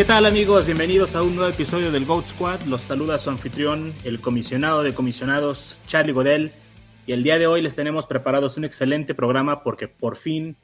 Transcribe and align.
¿Qué 0.00 0.06
tal 0.06 0.24
amigos? 0.24 0.64
Bienvenidos 0.64 1.14
a 1.14 1.20
un 1.20 1.36
nuevo 1.36 1.52
episodio 1.52 1.92
del 1.92 2.06
Goat 2.06 2.24
Squad. 2.24 2.62
Los 2.62 2.80
saluda 2.80 3.18
su 3.18 3.28
anfitrión, 3.28 3.92
el 4.02 4.22
comisionado 4.22 4.82
de 4.82 4.94
comisionados, 4.94 5.76
Charlie 5.86 6.14
Godel. 6.14 6.52
Y 7.04 7.12
el 7.12 7.22
día 7.22 7.38
de 7.38 7.46
hoy 7.46 7.60
les 7.60 7.76
tenemos 7.76 8.06
preparados 8.06 8.56
un 8.56 8.64
excelente 8.64 9.14
programa 9.14 9.62
porque 9.62 9.88
por 9.88 10.16
fin, 10.16 10.56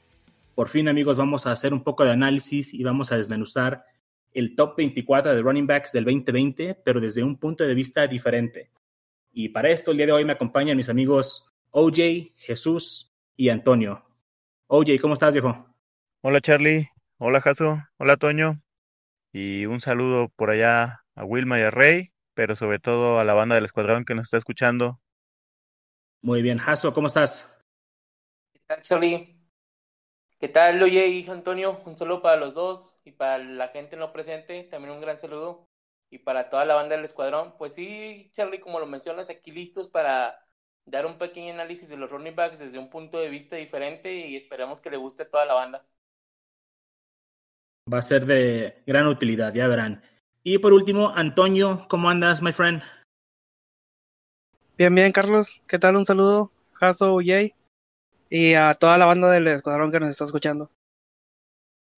por 0.54 0.68
fin 0.70 0.88
amigos, 0.88 1.18
vamos 1.18 1.46
a 1.46 1.52
hacer 1.52 1.74
un 1.74 1.84
poco 1.84 2.02
de 2.02 2.12
análisis 2.12 2.72
y 2.72 2.82
vamos 2.82 3.12
a 3.12 3.18
desmenuzar 3.18 3.84
el 4.32 4.54
top 4.54 4.74
24 4.78 5.34
de 5.34 5.42
running 5.42 5.66
backs 5.66 5.92
del 5.92 6.06
2020, 6.06 6.76
pero 6.82 6.98
desde 6.98 7.22
un 7.22 7.36
punto 7.36 7.64
de 7.64 7.74
vista 7.74 8.06
diferente. 8.06 8.70
Y 9.34 9.50
para 9.50 9.68
esto, 9.68 9.90
el 9.90 9.98
día 9.98 10.06
de 10.06 10.12
hoy 10.12 10.24
me 10.24 10.32
acompañan 10.32 10.78
mis 10.78 10.88
amigos 10.88 11.52
OJ, 11.72 12.32
Jesús 12.36 13.14
y 13.36 13.50
Antonio. 13.50 14.02
OJ, 14.68 14.98
¿cómo 14.98 15.12
estás, 15.12 15.34
viejo? 15.34 15.66
Hola, 16.22 16.40
Charlie. 16.40 16.88
Hola, 17.18 17.42
Jaso. 17.42 17.82
Hola, 17.98 18.16
Toño. 18.16 18.62
Y 19.38 19.66
un 19.66 19.80
saludo 19.80 20.30
por 20.30 20.48
allá 20.48 21.04
a 21.14 21.22
Wilma 21.22 21.58
y 21.58 21.62
a 21.62 21.68
Rey, 21.68 22.14
pero 22.32 22.56
sobre 22.56 22.78
todo 22.78 23.18
a 23.18 23.24
la 23.24 23.34
banda 23.34 23.54
del 23.54 23.66
escuadrón 23.66 24.06
que 24.06 24.14
nos 24.14 24.28
está 24.28 24.38
escuchando. 24.38 24.98
Muy 26.22 26.40
bien, 26.40 26.56
Jaso, 26.56 26.94
¿cómo 26.94 27.06
estás? 27.06 27.54
¿Qué 28.54 28.60
tal, 28.66 28.80
Charlie? 28.80 29.38
¿Qué 30.38 30.48
tal, 30.48 30.82
Oye 30.82 31.06
y 31.08 31.28
Antonio? 31.28 31.82
Un 31.84 31.98
saludo 31.98 32.22
para 32.22 32.38
los 32.38 32.54
dos 32.54 32.94
y 33.04 33.12
para 33.12 33.36
la 33.36 33.68
gente 33.68 33.98
no 33.98 34.10
presente, 34.10 34.62
también 34.62 34.94
un 34.94 35.02
gran 35.02 35.18
saludo. 35.18 35.66
Y 36.10 36.16
para 36.16 36.48
toda 36.48 36.64
la 36.64 36.74
banda 36.74 36.96
del 36.96 37.04
escuadrón, 37.04 37.58
pues 37.58 37.74
sí, 37.74 38.30
Charlie, 38.32 38.60
como 38.60 38.80
lo 38.80 38.86
mencionas, 38.86 39.28
aquí 39.28 39.50
listos 39.50 39.86
para 39.86 40.48
dar 40.86 41.04
un 41.04 41.18
pequeño 41.18 41.52
análisis 41.52 41.90
de 41.90 41.98
los 41.98 42.10
running 42.10 42.34
backs 42.34 42.58
desde 42.58 42.78
un 42.78 42.88
punto 42.88 43.18
de 43.18 43.28
vista 43.28 43.56
diferente 43.56 44.14
y 44.14 44.34
esperamos 44.34 44.80
que 44.80 44.88
le 44.88 44.96
guste 44.96 45.24
a 45.24 45.28
toda 45.28 45.44
la 45.44 45.52
banda 45.52 45.86
va 47.92 47.98
a 47.98 48.02
ser 48.02 48.26
de 48.26 48.82
gran 48.86 49.06
utilidad, 49.06 49.54
ya 49.54 49.68
verán. 49.68 50.02
Y 50.42 50.58
por 50.58 50.72
último, 50.72 51.12
Antonio, 51.14 51.86
¿cómo 51.88 52.10
andas, 52.10 52.42
my 52.42 52.52
friend? 52.52 52.82
Bien, 54.76 54.94
bien, 54.94 55.12
Carlos. 55.12 55.62
¿Qué 55.66 55.78
tal? 55.78 55.96
Un 55.96 56.04
saludo, 56.06 56.52
Jaso, 56.72 57.18
Jay, 57.24 57.54
y 58.28 58.54
a 58.54 58.74
toda 58.74 58.98
la 58.98 59.06
banda 59.06 59.30
del 59.30 59.46
escuadrón 59.48 59.92
que 59.92 60.00
nos 60.00 60.10
está 60.10 60.24
escuchando. 60.24 60.70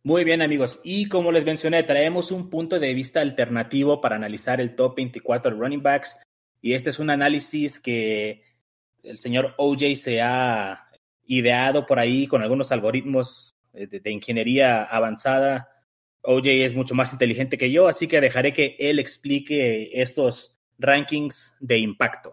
Muy 0.05 0.25
bien, 0.25 0.42
amigos. 0.42 0.80
Y 0.84 1.08
como 1.08 1.33
les 1.33 1.45
mencioné, 1.45 1.83
traemos 1.83 2.30
un 2.30 2.50
punto 2.50 2.78
de 2.78 2.95
vista 2.95 3.20
alternativo 3.20 4.00
para 4.00 4.17
analizar 4.17 4.61
el 4.61 4.75
top 4.75 4.97
24 4.97 5.50
de 5.50 5.56
running 5.56 5.83
backs. 5.83 6.19
Y 6.61 6.75
este 6.75 6.91
es 6.91 6.98
un 6.98 7.11
análisis 7.11 7.80
que 7.80 8.42
el 9.02 9.19
señor 9.19 9.55
OJ 9.56 9.97
se 9.97 10.20
ha 10.23 10.89
ideado 11.27 11.86
por 11.86 11.98
ahí 11.98 12.27
con 12.27 12.42
algunos 12.42 12.73
algoritmos 12.73 13.55
de 13.73 14.11
ingeniería 14.11 14.84
avanzada 14.84 15.78
OJ 16.22 16.47
es 16.64 16.74
mucho 16.74 16.94
más 16.94 17.12
inteligente 17.12 17.58
que 17.58 17.70
yo, 17.70 17.88
así 17.88 18.08
que 18.08 18.20
dejaré 18.20 18.52
que 18.52 18.77
él 18.78 18.98
explique 18.98 20.00
estos 20.00 20.58
rankings 20.78 21.56
de 21.61 21.78
impacto. 21.78 22.33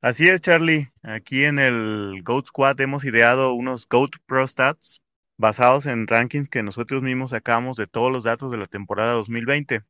Así 0.00 0.28
es, 0.28 0.40
Charlie. 0.40 0.90
Aquí 1.02 1.44
en 1.44 1.58
el 1.58 2.22
GOAT 2.24 2.46
Squad 2.46 2.80
hemos 2.80 3.04
ideado 3.04 3.54
unos 3.54 3.86
GOAT 3.88 4.16
Pro 4.26 4.46
Stats 4.46 5.00
basados 5.38 5.86
en 5.86 6.06
rankings 6.06 6.48
que 6.48 6.62
nosotros 6.62 7.02
mismos 7.02 7.30
sacamos 7.30 7.76
de 7.76 7.86
todos 7.86 8.10
los 8.10 8.24
datos 8.24 8.50
de 8.50 8.58
la 8.58 8.66
temporada 8.66 9.12
2020. 9.12 9.82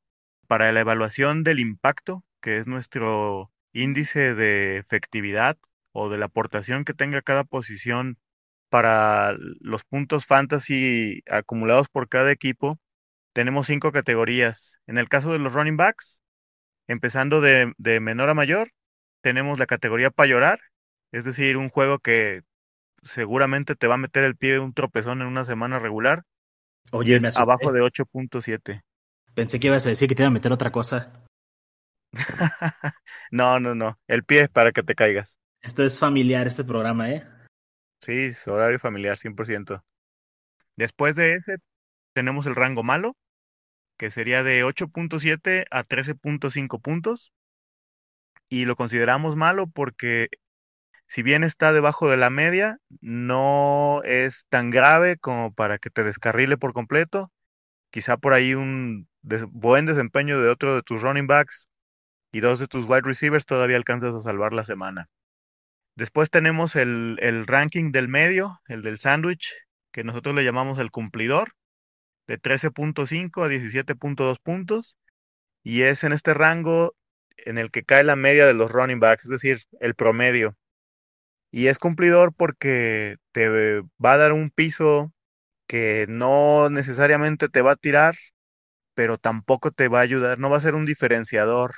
Para 0.46 0.70
la 0.72 0.80
evaluación 0.80 1.44
del 1.44 1.60
impacto, 1.60 2.24
que 2.42 2.58
es 2.58 2.66
nuestro 2.66 3.50
índice 3.72 4.34
de 4.34 4.76
efectividad 4.76 5.56
o 5.92 6.10
de 6.10 6.18
la 6.18 6.26
aportación 6.26 6.84
que 6.84 6.94
tenga 6.94 7.22
cada 7.22 7.44
posición 7.44 8.18
para 8.68 9.34
los 9.60 9.84
puntos 9.84 10.26
fantasy 10.26 11.22
acumulados 11.26 11.88
por 11.88 12.08
cada 12.08 12.32
equipo, 12.32 12.78
tenemos 13.32 13.66
cinco 13.66 13.92
categorías. 13.92 14.78
En 14.86 14.98
el 14.98 15.08
caso 15.08 15.32
de 15.32 15.38
los 15.38 15.52
running 15.52 15.76
backs, 15.76 16.20
empezando 16.86 17.40
de, 17.40 17.72
menor 18.00 18.28
a 18.30 18.34
mayor, 18.34 18.70
tenemos 19.22 19.58
la 19.58 19.66
categoría 19.66 20.10
para 20.10 20.28
llorar, 20.28 20.60
es 21.12 21.24
decir, 21.24 21.56
un 21.56 21.68
juego 21.68 21.98
que 21.98 22.42
seguramente 23.02 23.74
te 23.74 23.86
va 23.86 23.94
a 23.94 23.98
meter 23.98 24.24
el 24.24 24.36
pie 24.36 24.52
de 24.52 24.58
un 24.60 24.74
tropezón 24.74 25.22
en 25.22 25.28
una 25.28 25.44
semana 25.44 25.78
regular. 25.78 26.24
Oye, 26.90 27.16
es 27.16 27.36
abajo 27.36 27.72
de 27.72 27.80
8.7. 27.80 28.82
Pensé 29.34 29.58
que 29.58 29.68
ibas 29.68 29.86
a 29.86 29.90
decir 29.90 30.08
que 30.08 30.14
te 30.14 30.22
iba 30.22 30.28
a 30.28 30.32
meter 30.32 30.52
otra 30.52 30.70
cosa. 30.70 31.24
no, 33.30 33.58
no, 33.60 33.74
no. 33.74 33.98
El 34.06 34.24
pie 34.24 34.42
es 34.42 34.48
para 34.50 34.72
que 34.72 34.82
te 34.82 34.94
caigas. 34.94 35.38
Esto 35.62 35.84
es 35.84 35.98
familiar, 35.98 36.46
este 36.46 36.64
programa, 36.64 37.10
¿eh? 37.10 37.26
Sí, 38.02 38.12
es 38.12 38.46
horario 38.48 38.78
familiar, 38.78 39.16
100%. 39.16 39.82
Después 40.76 41.14
de 41.14 41.34
ese, 41.34 41.58
tenemos 42.12 42.46
el 42.46 42.56
rango 42.56 42.82
malo, 42.82 43.16
que 43.96 44.10
sería 44.10 44.42
de 44.42 44.64
8.7 44.64 45.66
a 45.70 45.84
13.5 45.84 46.80
puntos. 46.80 47.32
Y 48.48 48.64
lo 48.66 48.76
consideramos 48.76 49.36
malo 49.36 49.66
porque 49.66 50.28
si 51.12 51.22
bien 51.22 51.44
está 51.44 51.72
debajo 51.72 52.08
de 52.08 52.16
la 52.16 52.30
media, 52.30 52.78
no 53.02 54.02
es 54.04 54.46
tan 54.48 54.70
grave 54.70 55.18
como 55.18 55.52
para 55.52 55.78
que 55.78 55.90
te 55.90 56.04
descarrile 56.04 56.56
por 56.56 56.72
completo. 56.72 57.30
Quizá 57.90 58.16
por 58.16 58.32
ahí 58.32 58.54
un 58.54 59.08
buen 59.50 59.86
desempeño 59.86 60.40
de 60.40 60.48
otro 60.48 60.74
de 60.74 60.82
tus 60.82 61.02
running 61.02 61.26
backs 61.26 61.68
y 62.32 62.40
dos 62.40 62.58
de 62.58 62.66
tus 62.66 62.86
wide 62.86 63.02
receivers 63.02 63.44
todavía 63.44 63.76
alcanzas 63.76 64.14
a 64.14 64.22
salvar 64.22 64.54
la 64.54 64.64
semana. 64.64 65.10
Después 65.96 66.30
tenemos 66.30 66.76
el, 66.76 67.18
el 67.20 67.46
ranking 67.46 67.92
del 67.92 68.08
medio, 68.08 68.60
el 68.66 68.80
del 68.80 68.98
sándwich, 68.98 69.52
que 69.92 70.04
nosotros 70.04 70.34
le 70.34 70.44
llamamos 70.44 70.78
el 70.78 70.90
cumplidor, 70.90 71.52
de 72.26 72.38
13.5 72.38 73.44
a 73.44 73.48
17.2 73.48 74.38
puntos 74.40 74.98
y 75.62 75.82
es 75.82 76.04
en 76.04 76.12
este 76.12 76.34
rango 76.34 76.94
en 77.36 77.58
el 77.58 77.70
que 77.70 77.84
cae 77.84 78.04
la 78.04 78.16
media 78.16 78.46
de 78.46 78.54
los 78.54 78.70
running 78.72 79.00
backs, 79.00 79.24
es 79.24 79.30
decir, 79.30 79.60
el 79.80 79.94
promedio. 79.94 80.56
Y 81.50 81.66
es 81.66 81.78
cumplidor 81.78 82.34
porque 82.34 83.16
te 83.32 83.48
va 84.04 84.14
a 84.14 84.16
dar 84.16 84.32
un 84.32 84.50
piso 84.50 85.12
que 85.66 86.06
no 86.08 86.70
necesariamente 86.70 87.48
te 87.48 87.62
va 87.62 87.72
a 87.72 87.76
tirar, 87.76 88.14
pero 88.94 89.18
tampoco 89.18 89.70
te 89.70 89.88
va 89.88 90.00
a 90.00 90.02
ayudar, 90.02 90.38
no 90.38 90.50
va 90.50 90.58
a 90.58 90.60
ser 90.60 90.74
un 90.74 90.86
diferenciador 90.86 91.74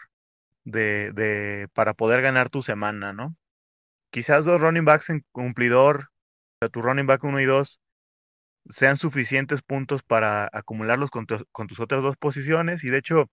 de, 0.65 1.13
de 1.13 1.69
para 1.75 1.95
poder 1.95 2.23
ganar 2.23 2.51
tu 2.51 2.63
semana, 2.63 3.13
¿no? 3.13 3.37
Quizás 4.11 4.45
dos 4.45 4.61
running 4.61 4.85
backs 4.85 5.11
en 5.11 5.25
cumplidor, 5.33 6.11
o 6.61 6.69
tu 6.69 6.83
running 6.83 7.07
back 7.07 7.25
1 7.25 7.41
y 7.41 7.45
2, 7.45 7.81
sean 8.69 8.97
suficientes 8.97 9.63
puntos 9.63 10.03
para 10.03 10.49
acumularlos 10.53 11.11
con, 11.11 11.27
tus 11.27 11.81
otras 11.81 12.03
dos 12.03 12.17
posiciones. 12.17 12.85
Y 12.85 12.91
de 12.91 12.99
hecho, 12.99 13.31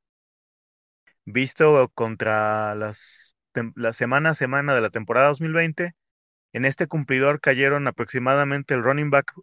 visto 1.25 1.89
contra 1.93 2.75
las, 2.75 3.35
la 3.75 3.93
semana 3.93 4.31
a 4.31 4.35
semana 4.35 4.75
de 4.75 4.81
la 4.81 4.89
temporada 4.89 5.29
2020, 5.29 5.93
en 6.53 6.65
este 6.65 6.87
cumplidor 6.87 7.39
cayeron 7.39 7.87
aproximadamente 7.87 8.73
el 8.73 8.83
running 8.83 9.09
back 9.09 9.33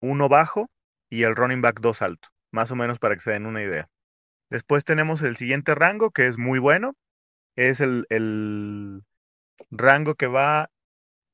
1 0.00 0.28
bajo 0.28 0.70
y 1.08 1.22
el 1.22 1.36
running 1.36 1.62
back 1.62 1.80
2 1.80 2.02
alto, 2.02 2.28
más 2.50 2.70
o 2.70 2.76
menos 2.76 2.98
para 2.98 3.14
que 3.14 3.20
se 3.20 3.32
den 3.32 3.46
una 3.46 3.62
idea. 3.62 3.88
Después 4.50 4.84
tenemos 4.84 5.22
el 5.22 5.36
siguiente 5.36 5.74
rango, 5.74 6.10
que 6.10 6.26
es 6.26 6.38
muy 6.38 6.58
bueno. 6.58 6.94
Es 7.56 7.80
el, 7.80 8.06
el 8.10 9.02
rango 9.70 10.14
que 10.14 10.26
va 10.26 10.70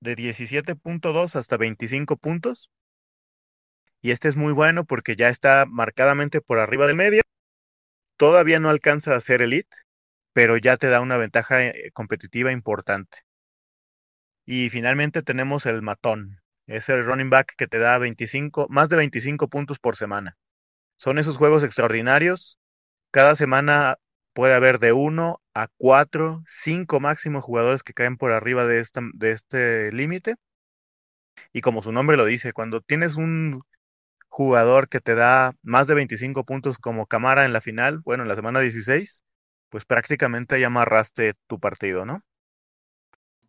de 0.00 0.16
17.2 0.16 1.36
hasta 1.36 1.56
25 1.56 2.16
puntos 2.16 2.70
y 4.02 4.10
este 4.10 4.28
es 4.28 4.36
muy 4.36 4.52
bueno 4.52 4.84
porque 4.84 5.14
ya 5.16 5.28
está 5.28 5.64
marcadamente 5.64 6.40
por 6.40 6.58
arriba 6.58 6.88
del 6.88 6.96
medio. 6.96 7.22
Todavía 8.16 8.58
no 8.58 8.68
alcanza 8.68 9.14
a 9.14 9.20
ser 9.20 9.42
elite, 9.42 9.74
pero 10.32 10.56
ya 10.56 10.76
te 10.76 10.88
da 10.88 11.00
una 11.00 11.16
ventaja 11.16 11.64
eh, 11.64 11.90
competitiva 11.92 12.50
importante. 12.50 13.18
Y 14.44 14.70
finalmente 14.70 15.22
tenemos 15.22 15.66
el 15.66 15.82
matón. 15.82 16.40
Es 16.66 16.88
el 16.88 17.04
running 17.04 17.30
back 17.30 17.54
que 17.56 17.68
te 17.68 17.78
da 17.78 17.96
25, 17.98 18.66
más 18.68 18.88
de 18.88 18.96
25 18.96 19.48
puntos 19.48 19.78
por 19.78 19.96
semana. 19.96 20.36
Son 20.96 21.18
esos 21.18 21.36
juegos 21.36 21.62
extraordinarios. 21.62 22.58
Cada 23.12 23.36
semana 23.36 23.98
puede 24.32 24.54
haber 24.54 24.80
de 24.80 24.92
1 24.92 25.40
a 25.54 25.68
4, 25.78 26.42
5 26.46 27.00
máximos 27.00 27.44
jugadores 27.44 27.84
que 27.84 27.94
caen 27.94 28.16
por 28.16 28.32
arriba 28.32 28.66
de, 28.66 28.80
esta, 28.80 29.00
de 29.14 29.30
este 29.30 29.92
límite. 29.92 30.36
Y 31.52 31.60
como 31.60 31.82
su 31.82 31.92
nombre 31.92 32.16
lo 32.16 32.24
dice, 32.24 32.52
cuando 32.52 32.80
tienes 32.80 33.16
un 33.16 33.62
jugador 34.32 34.88
que 34.88 35.00
te 35.00 35.14
da 35.14 35.52
más 35.62 35.86
de 35.86 35.94
25 35.94 36.44
puntos 36.44 36.78
como 36.78 37.06
Camara 37.06 37.44
en 37.44 37.52
la 37.52 37.60
final, 37.60 37.98
bueno, 37.98 38.22
en 38.22 38.30
la 38.30 38.34
semana 38.34 38.60
16, 38.60 39.22
pues 39.68 39.84
prácticamente 39.84 40.58
ya 40.58 40.68
amarraste 40.68 41.34
tu 41.46 41.60
partido, 41.60 42.06
¿no? 42.06 42.22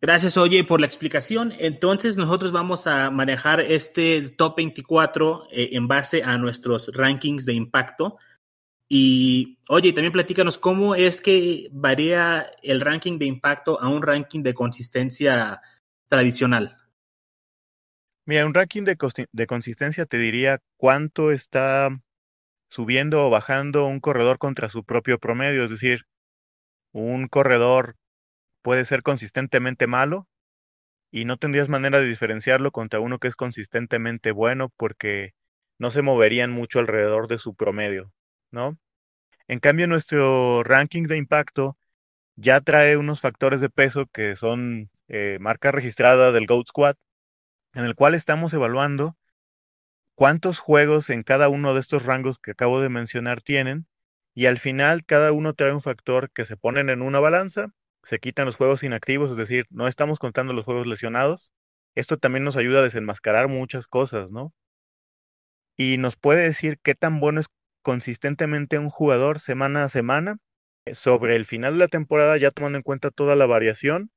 Gracias, 0.02 0.36
Oye, 0.36 0.62
por 0.62 0.80
la 0.80 0.86
explicación. 0.86 1.54
Entonces, 1.58 2.18
nosotros 2.18 2.52
vamos 2.52 2.86
a 2.86 3.10
manejar 3.10 3.60
este 3.60 4.28
top 4.28 4.56
24 4.58 5.48
eh, 5.50 5.70
en 5.72 5.88
base 5.88 6.22
a 6.22 6.36
nuestros 6.36 6.90
rankings 6.92 7.46
de 7.46 7.54
impacto. 7.54 8.18
Y, 8.86 9.56
oye, 9.70 9.94
también 9.94 10.12
platícanos 10.12 10.58
cómo 10.58 10.94
es 10.94 11.22
que 11.22 11.70
varía 11.72 12.52
el 12.62 12.82
ranking 12.82 13.18
de 13.18 13.24
impacto 13.24 13.80
a 13.80 13.88
un 13.88 14.02
ranking 14.02 14.42
de 14.42 14.52
consistencia 14.52 15.62
tradicional. 16.08 16.76
Mira, 18.26 18.46
un 18.46 18.54
ranking 18.54 18.84
de, 18.84 19.46
consistencia 19.46 20.06
te 20.06 20.16
diría 20.18 20.60
cuánto 20.76 21.30
está 21.30 21.90
subiendo 22.68 23.26
o 23.26 23.30
bajando 23.30 23.86
un 23.86 24.00
corredor 24.00 24.38
contra 24.38 24.70
su 24.70 24.84
propio 24.84 25.18
promedio, 25.18 25.64
es 25.64 25.70
decir, 25.70 26.06
un 26.92 27.28
corredor 27.28 27.96
puede 28.62 28.84
ser 28.86 29.02
consistentemente 29.02 29.86
malo 29.86 30.26
y 31.10 31.26
no 31.26 31.36
tendrías 31.38 31.68
manera 31.68 32.00
de 32.00 32.08
diferenciarlo 32.08 32.72
contra 32.72 33.00
uno 33.00 33.18
que 33.18 33.28
es 33.28 33.36
consistentemente 33.36 34.32
bueno 34.32 34.70
porque 34.76 35.34
no 35.78 35.90
se 35.90 36.02
moverían 36.02 36.50
mucho 36.50 36.78
alrededor 36.80 37.28
de 37.28 37.38
su 37.38 37.54
promedio, 37.54 38.12
¿no? 38.50 38.78
En 39.48 39.60
cambio, 39.60 39.86
nuestro 39.86 40.62
ranking 40.64 41.04
de 41.04 41.18
impacto 41.18 41.76
ya 42.36 42.60
trae 42.60 42.96
unos 42.96 43.20
factores 43.20 43.60
de 43.60 43.70
peso 43.70 44.06
que 44.06 44.36
son 44.36 44.90
eh, 45.08 45.38
marca 45.40 45.72
registrada 45.72 46.32
del 46.32 46.46
Goat 46.46 46.68
Squad, 46.68 46.96
en 47.74 47.84
el 47.84 47.94
cual 47.94 48.14
estamos 48.14 48.52
evaluando 48.54 49.16
cuántos 50.14 50.58
juegos 50.58 51.10
en 51.10 51.22
cada 51.22 51.48
uno 51.48 51.74
de 51.74 51.80
estos 51.80 52.06
rangos 52.06 52.38
que 52.38 52.52
acabo 52.52 52.80
de 52.80 52.88
mencionar 52.88 53.42
tienen, 53.42 53.86
y 54.34 54.46
al 54.46 54.58
final 54.58 55.04
cada 55.04 55.32
uno 55.32 55.54
trae 55.54 55.72
un 55.72 55.82
factor 55.82 56.30
que 56.32 56.44
se 56.44 56.56
ponen 56.56 56.90
en 56.90 57.02
una 57.02 57.20
balanza, 57.20 57.72
se 58.02 58.18
quitan 58.18 58.46
los 58.46 58.56
juegos 58.56 58.82
inactivos, 58.82 59.30
es 59.30 59.36
decir, 59.36 59.66
no 59.70 59.88
estamos 59.88 60.18
contando 60.18 60.52
los 60.52 60.64
juegos 60.64 60.86
lesionados. 60.86 61.52
Esto 61.94 62.18
también 62.18 62.44
nos 62.44 62.56
ayuda 62.56 62.80
a 62.80 62.82
desenmascarar 62.82 63.48
muchas 63.48 63.86
cosas, 63.86 64.30
¿no? 64.32 64.52
Y 65.76 65.96
nos 65.98 66.16
puede 66.16 66.42
decir 66.42 66.78
qué 66.82 66.94
tan 66.94 67.20
bueno 67.20 67.40
es 67.40 67.46
consistentemente 67.82 68.78
un 68.78 68.90
jugador 68.90 69.40
semana 69.40 69.84
a 69.84 69.88
semana 69.88 70.38
sobre 70.92 71.36
el 71.36 71.46
final 71.46 71.74
de 71.74 71.78
la 71.78 71.88
temporada, 71.88 72.36
ya 72.36 72.50
tomando 72.50 72.78
en 72.78 72.82
cuenta 72.82 73.10
toda 73.10 73.36
la 73.36 73.46
variación, 73.46 74.10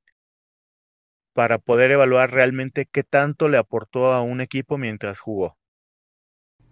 para 1.38 1.58
poder 1.58 1.92
evaluar 1.92 2.32
realmente 2.32 2.88
qué 2.90 3.04
tanto 3.04 3.48
le 3.48 3.58
aportó 3.58 4.12
a 4.12 4.22
un 4.22 4.40
equipo 4.40 4.76
mientras 4.76 5.20
jugó. 5.20 5.56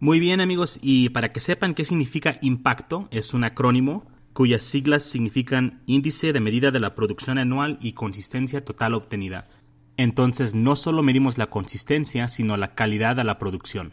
Muy 0.01 0.19
bien 0.19 0.41
amigos, 0.41 0.81
y 0.83 1.11
para 1.11 1.31
que 1.31 1.39
sepan 1.39 1.73
qué 1.73 1.85
significa 1.85 2.39
impacto, 2.43 3.07
es 3.13 3.33
un 3.33 3.45
acrónimo 3.45 4.11
cuyas 4.33 4.65
siglas 4.65 5.05
significan 5.05 5.85
índice 5.87 6.33
de 6.33 6.41
medida 6.41 6.73
de 6.73 6.81
la 6.81 6.97
producción 6.97 7.39
anual 7.39 7.79
y 7.81 7.93
consistencia 7.93 8.65
total 8.65 8.95
obtenida. 8.95 9.47
Entonces 9.97 10.57
no 10.57 10.75
solo 10.75 11.05
medimos 11.05 11.39
la 11.39 11.47
consistencia, 11.47 12.27
sino 12.27 12.57
la 12.57 12.75
calidad 12.75 13.15
de 13.15 13.23
la 13.23 13.39
producción. 13.39 13.93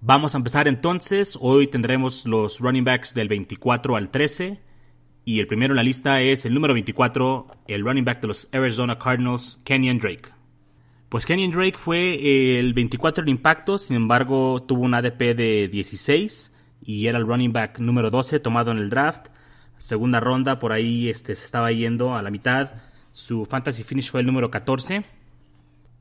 Vamos 0.00 0.34
a 0.34 0.38
empezar 0.38 0.66
entonces, 0.66 1.36
hoy 1.38 1.66
tendremos 1.66 2.24
los 2.24 2.58
running 2.58 2.84
backs 2.84 3.12
del 3.12 3.28
24 3.28 3.96
al 3.96 4.08
13 4.10 4.71
y 5.24 5.40
el 5.40 5.46
primero 5.46 5.72
en 5.72 5.76
la 5.76 5.82
lista 5.82 6.20
es 6.20 6.44
el 6.44 6.54
número 6.54 6.74
24, 6.74 7.46
el 7.68 7.84
running 7.84 8.04
back 8.04 8.20
de 8.20 8.28
los 8.28 8.48
Arizona 8.52 8.98
Cardinals, 8.98 9.60
Kenyon 9.64 9.98
Drake. 9.98 10.30
Pues 11.08 11.26
Kenyon 11.26 11.52
Drake 11.52 11.78
fue 11.78 12.58
el 12.58 12.72
24 12.72 13.22
en 13.22 13.28
impacto, 13.28 13.78
sin 13.78 13.96
embargo 13.96 14.62
tuvo 14.62 14.82
un 14.82 14.94
ADP 14.94 15.36
de 15.36 15.68
16 15.70 16.54
y 16.82 17.06
era 17.06 17.18
el 17.18 17.26
running 17.26 17.52
back 17.52 17.78
número 17.78 18.10
12 18.10 18.40
tomado 18.40 18.72
en 18.72 18.78
el 18.78 18.90
draft. 18.90 19.28
Segunda 19.76 20.20
ronda, 20.20 20.58
por 20.58 20.72
ahí 20.72 21.08
este, 21.08 21.34
se 21.34 21.44
estaba 21.44 21.70
yendo 21.70 22.16
a 22.16 22.22
la 22.22 22.30
mitad. 22.30 22.72
Su 23.12 23.46
fantasy 23.46 23.84
finish 23.84 24.10
fue 24.10 24.20
el 24.20 24.26
número 24.26 24.50
14. 24.50 25.02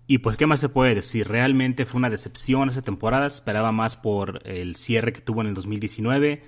Y 0.08 0.20
pues, 0.20 0.38
¿qué 0.38 0.46
más 0.46 0.60
se 0.60 0.70
puede 0.70 0.96
decir? 0.96 1.28
Realmente 1.28 1.86
fue 1.86 1.98
una 2.00 2.10
decepción 2.10 2.70
esa 2.70 2.82
temporada. 2.82 3.28
Esperaba 3.28 3.72
más 3.72 3.98
por 3.98 4.42
el 4.46 4.76
cierre 4.76 5.14
que 5.14 5.22
tuvo 5.22 5.42
en 5.42 5.48
el 5.48 5.54
2019 5.54 6.42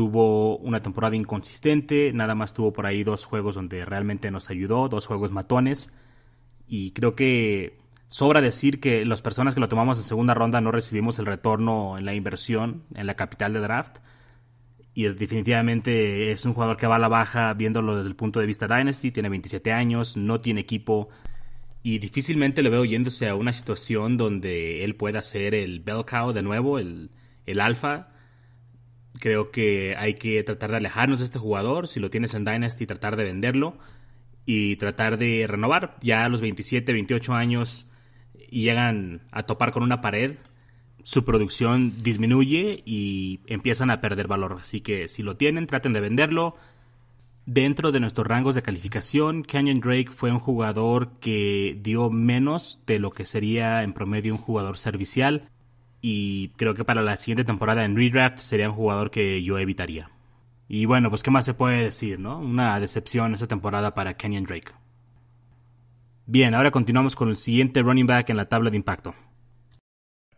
tuvo 0.00 0.56
una 0.56 0.80
temporada 0.80 1.14
inconsistente, 1.14 2.10
nada 2.14 2.34
más 2.34 2.54
tuvo 2.54 2.72
por 2.72 2.86
ahí 2.86 3.04
dos 3.04 3.26
juegos 3.26 3.54
donde 3.54 3.84
realmente 3.84 4.30
nos 4.30 4.48
ayudó, 4.48 4.88
dos 4.88 5.06
juegos 5.06 5.30
matones, 5.30 5.92
y 6.66 6.92
creo 6.92 7.14
que 7.14 7.76
sobra 8.06 8.40
decir 8.40 8.80
que 8.80 9.04
las 9.04 9.20
personas 9.20 9.52
que 9.52 9.60
lo 9.60 9.68
tomamos 9.68 9.98
en 9.98 10.04
segunda 10.04 10.32
ronda 10.32 10.62
no 10.62 10.72
recibimos 10.72 11.18
el 11.18 11.26
retorno 11.26 11.98
en 11.98 12.06
la 12.06 12.14
inversión, 12.14 12.84
en 12.94 13.06
la 13.06 13.14
capital 13.14 13.52
de 13.52 13.60
draft, 13.60 13.98
y 14.94 15.02
definitivamente 15.02 16.32
es 16.32 16.46
un 16.46 16.54
jugador 16.54 16.78
que 16.78 16.86
va 16.86 16.96
a 16.96 16.98
la 16.98 17.08
baja 17.08 17.52
viéndolo 17.52 17.98
desde 17.98 18.08
el 18.08 18.16
punto 18.16 18.40
de 18.40 18.46
vista 18.46 18.66
Dynasty, 18.66 19.10
tiene 19.10 19.28
27 19.28 19.70
años, 19.70 20.16
no 20.16 20.40
tiene 20.40 20.62
equipo, 20.62 21.10
y 21.82 21.98
difícilmente 21.98 22.62
le 22.62 22.70
veo 22.70 22.86
yéndose 22.86 23.28
a 23.28 23.34
una 23.34 23.52
situación 23.52 24.16
donde 24.16 24.82
él 24.82 24.96
pueda 24.96 25.20
ser 25.20 25.54
el 25.54 25.80
bell 25.80 26.06
cow 26.06 26.32
de 26.32 26.40
nuevo, 26.40 26.78
el, 26.78 27.10
el 27.44 27.60
alfa, 27.60 28.08
Creo 29.18 29.50
que 29.50 29.96
hay 29.98 30.14
que 30.14 30.42
tratar 30.42 30.70
de 30.70 30.78
alejarnos 30.78 31.18
de 31.18 31.24
este 31.24 31.38
jugador. 31.38 31.88
Si 31.88 32.00
lo 32.00 32.10
tienes 32.10 32.34
en 32.34 32.44
Dynasty, 32.44 32.86
tratar 32.86 33.16
de 33.16 33.24
venderlo 33.24 33.76
y 34.46 34.76
tratar 34.76 35.18
de 35.18 35.46
renovar. 35.48 35.96
Ya 36.00 36.24
a 36.24 36.28
los 36.28 36.40
27, 36.40 36.92
28 36.92 37.34
años 37.34 37.90
y 38.50 38.62
llegan 38.62 39.22
a 39.30 39.44
topar 39.44 39.72
con 39.72 39.82
una 39.82 40.00
pared, 40.00 40.36
su 41.02 41.24
producción 41.24 41.94
disminuye 42.02 42.82
y 42.84 43.40
empiezan 43.46 43.90
a 43.90 44.00
perder 44.00 44.28
valor. 44.28 44.58
Así 44.60 44.80
que 44.80 45.08
si 45.08 45.22
lo 45.22 45.36
tienen, 45.36 45.66
traten 45.66 45.92
de 45.92 46.00
venderlo. 46.00 46.56
Dentro 47.46 47.90
de 47.90 48.00
nuestros 48.00 48.26
rangos 48.26 48.54
de 48.54 48.62
calificación, 48.62 49.42
Canyon 49.42 49.80
Drake 49.80 50.10
fue 50.10 50.30
un 50.30 50.38
jugador 50.38 51.18
que 51.20 51.78
dio 51.82 52.10
menos 52.10 52.80
de 52.86 52.98
lo 52.98 53.10
que 53.10 53.24
sería 53.24 53.82
en 53.82 53.92
promedio 53.92 54.34
un 54.34 54.38
jugador 54.38 54.78
servicial 54.78 55.48
y 56.00 56.48
creo 56.56 56.74
que 56.74 56.84
para 56.84 57.02
la 57.02 57.16
siguiente 57.16 57.44
temporada 57.44 57.84
en 57.84 57.96
redraft 57.96 58.38
sería 58.38 58.70
un 58.70 58.76
jugador 58.76 59.10
que 59.10 59.42
yo 59.42 59.58
evitaría. 59.58 60.10
Y 60.68 60.86
bueno, 60.86 61.10
pues 61.10 61.22
qué 61.22 61.30
más 61.30 61.44
se 61.44 61.54
puede 61.54 61.82
decir, 61.82 62.18
¿no? 62.18 62.38
Una 62.38 62.78
decepción 62.78 63.34
esa 63.34 63.48
temporada 63.48 63.94
para 63.94 64.16
Kenyon 64.16 64.44
Drake. 64.44 64.72
Bien, 66.26 66.54
ahora 66.54 66.70
continuamos 66.70 67.16
con 67.16 67.28
el 67.28 67.36
siguiente 67.36 67.82
running 67.82 68.06
back 68.06 68.30
en 68.30 68.36
la 68.36 68.48
tabla 68.48 68.70
de 68.70 68.76
impacto. 68.76 69.14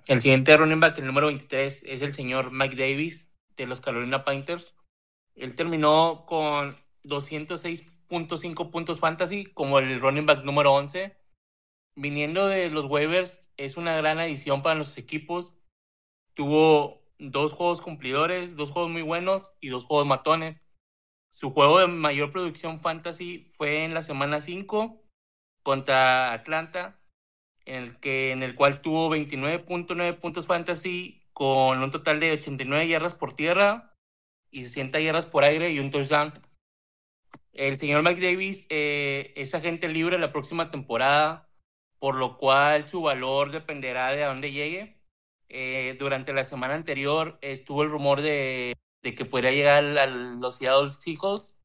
El 0.07 0.23
siguiente 0.23 0.57
running 0.57 0.81
back, 0.81 0.99
el 0.99 1.07
número 1.07 1.27
23, 1.27 1.85
es 1.87 2.03
el 2.03 2.15
señor 2.15 2.51
Mike 2.51 2.77
Davis 2.77 3.31
de 3.57 3.67
los 3.67 3.81
Carolina 3.81 4.25
Panthers. 4.25 4.75
Él 5.37 5.55
terminó 5.55 6.25
con 6.27 6.75
206.5 7.05 8.71
puntos 8.71 8.99
fantasy 8.99 9.45
como 9.45 9.79
el 9.79 10.01
running 10.01 10.27
back 10.27 10.45
número 10.45 10.73
11. 10.73 11.15
Viniendo 11.95 12.47
de 12.47 12.71
los 12.71 12.87
waivers, 12.87 13.39
es 13.65 13.77
una 13.77 13.97
gran 13.97 14.19
adición 14.19 14.63
para 14.63 14.75
nuestros 14.75 14.99
equipos. 14.99 15.57
Tuvo 16.35 17.03
dos 17.19 17.53
juegos 17.53 17.81
cumplidores, 17.81 18.57
dos 18.57 18.71
juegos 18.71 18.91
muy 18.91 19.03
buenos 19.03 19.53
y 19.61 19.69
dos 19.69 19.85
juegos 19.85 20.07
matones. 20.07 20.63
Su 21.31 21.51
juego 21.53 21.79
de 21.79 21.87
mayor 21.87 22.33
producción 22.33 22.81
fantasy 22.81 23.53
fue 23.57 23.85
en 23.85 23.95
la 23.95 24.03
semana 24.03 24.41
5 24.41 25.01
contra 25.63 26.33
Atlanta, 26.33 27.01
en 27.65 27.83
el, 27.85 28.01
que, 28.01 28.33
en 28.33 28.43
el 28.43 28.57
cual 28.57 28.83
tuvo 28.83 29.09
29.9 29.15 30.19
puntos 30.19 30.47
fantasy 30.47 31.23
con 31.33 31.81
un 31.83 31.91
total 31.93 32.19
de 32.19 32.33
89 32.33 32.89
yardas 32.89 33.15
por 33.15 33.35
tierra 33.35 33.95
y 34.51 34.65
60 34.65 35.01
yardas 35.01 35.27
por 35.27 35.45
aire 35.45 35.71
y 35.71 35.79
un 35.79 35.93
touchdown. 35.93 36.33
El 37.53 37.79
señor 37.79 38.03
Mike 38.03 38.21
Davis 38.21 38.67
eh, 38.71 39.33
es 39.37 39.55
agente 39.55 39.87
libre 39.89 40.19
la 40.19 40.33
próxima 40.33 40.71
temporada 40.71 41.52
por 42.03 42.17
lo 42.17 42.37
cual 42.37 42.89
su 42.89 43.01
valor 43.01 43.53
dependerá 43.53 44.11
de 44.11 44.25
a 44.25 44.27
dónde 44.27 44.51
llegue. 44.51 44.97
Eh, 45.49 45.95
durante 46.01 46.33
la 46.33 46.43
semana 46.43 46.75
anterior 46.75 47.39
estuvo 47.43 47.85
el 47.85 47.91
rumor 47.91 48.23
de, 48.23 48.77
que 49.05 49.25
podría 49.25 49.53
llegar 49.53 49.85
a 49.97 50.07
los 50.09 50.57
Seattle 50.57 50.91
Seahawks 50.91 51.63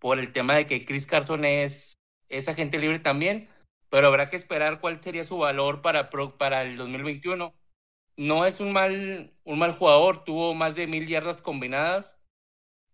por 0.00 0.18
el 0.18 0.32
tema 0.32 0.56
de 0.56 0.66
que 0.66 0.84
Chris 0.84 1.06
Carson 1.06 1.44
es, 1.44 1.94
es 2.28 2.48
agente 2.48 2.80
libre 2.80 2.98
también, 2.98 3.48
pero 3.90 4.08
habrá 4.08 4.28
que 4.28 4.34
esperar 4.34 4.80
cuál 4.80 5.00
sería 5.00 5.22
su 5.22 5.38
valor 5.38 5.82
para, 5.82 6.10
para 6.10 6.62
el 6.62 6.76
2021. 6.76 7.54
No 8.16 8.46
es 8.46 8.58
un 8.58 8.72
mal, 8.72 9.32
un 9.44 9.58
mal 9.60 9.78
jugador, 9.78 10.24
tuvo 10.24 10.52
más 10.52 10.74
de 10.74 10.88
mil 10.88 11.06
yardas 11.06 11.42
combinadas 11.42 12.18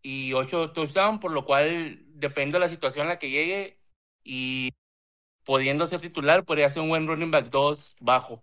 y 0.03 0.35
ocho 0.35 0.73
touchdowns, 0.73 1.23
por 1.23 1.31
lo 1.31 1.47
cual 1.47 2.03
depende 2.21 2.57
de 2.57 2.61
la 2.61 2.69
situación 2.69 3.05
en 3.05 3.09
la 3.09 3.19
que 3.19 3.31
llegue 3.31 3.81
y 4.23 4.73
pudiendo 5.47 5.87
ser 5.87 6.01
titular, 6.01 6.45
podría 6.45 6.69
ser 6.69 6.83
un 6.83 6.91
buen 6.91 7.07
running 7.07 7.31
back 7.31 7.49
2 7.49 7.97
bajo. 8.01 8.43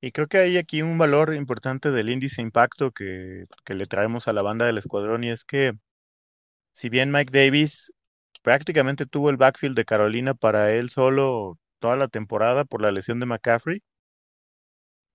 Y 0.00 0.12
creo 0.12 0.26
que 0.26 0.38
hay 0.38 0.56
aquí 0.56 0.82
un 0.82 0.96
valor 0.96 1.34
importante 1.34 1.90
del 1.90 2.08
índice 2.08 2.40
impacto 2.40 2.92
que, 2.92 3.44
que 3.64 3.74
le 3.74 3.86
traemos 3.86 4.26
a 4.26 4.32
la 4.32 4.42
banda 4.42 4.64
del 4.64 4.78
escuadrón 4.78 5.24
y 5.24 5.30
es 5.30 5.44
que 5.44 5.72
si 6.72 6.88
bien 6.88 7.10
Mike 7.10 7.32
Davis 7.32 7.92
prácticamente 8.42 9.06
tuvo 9.06 9.30
el 9.30 9.36
backfield 9.36 9.76
de 9.76 9.84
Carolina 9.84 10.34
para 10.34 10.72
él 10.72 10.90
solo 10.90 11.58
toda 11.80 11.96
la 11.96 12.08
temporada 12.08 12.64
por 12.64 12.80
la 12.82 12.90
lesión 12.92 13.20
de 13.20 13.26
McCaffrey, 13.26 13.82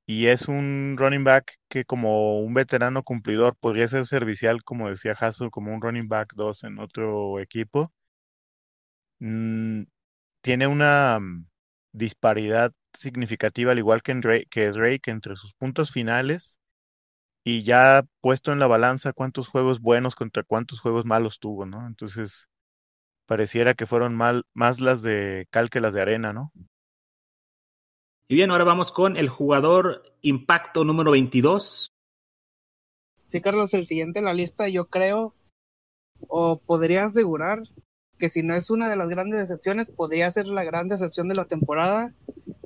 y 0.06 0.28
es 0.28 0.48
un 0.48 0.96
running 0.98 1.24
back 1.24 1.58
que 1.70 1.86
como 1.86 2.40
un 2.40 2.54
veterano 2.54 3.04
cumplidor 3.04 3.56
podría 3.58 3.88
ser 3.88 4.06
servicial, 4.06 4.64
como 4.64 4.90
decía 4.90 5.16
Hassel, 5.20 5.50
como 5.52 5.74
un 5.74 5.82
running 5.82 6.08
back 6.10 6.34
2 6.36 6.64
en 6.66 6.80
otro 6.80 7.40
equipo. 7.40 7.92
Mm, 9.26 9.86
tiene 10.42 10.68
una 10.68 11.18
mm, 11.18 11.46
disparidad 11.94 12.74
significativa, 12.94 13.72
al 13.72 13.78
igual 13.78 14.02
que, 14.02 14.12
en 14.12 14.20
Drake, 14.20 14.48
que 14.50 14.70
Drake, 14.72 15.10
entre 15.10 15.38
sus 15.38 15.54
puntos 15.54 15.92
finales 15.92 16.60
y 17.46 17.64
ya 17.64 18.04
puesto 18.20 18.52
en 18.52 18.60
la 18.60 18.68
balanza 18.68 19.14
cuántos 19.14 19.48
juegos 19.48 19.80
buenos 19.80 20.16
contra 20.16 20.44
cuántos 20.44 20.82
juegos 20.82 21.06
malos 21.06 21.40
tuvo, 21.40 21.66
¿no? 21.66 21.88
Entonces, 21.88 22.50
pareciera 23.26 23.76
que 23.76 23.86
fueron 23.86 24.14
mal, 24.14 24.44
más 24.54 24.82
las 24.82 25.02
de 25.02 25.48
cal 25.52 25.70
que 25.70 25.80
las 25.80 25.94
de 25.94 26.02
arena, 26.02 26.34
¿no? 26.34 26.52
Y 28.28 28.36
bien, 28.36 28.52
ahora 28.52 28.66
vamos 28.66 28.92
con 28.92 29.16
el 29.16 29.30
jugador 29.30 30.04
impacto 30.22 30.84
número 30.84 31.12
22. 31.12 31.88
Sí, 33.28 33.40
Carlos, 33.40 33.74
el 33.74 33.88
siguiente 33.88 34.20
en 34.20 34.26
la 34.26 34.34
lista 34.34 34.68
yo 34.68 34.90
creo, 34.90 35.34
o 36.28 36.60
podría 36.60 37.06
asegurar 37.06 37.64
que 38.24 38.30
si 38.30 38.42
no 38.42 38.56
es 38.56 38.70
una 38.70 38.88
de 38.88 38.96
las 38.96 39.10
grandes 39.10 39.38
decepciones, 39.38 39.92
podría 39.92 40.32
ser 40.32 40.48
la 40.48 40.64
gran 40.64 40.88
decepción 40.88 41.28
de 41.28 41.36
la 41.36 41.44
temporada. 41.44 42.14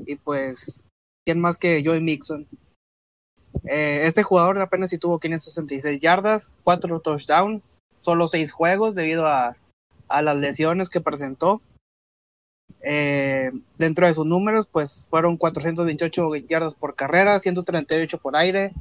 Y 0.05 0.15
pues, 0.17 0.85
¿quién 1.25 1.39
más 1.39 1.57
que 1.57 1.81
Joey 1.83 1.99
Mixon? 1.99 2.47
Eh, 3.65 4.01
este 4.03 4.21
jugador 4.21 4.61
apenas 4.61 4.91
si 4.91 4.99
tuvo 4.99 5.19
566 5.19 5.99
yardas, 5.99 6.55
4 6.63 6.99
touchdowns, 6.99 7.63
solo 8.01 8.27
6 8.27 8.51
juegos 8.51 8.93
debido 8.93 9.25
a, 9.25 9.57
a 10.07 10.21
las 10.21 10.37
lesiones 10.37 10.89
que 10.89 11.01
presentó. 11.01 11.59
Eh, 12.81 13.49
dentro 13.79 14.05
de 14.05 14.13
sus 14.13 14.27
números, 14.27 14.67
pues 14.67 15.07
fueron 15.09 15.37
428 15.37 16.35
yardas 16.35 16.75
por 16.75 16.93
carrera, 16.93 17.39
138 17.39 18.19
por 18.19 18.35
aire. 18.35 18.73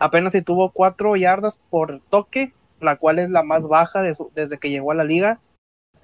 Apenas 0.00 0.32
si 0.32 0.42
tuvo 0.42 0.72
4 0.72 1.14
yardas 1.14 1.60
por 1.70 2.00
toque, 2.10 2.52
la 2.80 2.96
cual 2.96 3.20
es 3.20 3.30
la 3.30 3.44
más 3.44 3.62
baja 3.62 4.02
desde 4.02 4.58
que 4.58 4.70
llegó 4.70 4.90
a 4.90 4.96
la 4.96 5.04
liga. 5.04 5.38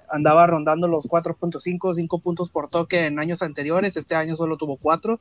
Andaba 0.09 0.47
rondando 0.47 0.87
los 0.87 1.07
4.5, 1.07 1.93
5 1.93 2.19
puntos 2.19 2.51
por 2.51 2.69
toque 2.69 3.05
en 3.05 3.19
años 3.19 3.41
anteriores. 3.41 3.97
Este 3.97 4.15
año 4.15 4.35
solo 4.35 4.57
tuvo 4.57 4.77
4, 4.77 5.19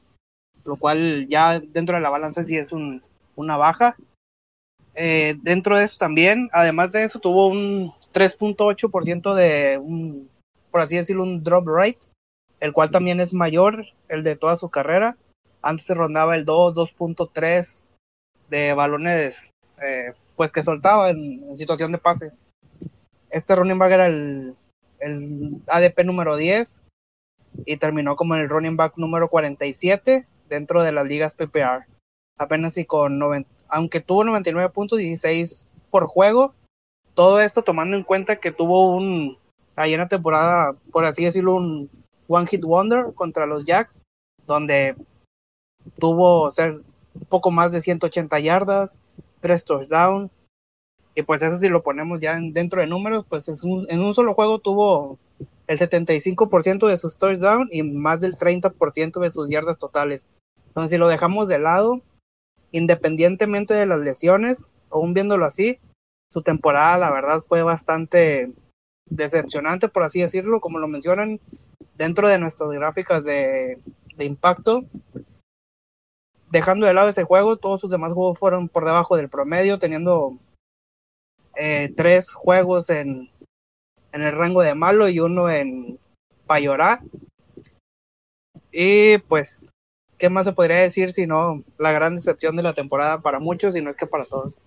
lo 0.64 0.76
cual 0.76 1.26
ya 1.28 1.60
dentro 1.60 1.96
de 1.96 2.02
la 2.02 2.10
balanza 2.10 2.42
sí 2.42 2.56
es 2.56 2.72
un, 2.72 3.02
una 3.36 3.56
baja. 3.56 3.96
Eh, 4.94 5.36
dentro 5.42 5.76
de 5.76 5.84
eso 5.84 5.98
también, 5.98 6.48
además 6.52 6.92
de 6.92 7.04
eso, 7.04 7.18
tuvo 7.18 7.48
un 7.48 7.92
3.8% 8.12 9.34
de 9.34 9.78
un 9.78 10.28
por 10.74 10.80
así 10.80 10.96
decirlo, 10.96 11.22
un 11.22 11.44
drop 11.44 11.68
rate, 11.68 12.00
el 12.58 12.72
cual 12.72 12.90
también 12.90 13.20
es 13.20 13.32
mayor 13.32 13.86
el 14.08 14.24
de 14.24 14.34
toda 14.34 14.56
su 14.56 14.70
carrera. 14.70 15.16
Antes 15.62 15.86
rondaba 15.96 16.34
el 16.34 16.44
2, 16.44 16.74
2.3 16.74 17.90
de 18.50 18.74
balones 18.74 19.52
eh, 19.80 20.14
pues 20.34 20.52
que 20.52 20.64
soltaba 20.64 21.10
en, 21.10 21.56
situación 21.56 21.92
de 21.92 21.98
pase. 21.98 22.32
Este 23.30 23.54
running 23.54 23.78
back 23.78 23.92
era 23.92 24.08
el, 24.08 24.56
el 25.04 25.62
ADP 25.68 26.04
número 26.04 26.36
10 26.36 26.82
y 27.66 27.76
terminó 27.76 28.16
como 28.16 28.34
el 28.34 28.48
running 28.48 28.76
back 28.76 28.96
número 28.96 29.28
47 29.28 30.26
dentro 30.48 30.82
de 30.82 30.92
las 30.92 31.06
ligas 31.06 31.34
PPR. 31.34 31.86
Apenas 32.38 32.76
y 32.78 32.84
con 32.84 33.18
90, 33.18 33.48
aunque 33.68 34.00
tuvo 34.00 34.24
99 34.24 34.70
puntos, 34.70 34.98
16 34.98 35.68
por 35.90 36.06
juego. 36.06 36.54
Todo 37.14 37.40
esto 37.40 37.62
tomando 37.62 37.96
en 37.96 38.02
cuenta 38.02 38.40
que 38.40 38.50
tuvo 38.50 38.96
un 38.96 39.38
ahí 39.76 39.94
en 39.94 40.00
la 40.00 40.08
temporada, 40.08 40.74
por 40.90 41.04
así 41.04 41.24
decirlo, 41.24 41.56
un 41.56 41.90
One 42.28 42.46
Hit 42.46 42.64
Wonder 42.64 43.12
contra 43.14 43.46
los 43.46 43.64
Jacks, 43.64 44.02
donde 44.46 44.96
tuvo 45.98 46.50
ser 46.50 46.80
un 47.14 47.26
poco 47.28 47.50
más 47.50 47.72
de 47.72 47.80
180 47.80 48.40
yardas, 48.40 49.00
tres 49.40 49.64
touchdowns, 49.64 50.30
y 51.14 51.22
pues 51.22 51.42
eso 51.42 51.58
si 51.58 51.68
lo 51.68 51.82
ponemos 51.82 52.20
ya 52.20 52.38
dentro 52.40 52.80
de 52.80 52.86
números, 52.86 53.24
pues 53.28 53.48
es 53.48 53.62
un, 53.62 53.86
en 53.88 54.00
un 54.00 54.14
solo 54.14 54.34
juego 54.34 54.58
tuvo 54.58 55.18
el 55.66 55.78
75% 55.78 56.88
de 56.88 56.98
sus 56.98 57.16
touchdowns 57.16 57.68
y 57.72 57.82
más 57.82 58.20
del 58.20 58.36
30% 58.36 59.20
de 59.20 59.32
sus 59.32 59.48
yardas 59.48 59.78
totales. 59.78 60.30
Entonces 60.68 60.90
si 60.90 60.98
lo 60.98 61.08
dejamos 61.08 61.48
de 61.48 61.58
lado, 61.58 62.02
independientemente 62.72 63.74
de 63.74 63.86
las 63.86 64.00
lesiones, 64.00 64.74
aún 64.90 65.14
viéndolo 65.14 65.44
así, 65.44 65.78
su 66.32 66.42
temporada 66.42 66.98
la 66.98 67.10
verdad 67.10 67.40
fue 67.40 67.62
bastante 67.62 68.52
decepcionante, 69.08 69.88
por 69.88 70.02
así 70.02 70.20
decirlo, 70.20 70.60
como 70.60 70.78
lo 70.78 70.88
mencionan 70.88 71.40
dentro 71.96 72.28
de 72.28 72.38
nuestras 72.38 72.70
gráficas 72.70 73.24
de, 73.24 73.78
impacto. 74.18 74.84
Dejando 76.50 76.86
de 76.86 76.94
lado 76.94 77.08
ese 77.08 77.24
juego, 77.24 77.56
todos 77.56 77.80
sus 77.80 77.90
demás 77.90 78.12
juegos 78.12 78.38
fueron 78.38 78.68
por 78.68 78.84
debajo 78.84 79.16
del 79.16 79.28
promedio, 79.28 79.78
teniendo 79.78 80.38
eh, 81.56 81.92
tres 81.96 82.32
juegos 82.32 82.90
en, 82.90 83.30
en 84.12 84.22
el 84.22 84.32
rango 84.32 84.62
de 84.62 84.74
malo 84.74 85.08
y 85.08 85.20
uno 85.20 85.50
en 85.50 85.98
Payorá. 86.46 87.02
Y 88.70 89.18
pues, 89.18 89.72
¿qué 90.18 90.28
más 90.28 90.46
se 90.46 90.52
podría 90.52 90.78
decir 90.78 91.12
si 91.12 91.26
no 91.26 91.62
la 91.78 91.92
gran 91.92 92.16
decepción 92.16 92.56
de 92.56 92.62
la 92.62 92.74
temporada 92.74 93.20
para 93.20 93.38
muchos 93.38 93.76
y 93.76 93.82
no 93.82 93.90
es 93.90 93.96
que 93.96 94.06
para 94.06 94.24
todos? 94.24 94.60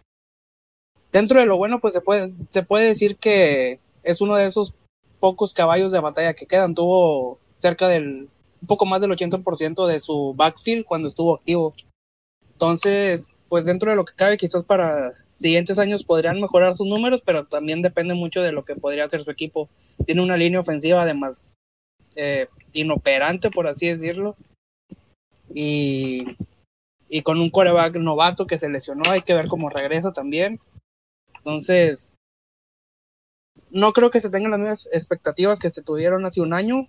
Dentro 1.12 1.39
de 1.39 1.46
lo 1.46 1.58
bueno, 1.58 1.79
pues 1.79 1.94
se 1.94 2.01
puede, 2.01 2.34
se 2.50 2.63
puede 2.63 2.88
decir 2.88 3.17
que 3.17 3.79
es 4.03 4.22
uno 4.22 4.36
de 4.36 4.46
esos 4.46 4.74
pocos 5.20 5.53
caballos 5.53 5.91
de 5.91 6.00
batalla 6.00 6.34
que 6.34 6.46
quedan. 6.46 6.75
Tuvo 6.75 7.39
cerca 7.58 7.88
del, 7.88 8.29
un 8.62 8.67
poco 8.67 8.86
más 8.86 9.01
del 9.01 9.12
80% 9.12 9.88
de 9.88 10.00
su 10.00 10.34
backfield 10.36 10.86
cuando 10.86 11.10
estuvo 11.10 11.36
activo. 11.36 11.74
Entonces, 12.53 13.29
pues 13.50 13.65
dentro 13.65 13.89
de 13.89 13.96
lo 13.96 14.06
que 14.06 14.15
cabe, 14.15 14.38
quizás 14.38 14.63
para 14.63 15.13
siguientes 15.38 15.79
años 15.79 16.03
podrían 16.03 16.41
mejorar 16.41 16.75
sus 16.75 16.88
números, 16.88 17.22
pero 17.25 17.46
también 17.46 17.82
depende 17.82 18.13
mucho 18.13 18.41
de 18.41 18.51
lo 18.51 18.65
que 18.65 18.75
podría 18.75 19.06
hacer 19.06 19.24
su 19.24 19.32
equipo. 19.32 19.70
Tiene 20.06 20.22
una 20.22 20.38
línea 20.38 20.60
ofensiva 20.60 21.03
además 21.03 21.56
eh, 22.15 22.48
inoperante, 22.74 23.50
por 23.51 23.67
así 23.67 23.88
decirlo. 23.88 24.36
Y, 25.53 26.25
y 27.10 27.22
con 27.22 27.39
un 27.39 27.50
coreback 27.50 27.96
novato 27.96 28.48
que 28.48 28.58
se 28.58 28.70
lesionó, 28.70 29.03
hay 29.10 29.22
que 29.22 29.34
ver 29.34 29.48
cómo 29.48 29.70
regresa 29.70 30.12
también. 30.12 30.60
Entonces, 31.38 32.13
no 33.72 33.94
creo 33.94 34.12
que 34.12 34.22
se 34.22 34.29
tengan 34.29 34.51
las 34.51 34.60
mismas 34.60 34.89
expectativas 34.91 35.60
que 35.60 35.70
se 35.70 35.82
tuvieron 35.82 36.25
hace 36.25 36.41
un 36.41 36.53
año, 36.53 36.88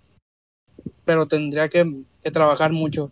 pero 1.05 1.27
tendría 1.27 1.69
que, 1.69 1.85
trabajar 2.31 2.71
mucho. 2.71 3.11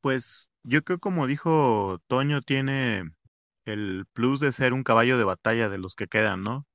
Pues 0.00 0.48
yo 0.64 0.82
creo 0.82 0.98
como 0.98 1.26
dijo 1.26 2.00
Toño, 2.08 2.42
tiene 2.42 3.12
el 3.66 4.06
plus 4.14 4.40
de 4.40 4.52
ser 4.52 4.72
un 4.72 4.84
caballo 4.84 5.18
de 5.18 5.24
batalla 5.24 5.68
de 5.68 5.78
los 5.78 5.94
que 5.94 6.08
quedan, 6.08 6.42
¿no? 6.42 6.66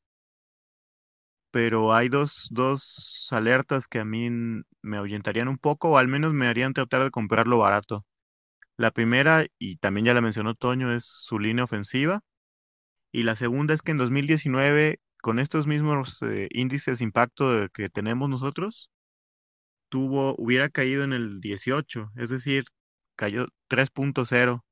Pero 1.52 1.94
hay 1.94 2.08
dos, 2.10 2.48
dos 2.52 3.28
alertas 3.32 3.88
que 3.88 4.00
a 4.00 4.06
mí 4.06 4.30
me 4.82 4.98
ahuyentarían 4.98 5.48
un 5.48 5.58
poco, 5.58 5.90
o 5.92 5.98
al 5.98 6.08
menos 6.08 6.34
me 6.34 6.48
harían 6.48 6.74
tratar 6.74 7.04
de 7.04 7.12
comprarlo 7.12 7.58
barato. 7.58 8.06
La 8.78 8.92
primera, 8.92 9.46
y 9.60 9.78
también 9.78 10.06
ya 10.06 10.14
la 10.14 10.22
mencionó 10.22 10.56
Toño, 10.56 10.94
es 10.96 11.06
su 11.06 11.40
línea 11.40 11.66
ofensiva. 11.66 12.22
Y 13.12 13.24
la 13.24 13.36
segunda 13.36 13.74
es 13.74 13.82
que 13.82 13.92
en 13.92 13.98
2019 13.98 15.00
con 15.22 15.40
estos 15.40 15.68
mismos 15.68 16.22
eh, 16.24 16.50
índices 16.52 17.00
de 17.00 17.06
impacto 17.06 17.68
que 17.74 17.90
tenemos 17.90 18.30
nosotros, 18.30 18.92
tuvo, 19.90 20.36
hubiera 20.38 20.70
caído 20.70 21.04
en 21.04 21.14
el 21.14 21.42
18, 21.42 22.12
es 22.18 22.30
decir, 22.30 22.66
cayó 23.16 23.48
3.0 23.70 24.64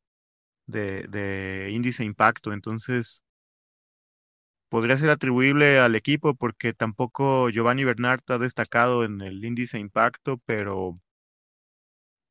de, 0.69 1.07
de 1.07 1.71
índice 1.71 2.03
impacto. 2.03 2.53
Entonces, 2.53 3.23
podría 4.69 4.97
ser 4.97 5.09
atribuible 5.09 5.79
al 5.79 5.95
equipo 5.95 6.35
porque 6.35 6.73
tampoco 6.73 7.49
Giovanni 7.49 7.83
Bernard 7.83 8.21
ha 8.27 8.37
destacado 8.37 9.03
en 9.03 9.21
el 9.21 9.43
índice 9.43 9.79
impacto, 9.79 10.37
pero 10.45 10.99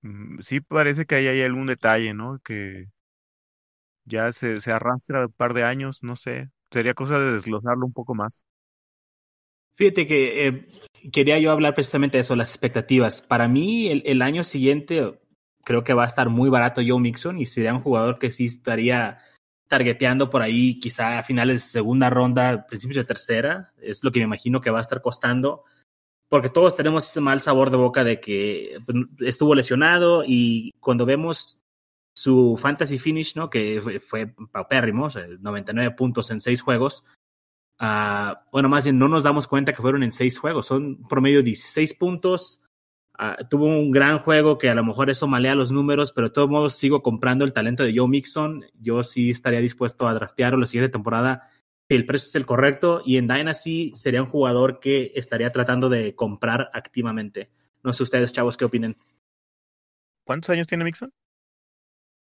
mm, 0.02 0.40
sí 0.40 0.60
parece 0.60 1.06
que 1.06 1.16
ahí 1.16 1.26
hay 1.28 1.42
algún 1.42 1.66
detalle, 1.66 2.14
¿no? 2.14 2.38
Que 2.44 2.86
ya 4.04 4.32
se, 4.32 4.60
se 4.60 4.72
arrastra 4.72 5.26
un 5.26 5.32
par 5.32 5.54
de 5.54 5.64
años, 5.64 6.02
no 6.02 6.16
sé, 6.16 6.50
sería 6.70 6.94
cosa 6.94 7.18
de 7.18 7.32
desglosarlo 7.32 7.86
un 7.86 7.92
poco 7.92 8.14
más. 8.14 8.44
Fíjate 9.76 10.08
que 10.08 10.48
eh, 10.48 10.66
quería 11.12 11.38
yo 11.38 11.52
hablar 11.52 11.74
precisamente 11.74 12.16
de 12.16 12.22
eso, 12.22 12.34
las 12.34 12.50
expectativas. 12.50 13.22
Para 13.22 13.46
mí, 13.46 13.86
el, 14.04 14.22
año 14.22 14.42
siguiente 14.42 15.20
creo 15.68 15.84
que 15.84 15.92
va 15.92 16.04
a 16.04 16.06
estar 16.06 16.30
muy 16.30 16.48
barato 16.48 16.80
Joe 16.80 16.98
Mixon 16.98 17.36
y 17.38 17.44
sería 17.44 17.74
un 17.74 17.82
jugador 17.82 18.18
que 18.18 18.30
sí 18.30 18.46
estaría 18.46 19.18
targeteando 19.68 20.30
por 20.30 20.40
ahí, 20.40 20.80
quizá 20.80 21.18
a 21.18 21.22
finales 21.22 21.58
de 21.58 21.68
segunda 21.68 22.08
ronda, 22.08 22.66
principios 22.66 22.96
de 22.96 23.04
tercera. 23.04 23.74
Es 23.82 24.02
lo 24.02 24.10
que 24.10 24.20
me 24.20 24.24
imagino 24.24 24.62
que 24.62 24.70
va 24.70 24.78
a 24.78 24.80
estar 24.80 25.02
costando. 25.02 25.64
Porque 26.30 26.48
todos 26.48 26.74
tenemos 26.74 27.04
este 27.04 27.20
mal 27.20 27.42
sabor 27.42 27.70
de 27.70 27.76
boca 27.76 28.02
de 28.02 28.18
que 28.18 28.78
estuvo 29.20 29.54
lesionado 29.54 30.24
y 30.26 30.72
cuando 30.80 31.04
vemos 31.04 31.66
su 32.16 32.58
fantasy 32.58 32.96
finish, 32.96 33.36
¿no? 33.36 33.50
Que 33.50 33.82
fue, 33.82 34.00
fue 34.00 34.34
paupérrimo, 34.50 35.08
99 35.38 35.94
puntos 35.94 36.30
en 36.30 36.40
6 36.40 36.62
juegos. 36.62 37.04
Uh, 37.78 38.32
bueno, 38.50 38.70
más 38.70 38.84
bien 38.84 38.98
no 38.98 39.06
nos 39.06 39.22
damos 39.22 39.46
cuenta 39.46 39.74
que 39.74 39.82
fueron 39.82 40.02
en 40.02 40.12
6 40.12 40.38
juegos, 40.38 40.64
son 40.64 41.02
promedio 41.02 41.42
16 41.42 41.92
puntos. 41.92 42.62
Uh, 43.20 43.44
tuvo 43.48 43.66
un 43.66 43.90
gran 43.90 44.18
juego 44.18 44.58
que 44.58 44.70
a 44.70 44.74
lo 44.74 44.84
mejor 44.84 45.10
eso 45.10 45.26
malea 45.26 45.56
los 45.56 45.72
números, 45.72 46.12
pero 46.12 46.28
de 46.28 46.34
todos 46.34 46.48
modos 46.48 46.74
sigo 46.74 47.02
comprando 47.02 47.44
el 47.44 47.52
talento 47.52 47.82
de 47.82 47.92
Joe 47.96 48.08
Mixon. 48.08 48.64
Yo 48.80 49.02
sí 49.02 49.30
estaría 49.30 49.60
dispuesto 49.60 50.06
a 50.06 50.14
draftearlo 50.14 50.58
la 50.58 50.66
siguiente 50.66 50.92
temporada 50.92 51.50
si 51.88 51.96
el 51.96 52.06
precio 52.06 52.28
es 52.28 52.34
el 52.36 52.46
correcto. 52.46 53.02
Y 53.04 53.16
en 53.16 53.26
Dynasty 53.26 53.92
sería 53.94 54.22
un 54.22 54.28
jugador 54.28 54.78
que 54.78 55.12
estaría 55.16 55.50
tratando 55.50 55.88
de 55.88 56.14
comprar 56.14 56.70
activamente. 56.72 57.50
No 57.82 57.92
sé 57.92 58.04
ustedes, 58.04 58.32
chavos, 58.32 58.56
qué 58.56 58.64
opinen. 58.64 58.96
¿Cuántos 60.24 60.50
años 60.50 60.66
tiene 60.66 60.84
Mixon? 60.84 61.12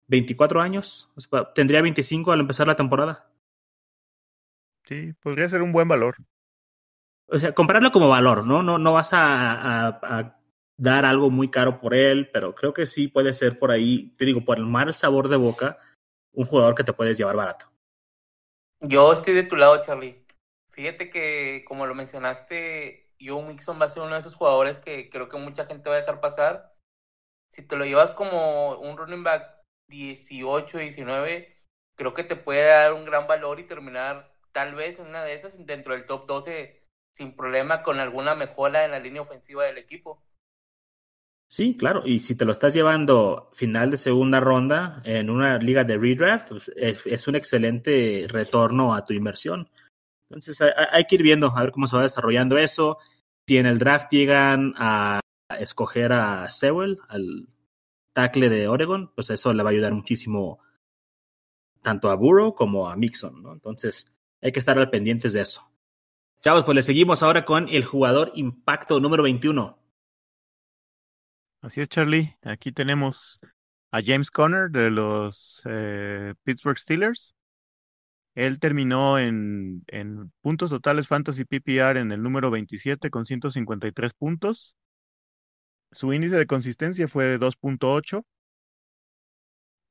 24 0.07 0.62
años. 0.62 1.09
tendría 1.55 1.81
25 1.81 2.31
al 2.31 2.41
empezar 2.41 2.67
la 2.67 2.75
temporada. 2.75 3.31
Sí, 4.83 5.13
podría 5.21 5.47
ser 5.47 5.62
un 5.62 5.71
buen 5.71 5.88
valor. 5.88 6.17
O 7.27 7.39
sea, 7.39 7.53
comprarlo 7.53 7.91
como 7.91 8.09
valor, 8.09 8.45
¿no? 8.45 8.62
No, 8.62 8.77
no 8.77 8.93
vas 8.93 9.12
a, 9.13 10.38
dar 10.77 11.06
algo 11.06 11.30
muy 11.30 11.50
caro 11.50 11.80
por 11.80 11.94
él, 11.94 12.30
pero 12.32 12.56
creo 12.56 12.74
que 12.74 12.86
sí 12.86 13.08
puede 13.08 13.34
ser 13.34 13.60
por 13.60 13.72
ahí, 13.72 14.15
te 14.18 14.25
digo, 14.25 14.44
por 14.44 14.58
el 14.58 14.65
mal 14.65 14.94
sabor 14.94 15.30
de 15.30 15.38
boca, 15.38 15.77
un 16.34 16.46
jugador 16.46 16.75
que 16.75 16.84
te 16.84 16.94
puedes 16.94 17.18
llevar 17.18 17.36
barato. 17.36 17.72
Yo 18.82 19.13
estoy 19.13 19.34
de 19.34 19.44
tu 19.44 19.56
lado, 19.56 19.82
Charlie. 19.82 20.25
Fíjate 20.72 21.10
que, 21.10 21.63
como 21.68 21.86
lo 21.86 21.96
mencionaste, 21.96 23.13
Joe 23.20 23.44
Mixon 23.44 23.80
va 23.80 23.86
a 23.86 23.89
ser 23.89 24.03
uno 24.03 24.13
de 24.13 24.20
esos 24.20 24.36
jugadores 24.36 24.80
que 24.80 25.10
creo 25.10 25.30
que 25.30 25.38
mucha 25.38 25.65
gente 25.65 25.89
va 25.89 25.96
a 25.96 26.00
dejar 26.00 26.20
pasar. 26.20 26.75
Si 27.51 27.65
te 27.65 27.75
lo 27.75 27.86
llevas 27.86 28.12
como 28.12 28.77
un 28.80 28.98
running 28.98 29.24
back 29.24 29.62
18, 29.89 30.80
19, 30.80 31.56
creo 31.96 32.13
que 32.13 32.24
te 32.24 32.36
puede 32.36 32.65
dar 32.65 32.94
un 32.94 33.06
gran 33.06 33.27
valor 33.27 33.60
y 33.60 33.68
terminar 33.68 34.34
tal 34.51 34.75
vez 34.75 35.00
una 35.00 35.24
de 35.24 35.34
esas 35.34 35.65
dentro 35.65 35.94
del 35.94 36.06
top 36.06 36.25
12 36.27 36.84
sin 37.15 37.36
problema 37.36 37.84
con 37.84 38.00
alguna 38.00 38.36
mejora 38.36 38.86
en 38.86 38.92
la 38.92 39.00
línea 39.00 39.22
ofensiva 39.22 39.63
del 39.65 39.77
equipo. 39.77 40.24
Sí, 41.53 41.77
claro, 41.77 42.01
y 42.03 42.17
si 42.17 42.33
te 42.33 42.45
lo 42.45 42.51
estás 42.51 42.74
llevando 42.74 43.51
final 43.53 43.91
de 43.91 43.98
segunda 43.98 44.39
ronda 44.39 45.03
en 45.05 45.29
una 45.29 45.60
liga 45.60 45.83
de 45.83 46.00
redraft, 46.00 46.50
pues 46.50 46.72
es, 46.75 47.27
un 47.27 47.36
excelente 47.36 48.25
retorno 48.27 48.95
a 48.95 49.03
tu 49.03 49.13
inversión. 49.13 49.69
Entonces 50.27 50.60
hay, 50.62 51.05
que 51.05 51.13
ir 51.13 51.22
viendo 51.22 51.55
a 51.55 51.62
ver 51.62 51.72
cómo 51.72 51.86
se 51.86 51.95
va 51.95 52.01
desarrollando 52.01 52.57
eso. 52.57 52.98
Si 53.48 53.60
en 53.60 53.67
el 53.67 53.77
draft 53.77 54.12
llegan 54.12 54.74
a 54.77 55.19
escoger 55.60 56.12
a 56.13 56.50
Sewell, 56.50 56.98
al 57.07 57.48
tackle 58.13 58.50
de 58.50 58.67
Oregon, 58.67 59.12
pues 59.13 59.29
eso 59.29 59.53
le 59.53 59.62
va 59.62 59.69
a 59.69 59.74
ayudar 59.74 59.93
muchísimo 59.93 60.57
tanto 61.83 62.10
a 62.10 62.15
Burrow 62.15 62.55
como 62.55 62.89
a 62.89 62.95
Mixon. 62.95 63.43
Entonces 63.51 64.12
hay 64.41 64.51
que 64.51 64.60
estar 64.60 64.79
al 64.79 64.89
pendientes 64.89 65.33
de 65.33 65.41
eso. 65.41 65.69
Chavos, 66.41 66.65
pues 66.65 66.74
le 66.74 66.81
seguimos 66.81 67.22
ahora 67.22 67.45
con 67.45 67.69
el 67.69 67.86
jugador 67.86 68.31
impacto 68.33 69.00
número 69.00 69.22
21. 69.22 69.83
Así 71.63 71.79
es, 71.79 71.88
Charlie. 71.88 72.36
Aquí 72.41 72.74
tenemos 72.74 73.39
a 73.91 74.01
James 74.03 74.29
Conner 74.32 74.70
de 74.70 74.91
los 74.91 75.62
eh, 75.65 76.34
Pittsburgh 76.43 76.77
Steelers. 76.77 77.34
Él 78.36 78.60
terminó 78.60 79.17
en, 79.17 79.82
en, 79.88 80.34
puntos 80.41 80.72
totales 80.72 81.08
Fantasy 81.08 81.46
PPR 81.46 82.00
en 82.00 82.12
el 82.12 82.22
número 82.22 82.51
27 82.51 83.10
con 83.10 83.25
153 83.25 84.13
puntos. 84.13 84.75
Su 85.93 86.12
índice 86.12 86.36
de 86.36 86.48
consistencia 86.48 87.08
fue 87.08 87.25
de 87.27 87.39
2.8. 87.39 88.25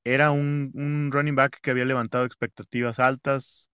Era 0.05 0.31
un, 0.31 0.73
un 0.75 1.11
running 1.11 1.37
back 1.37 1.59
que 1.63 1.71
había 1.71 1.87
levantado 1.87 2.27
expectativas 2.27 2.99
altas 2.99 3.71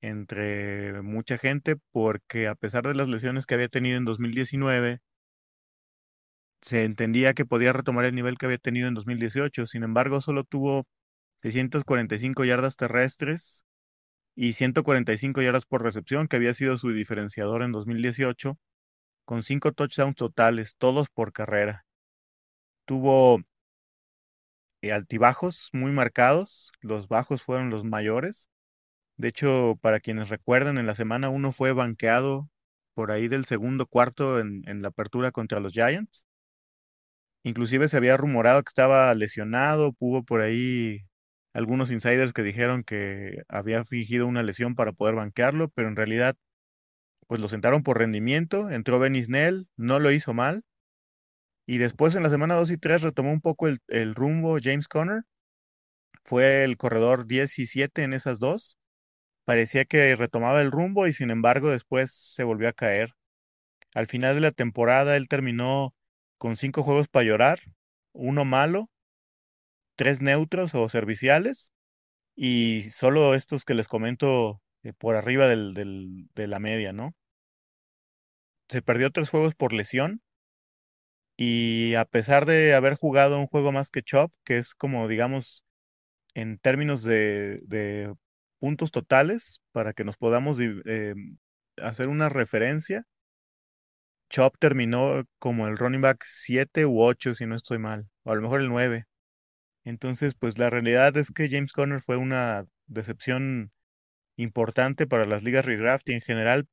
entre 0.00 1.02
mucha 1.02 1.38
gente 1.38 1.74
porque 1.90 2.46
a 2.46 2.54
pesar 2.54 2.84
de 2.84 2.94
las 2.94 3.08
lesiones 3.08 3.46
que 3.46 3.54
había 3.54 3.68
tenido 3.68 3.98
en 3.98 4.04
2019, 4.04 5.00
se 6.62 6.84
entendía 6.84 7.34
que 7.34 7.44
podía 7.46 7.72
retomar 7.72 8.04
el 8.06 8.14
nivel 8.14 8.38
que 8.38 8.46
había 8.46 8.58
tenido 8.58 8.88
en 8.88 8.94
2018. 8.94 9.66
Sin 9.66 9.82
embargo, 9.82 10.20
solo 10.20 10.44
tuvo 10.44 10.86
645 11.42 12.44
yardas 12.44 12.76
terrestres 12.76 13.64
y 14.36 14.54
145 14.54 15.42
yardas 15.42 15.66
por 15.66 15.82
recepción, 15.82 16.28
que 16.28 16.36
había 16.36 16.54
sido 16.54 16.78
su 16.78 16.90
diferenciador 16.92 17.62
en 17.62 17.72
2018, 17.72 18.58
con 19.26 19.42
5 19.42 19.72
touchdowns 19.72 20.16
totales, 20.16 20.76
todos 20.78 21.08
por 21.10 21.32
carrera. 21.32 21.84
Tuvo 22.86 23.40
eh, 24.82 24.92
altibajos 24.92 25.70
muy 25.72 25.92
marcados, 25.92 26.72
los 26.80 27.08
bajos 27.08 27.42
fueron 27.42 27.70
los 27.70 27.84
mayores. 27.84 28.48
De 29.16 29.28
hecho, 29.28 29.76
para 29.82 30.00
quienes 30.00 30.30
recuerdan, 30.30 30.78
en 30.78 30.86
la 30.86 30.94
semana 30.94 31.30
1 31.30 31.52
fue 31.52 31.72
banqueado 31.72 32.50
por 32.94 33.12
ahí 33.12 33.28
del 33.28 33.46
segundo 33.46 33.86
cuarto 33.86 34.40
en, 34.40 34.62
en 34.68 34.82
la 34.82 34.88
apertura 34.88 35.32
contra 35.32 35.60
los 35.60 35.72
Giants. 35.72 36.24
Inclusive 37.44 37.88
se 37.88 37.96
había 37.96 38.16
rumorado 38.16 38.62
que 38.62 38.70
estaba 38.70 39.14
lesionado, 39.14 39.94
hubo 39.98 40.22
por 40.24 40.40
ahí 40.42 41.00
algunos 41.52 41.90
insiders 41.90 42.32
que 42.32 42.42
dijeron 42.42 42.84
que 42.84 43.42
había 43.48 43.84
fingido 43.84 44.26
una 44.26 44.42
lesión 44.42 44.74
para 44.74 44.92
poder 44.92 45.16
banquearlo, 45.16 45.68
pero 45.70 45.88
en 45.88 45.96
realidad 45.96 46.36
pues 47.26 47.40
lo 47.40 47.48
sentaron 47.48 47.82
por 47.82 47.98
rendimiento, 47.98 48.70
entró 48.70 49.00
Snell, 49.22 49.68
no 49.76 50.00
lo 50.00 50.12
hizo 50.12 50.34
mal, 50.34 50.62
y 51.66 51.78
después 51.78 52.14
en 52.16 52.22
la 52.22 52.28
semana 52.28 52.54
2 52.54 52.70
y 52.70 52.78
3 52.78 53.02
retomó 53.02 53.32
un 53.32 53.40
poco 53.40 53.68
el, 53.68 53.80
el 53.88 54.14
rumbo 54.14 54.58
James 54.62 54.88
Conner, 54.88 55.22
fue 56.24 56.64
el 56.64 56.76
corredor 56.76 57.26
17 57.26 58.02
en 58.02 58.12
esas 58.12 58.38
dos, 58.38 58.76
parecía 59.44 59.84
que 59.84 60.14
retomaba 60.16 60.62
el 60.62 60.70
rumbo 60.70 61.06
y 61.06 61.12
sin 61.12 61.30
embargo 61.30 61.70
después 61.70 62.12
se 62.14 62.44
volvió 62.44 62.68
a 62.68 62.72
caer. 62.72 63.14
Al 63.94 64.06
final 64.06 64.34
de 64.34 64.42
la 64.42 64.52
temporada 64.52 65.16
él 65.16 65.28
terminó 65.28 65.94
con 66.42 66.56
cinco 66.56 66.82
juegos 66.82 67.06
para 67.06 67.24
llorar, 67.24 67.60
uno 68.12 68.44
malo, 68.44 68.90
tres 69.94 70.20
neutros 70.20 70.74
o 70.74 70.88
serviciales 70.88 71.70
y 72.34 72.82
solo 72.90 73.36
estos 73.36 73.64
que 73.64 73.74
les 73.74 73.86
comento 73.86 74.60
eh, 74.82 74.92
por 74.92 75.14
arriba 75.14 75.46
del, 75.46 75.72
de 76.34 76.46
la 76.48 76.58
media, 76.58 76.92
¿no? 76.92 77.14
Se 78.68 78.82
perdió 78.82 79.12
tres 79.12 79.30
juegos 79.30 79.54
por 79.54 79.72
lesión 79.72 80.20
y 81.36 81.94
a 81.94 82.06
pesar 82.06 82.44
de 82.44 82.74
haber 82.74 82.96
jugado 82.96 83.38
un 83.38 83.46
juego 83.46 83.70
más 83.70 83.88
que 83.88 84.02
Chop, 84.02 84.32
que 84.44 84.58
es 84.58 84.74
como 84.74 85.06
digamos 85.06 85.62
en 86.34 86.58
términos 86.58 87.04
de, 87.04 87.60
de 87.66 88.12
puntos 88.58 88.90
totales, 88.90 89.60
para 89.70 89.92
que 89.92 90.02
nos 90.02 90.16
podamos 90.16 90.58
eh, 90.60 91.14
hacer 91.76 92.08
una 92.08 92.28
referencia, 92.28 93.04
Chop 94.32 94.56
terminó 94.58 95.24
como 95.38 95.68
el 95.68 95.76
running 95.76 96.00
back 96.00 96.24
7 96.26 96.86
u 96.86 97.02
8, 97.02 97.34
si 97.34 97.44
no 97.44 97.54
estoy 97.54 97.78
mal, 97.78 98.08
o 98.24 98.32
a 98.32 98.34
lo 98.34 98.40
mejor 98.40 98.62
el 98.62 98.70
9. 98.70 99.04
Entonces, 99.84 100.34
pues 100.34 100.56
la 100.58 100.70
realidad 100.70 101.14
es 101.18 101.30
que 101.30 101.50
James 101.50 101.72
Conner 101.72 102.00
fue 102.00 102.16
una 102.16 102.64
decepción 102.86 103.72
importante 104.36 105.06
para 105.06 105.26
las 105.26 105.42
ligas 105.44 105.66
redraft 105.66 106.08
y 106.08 106.14
en 106.14 106.22
general 106.22 106.66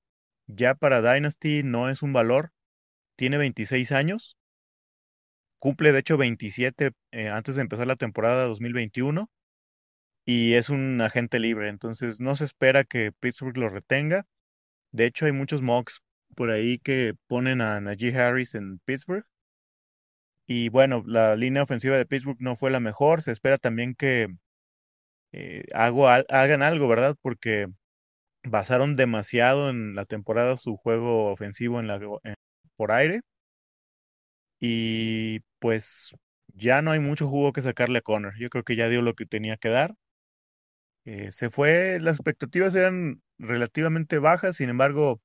ya 0.47 0.73
para 0.73 1.01
Dynasty 1.01 1.63
no 1.63 1.89
es 1.89 2.01
un 2.01 2.13
valor. 2.13 2.51
Tiene 3.17 3.37
26 3.37 3.91
años, 3.91 4.37
cumple 5.59 5.91
de 5.91 5.99
hecho 5.99 6.17
27 6.17 6.91
eh, 7.11 7.27
antes 7.27 7.55
de 7.55 7.61
empezar 7.61 7.87
la 7.87 7.97
temporada 7.97 8.45
2021 8.45 9.29
y 10.25 10.53
es 10.53 10.69
un 10.69 11.01
agente 11.01 11.39
libre, 11.39 11.67
entonces 11.67 12.21
no 12.21 12.37
se 12.37 12.45
espera 12.45 12.85
que 12.85 13.11
Pittsburgh 13.19 13.57
lo 13.57 13.67
retenga. 13.67 14.25
De 14.91 15.05
hecho, 15.05 15.25
hay 15.25 15.33
muchos 15.33 15.61
mocks 15.61 16.01
por 16.35 16.51
ahí 16.51 16.79
que 16.79 17.13
ponen 17.27 17.61
a 17.61 17.79
Najee 17.81 18.15
Harris 18.15 18.55
en 18.55 18.79
Pittsburgh. 18.79 19.25
Y 20.47 20.69
bueno, 20.69 21.03
la 21.05 21.35
línea 21.35 21.63
ofensiva 21.63 21.97
de 21.97 22.05
Pittsburgh 22.05 22.37
no 22.39 22.55
fue 22.55 22.71
la 22.71 22.79
mejor. 22.79 23.21
Se 23.21 23.31
espera 23.31 23.57
también 23.57 23.95
que 23.95 24.27
eh, 25.31 25.65
hagan 25.73 26.61
algo, 26.63 26.87
¿verdad? 26.87 27.15
Porque 27.21 27.67
basaron 28.43 28.95
demasiado 28.95 29.69
en 29.69 29.95
la 29.95 30.05
temporada 30.05 30.57
su 30.57 30.77
juego 30.77 31.31
ofensivo 31.31 31.79
en 31.79 31.87
la, 31.87 31.99
por 32.75 32.91
aire. 32.91 33.21
Y 34.59 35.41
pues 35.59 36.13
ya 36.53 36.81
no 36.81 36.91
hay 36.91 36.99
mucho 36.99 37.27
jugo 37.29 37.53
que 37.53 37.61
sacarle 37.61 37.99
a 37.99 38.01
Connor. 38.01 38.33
Yo 38.39 38.49
creo 38.49 38.63
que 38.63 38.75
ya 38.75 38.89
dio 38.89 39.01
lo 39.01 39.13
que 39.15 39.25
tenía 39.25 39.57
que 39.57 39.69
dar. 39.69 39.95
Eh, 41.05 41.31
se 41.31 41.49
fue, 41.49 41.99
las 41.99 42.15
expectativas 42.15 42.75
eran 42.75 43.21
relativamente 43.37 44.19
bajas, 44.19 44.57
sin 44.57 44.69
embargo, 44.69 45.21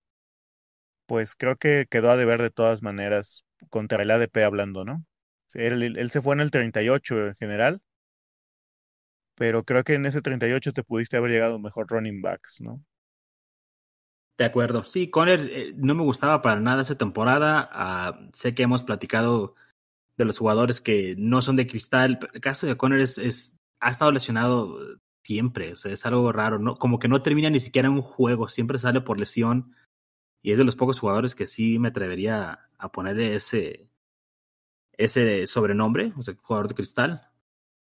pues 1.07 1.35
creo 1.35 1.57
que 1.57 1.87
quedó 1.91 2.11
a 2.11 2.17
deber 2.17 2.41
de 2.43 2.51
todas 2.51 2.83
maneras 2.83 3.45
contra 3.71 4.03
el 4.03 4.11
ADP 4.11 4.39
hablando, 4.45 4.85
¿no? 4.85 5.05
Él, 5.55 5.83
él, 5.97 6.11
se 6.11 6.21
fue 6.21 6.35
en 6.35 6.41
el 6.41 6.51
38 6.51 7.29
en 7.29 7.37
general, 7.37 7.81
pero 9.37 9.65
creo 9.65 9.85
que 9.85 9.95
en 9.95 10.07
ese 10.07 10.23
38 10.23 10.73
te 10.73 10.83
pudiste 10.85 11.17
haber 11.17 11.31
llegado 11.31 11.59
mejor 11.59 11.87
running 11.89 12.23
backs, 12.23 12.61
¿no? 12.61 12.83
De 14.37 14.45
acuerdo. 14.45 14.85
Sí, 14.85 15.11
Conner 15.11 15.49
eh, 15.53 15.73
no 15.77 15.95
me 15.95 16.03
gustaba 16.03 16.43
para 16.43 16.61
nada 16.61 16.83
esa 16.83 16.99
temporada. 16.99 17.69
Ah, 17.73 18.19
sé 18.33 18.55
que 18.55 18.65
hemos 18.65 18.83
platicado 18.83 19.55
de 20.17 20.25
los 20.25 20.39
jugadores 20.39 20.81
que 20.81 21.15
no 21.17 21.41
son 21.41 21.57
de 21.57 21.67
cristal. 21.67 22.19
El 22.33 22.41
caso 22.41 22.67
de 22.67 22.77
Conner 22.77 23.01
es, 23.01 23.19
es, 23.19 23.61
ha 23.81 23.91
estado 23.91 24.11
lesionado 24.11 24.77
siempre. 25.23 25.73
O 25.73 25.77
sea, 25.77 25.93
es 25.93 26.05
algo 26.05 26.33
raro, 26.33 26.59
¿no? 26.59 26.77
Como 26.77 26.99
que 26.99 27.09
no 27.09 27.23
termina 27.23 27.49
ni 27.49 27.61
siquiera 27.61 27.91
un 27.91 28.03
juego. 28.03 28.49
Siempre 28.49 28.81
sale 28.81 29.01
por 29.01 29.21
lesión 29.21 29.73
y 30.45 30.53
es 30.53 30.59
de 30.59 30.65
los 30.65 30.77
pocos 30.77 31.01
jugadores 31.01 31.35
que 31.35 31.47
sí 31.47 31.79
me 31.79 31.89
atrevería 31.89 32.69
a 32.77 32.93
ponerle 32.93 33.35
ese, 33.35 33.89
ese 34.93 35.47
sobrenombre, 35.47 36.13
o 36.19 36.23
sea, 36.23 36.35
jugador 36.43 36.69
de 36.69 36.75
cristal. 36.75 37.31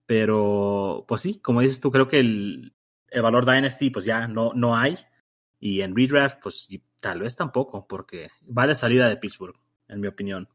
Pero, 0.05 1.05
pues 1.07 1.21
sí, 1.21 1.39
como 1.39 1.61
dices 1.61 1.79
tú, 1.79 1.89
creo 1.89 2.07
que 2.07 2.19
el, 2.19 2.75
el 3.09 3.21
valor 3.23 3.47
Dynasty, 3.47 3.89
pues 3.89 4.05
ya 4.05 4.27
no, 4.27 4.51
no 4.53 4.77
hay. 4.77 4.95
Y 5.59 5.81
en 5.81 5.95
redraft, 5.95 6.37
pues 6.43 6.69
tal 6.99 7.21
vez 7.21 7.35
tampoco, 7.35 7.87
porque 7.87 8.29
va 8.45 8.67
de 8.67 8.75
salida 8.75 9.09
de 9.09 9.17
Pittsburgh, 9.17 9.55
en 9.87 10.01
mi 10.01 10.07
opinión. 10.07 10.47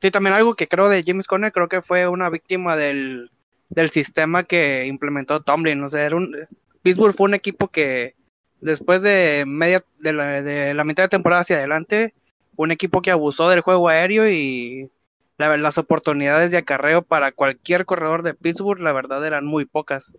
Sí, 0.00 0.10
también 0.10 0.34
algo 0.34 0.54
que 0.54 0.66
creo 0.66 0.88
de 0.88 1.04
James 1.06 1.26
Conner, 1.26 1.52
creo 1.52 1.68
que 1.68 1.82
fue 1.82 2.08
una 2.08 2.30
víctima 2.30 2.74
del, 2.74 3.30
del 3.68 3.90
sistema 3.90 4.44
que 4.44 4.86
implementó 4.86 5.42
Tomlin. 5.42 5.82
O 5.82 5.90
sea, 5.90 6.06
era 6.06 6.16
un, 6.16 6.34
Pittsburgh 6.80 7.14
fue 7.14 7.26
un 7.26 7.34
equipo 7.34 7.68
que 7.68 8.16
después 8.64 9.02
de 9.02 9.44
media 9.46 9.84
de 9.98 10.12
la, 10.74 10.84
mitad 10.84 11.04
de 11.04 11.08
temporada 11.08 11.42
hacia 11.42 11.56
adelante 11.56 12.14
un 12.56 12.70
equipo 12.70 13.02
que 13.02 13.10
abusó 13.10 13.48
del 13.48 13.60
juego 13.60 13.88
aéreo 13.88 14.28
y 14.28 14.90
la, 15.36 15.56
las 15.56 15.76
oportunidades 15.76 16.50
de 16.50 16.58
acarreo 16.58 17.02
para 17.02 17.32
cualquier 17.32 17.84
corredor 17.84 18.22
de 18.22 18.34
Pittsburgh, 18.34 18.80
la 18.80 18.92
verdad, 18.92 19.26
eran 19.26 19.44
muy 19.44 19.66
pocas. 19.66 20.12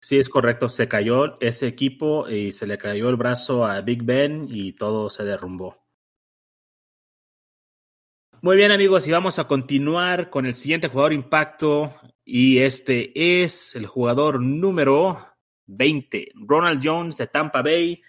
Sí, 0.00 0.18
es 0.18 0.28
correcto. 0.28 0.68
Se 0.68 0.88
cayó 0.88 1.40
ese 1.40 1.66
equipo 1.66 2.28
y 2.28 2.52
se 2.52 2.66
le 2.66 2.78
cayó 2.78 3.08
el 3.08 3.16
brazo 3.16 3.64
a 3.64 3.80
Big 3.80 4.02
Ben 4.02 4.46
y 4.48 4.72
todo 4.72 5.08
se 5.08 5.24
derrumbó. 5.24 5.76
Muy 8.42 8.56
bien, 8.56 8.72
amigos, 8.72 9.06
y 9.08 9.12
vamos 9.12 9.38
a 9.38 9.44
continuar 9.44 10.28
con 10.30 10.44
el 10.46 10.54
siguiente 10.54 10.88
jugador 10.88 11.12
impacto. 11.12 11.94
Y 12.24 12.58
este 12.58 13.42
es 13.42 13.76
el 13.76 13.86
jugador 13.86 14.40
número 14.40 15.33
20, 15.66 16.32
Ronald 16.46 16.80
Jones 16.82 17.16
de 17.16 17.26
Tampa 17.26 17.62
Bay. 17.62 18.00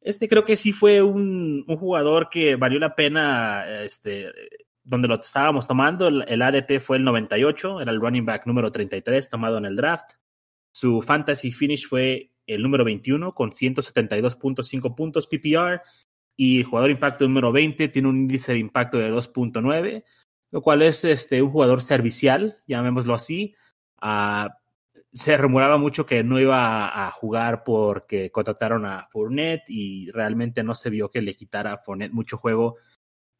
Este 0.00 0.28
creo 0.28 0.44
que 0.44 0.56
sí 0.56 0.72
fue 0.72 1.02
un, 1.02 1.64
jugador 1.66 2.28
que 2.30 2.56
valió 2.56 2.78
la 2.78 2.94
pena, 2.94 3.82
este, 3.82 4.30
donde 4.82 5.08
lo 5.08 5.20
estábamos 5.20 5.66
tomando. 5.66 6.08
El, 6.08 6.42
ADP 6.42 6.80
fue 6.80 6.96
el 6.96 7.04
98, 7.04 7.80
era 7.80 7.92
el 7.92 8.00
running 8.00 8.24
back 8.24 8.46
número 8.46 8.72
33 8.72 9.28
tomado 9.28 9.58
en 9.58 9.66
el 9.66 9.76
draft. 9.76 10.12
Su 10.72 11.02
fantasy 11.02 11.50
finish 11.50 11.86
fue 11.86 12.32
el 12.46 12.62
número 12.62 12.84
21 12.84 13.34
con 13.34 13.50
172.5 13.50 14.94
puntos 14.94 15.26
PPR 15.26 15.82
y 16.36 16.62
jugador 16.62 16.90
impacto 16.90 17.26
número 17.26 17.52
20 17.52 17.88
tiene 17.88 18.08
un 18.08 18.16
índice 18.16 18.52
de 18.52 18.58
impacto 18.58 18.98
de 18.98 19.12
2.9, 19.12 20.04
lo 20.52 20.62
cual 20.62 20.82
es 20.82 21.04
este, 21.04 21.42
un 21.42 21.50
jugador 21.50 21.82
servicial, 21.82 22.56
llamémoslo 22.66 23.14
así. 23.14 23.54
Uh, 24.02 24.48
se 25.12 25.36
rumoraba 25.36 25.76
mucho 25.76 26.06
que 26.06 26.22
no 26.22 26.38
iba 26.38 27.06
a, 27.06 27.10
jugar 27.10 27.64
porque 27.64 28.30
contrataron 28.30 28.86
a 28.86 29.06
Fournette 29.06 29.68
y 29.68 30.10
realmente 30.12 30.62
no 30.62 30.74
se 30.74 30.90
vio 30.90 31.10
que 31.10 31.20
le 31.20 31.34
quitara 31.34 31.72
a 31.72 31.78
Fournette 31.78 32.12
mucho 32.12 32.36
juego 32.36 32.76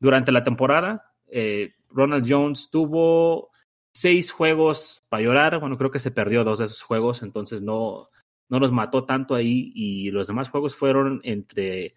durante 0.01 0.33
la 0.33 0.43
temporada. 0.43 1.15
Eh, 1.29 1.75
Ronald 1.89 2.27
Jones 2.29 2.71
tuvo 2.71 3.51
seis 3.95 4.33
juegos 4.33 5.05
para 5.09 5.23
llorar. 5.23 5.61
Bueno, 5.61 5.77
creo 5.77 5.91
que 5.91 6.01
se 6.01 6.11
perdió 6.11 6.43
dos 6.43 6.59
de 6.59 6.65
esos 6.65 6.83
juegos, 6.83 7.23
entonces 7.23 7.63
no, 7.63 8.09
no 8.49 8.59
los 8.59 8.73
mató 8.73 9.05
tanto 9.05 9.35
ahí. 9.37 9.73
Y 9.75 10.11
los 10.11 10.27
demás 10.27 10.49
juegos 10.49 10.75
fueron 10.75 11.21
entre 11.23 11.95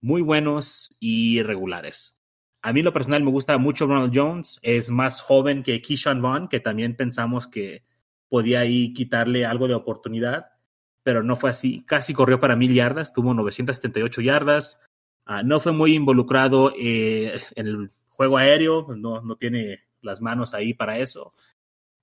muy 0.00 0.22
buenos 0.22 0.96
y 1.00 1.42
regulares. 1.42 2.16
A 2.62 2.72
mí 2.72 2.82
lo 2.82 2.92
personal 2.92 3.24
me 3.24 3.30
gusta 3.30 3.58
mucho 3.58 3.86
Ronald 3.86 4.12
Jones. 4.14 4.58
Es 4.62 4.90
más 4.90 5.20
joven 5.20 5.62
que 5.64 5.82
Keyshawn 5.82 6.22
Vaughn, 6.22 6.48
que 6.48 6.60
también 6.60 6.96
pensamos 6.96 7.48
que 7.48 7.82
podía 8.28 8.60
ahí 8.60 8.92
quitarle 8.92 9.44
algo 9.44 9.68
de 9.68 9.74
oportunidad, 9.74 10.46
pero 11.02 11.22
no 11.22 11.36
fue 11.36 11.50
así. 11.50 11.84
Casi 11.84 12.14
corrió 12.14 12.40
para 12.40 12.56
mil 12.56 12.74
yardas, 12.74 13.12
tuvo 13.12 13.34
978 13.34 14.20
yardas. 14.20 14.82
Uh, 15.26 15.44
no 15.44 15.60
fue 15.60 15.72
muy 15.72 15.94
involucrado 15.94 16.72
eh, 16.78 17.40
en 17.54 17.66
el 17.66 17.88
juego 18.08 18.38
aéreo, 18.38 18.86
no, 18.96 19.20
no 19.20 19.36
tiene 19.36 19.80
las 20.02 20.20
manos 20.20 20.54
ahí 20.54 20.74
para 20.74 20.98
eso. 20.98 21.32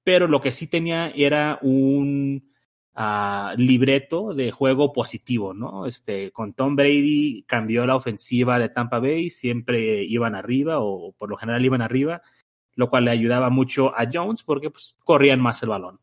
Pero 0.03 0.27
lo 0.27 0.41
que 0.41 0.51
sí 0.51 0.67
tenía 0.67 1.09
era 1.09 1.59
un 1.61 2.51
uh, 2.95 3.57
libreto 3.57 4.33
de 4.33 4.51
juego 4.51 4.93
positivo, 4.93 5.53
¿no? 5.53 5.85
Este, 5.85 6.31
con 6.31 6.53
Tom 6.53 6.75
Brady 6.75 7.43
cambió 7.47 7.85
la 7.85 7.95
ofensiva 7.95 8.59
de 8.59 8.69
Tampa 8.69 8.99
Bay, 8.99 9.29
siempre 9.29 10.03
iban 10.03 10.35
arriba 10.35 10.79
o 10.79 11.13
por 11.13 11.29
lo 11.29 11.37
general 11.37 11.65
iban 11.65 11.81
arriba, 11.81 12.21
lo 12.75 12.89
cual 12.89 13.05
le 13.05 13.11
ayudaba 13.11 13.49
mucho 13.49 13.97
a 13.97 14.07
Jones 14.11 14.43
porque 14.43 14.69
pues, 14.69 14.97
corrían 15.03 15.39
más 15.39 15.61
el 15.63 15.69
balón. 15.69 15.99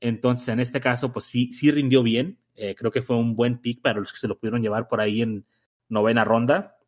Entonces, 0.00 0.48
en 0.48 0.60
este 0.60 0.80
caso, 0.80 1.12
pues 1.12 1.26
sí, 1.26 1.52
sí 1.52 1.70
rindió 1.70 2.02
bien. 2.02 2.38
Eh, 2.54 2.74
creo 2.74 2.90
que 2.90 3.02
fue 3.02 3.16
un 3.16 3.36
buen 3.36 3.58
pick 3.58 3.82
para 3.82 4.00
los 4.00 4.12
que 4.12 4.18
se 4.18 4.28
lo 4.28 4.38
pudieron 4.38 4.62
llevar 4.62 4.88
por 4.88 5.00
ahí 5.00 5.22
en 5.22 5.46
novena 5.88 6.24
ronda. 6.24 6.78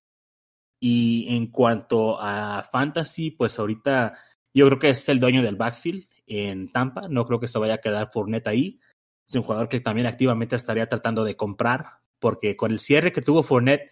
Y 0.81 1.27
en 1.37 1.47
cuanto 1.49 2.21
a 2.21 2.65
fantasy, 2.71 3.31
pues 3.31 3.59
ahorita 3.59 4.15
yo 4.55 4.67
creo 4.67 4.79
que 4.79 4.91
es 4.91 5.09
el 5.09 5.21
dueño 5.21 5.43
del 5.43 5.57
backfield 5.57 6.05
en 6.27 6.71
Tampa. 6.73 7.09
No 7.09 7.25
creo 7.25 7.39
que 7.39 7.49
se 7.49 7.59
vaya 7.59 7.75
a 7.75 7.79
quedar 7.79 8.11
Fournette 8.13 8.49
ahí. 8.49 8.81
Es 9.27 9.35
un 9.37 9.43
jugador 9.43 9.69
que 9.69 9.81
también 9.81 10.07
activamente 10.07 10.57
estaría 10.57 10.89
tratando 10.89 11.25
de 11.25 11.37
comprar, 11.37 11.85
porque 12.19 12.57
con 12.57 12.73
el 12.73 12.81
cierre 12.81 13.13
que 13.13 13.23
tuvo 13.23 13.43
Fournette, 13.43 13.91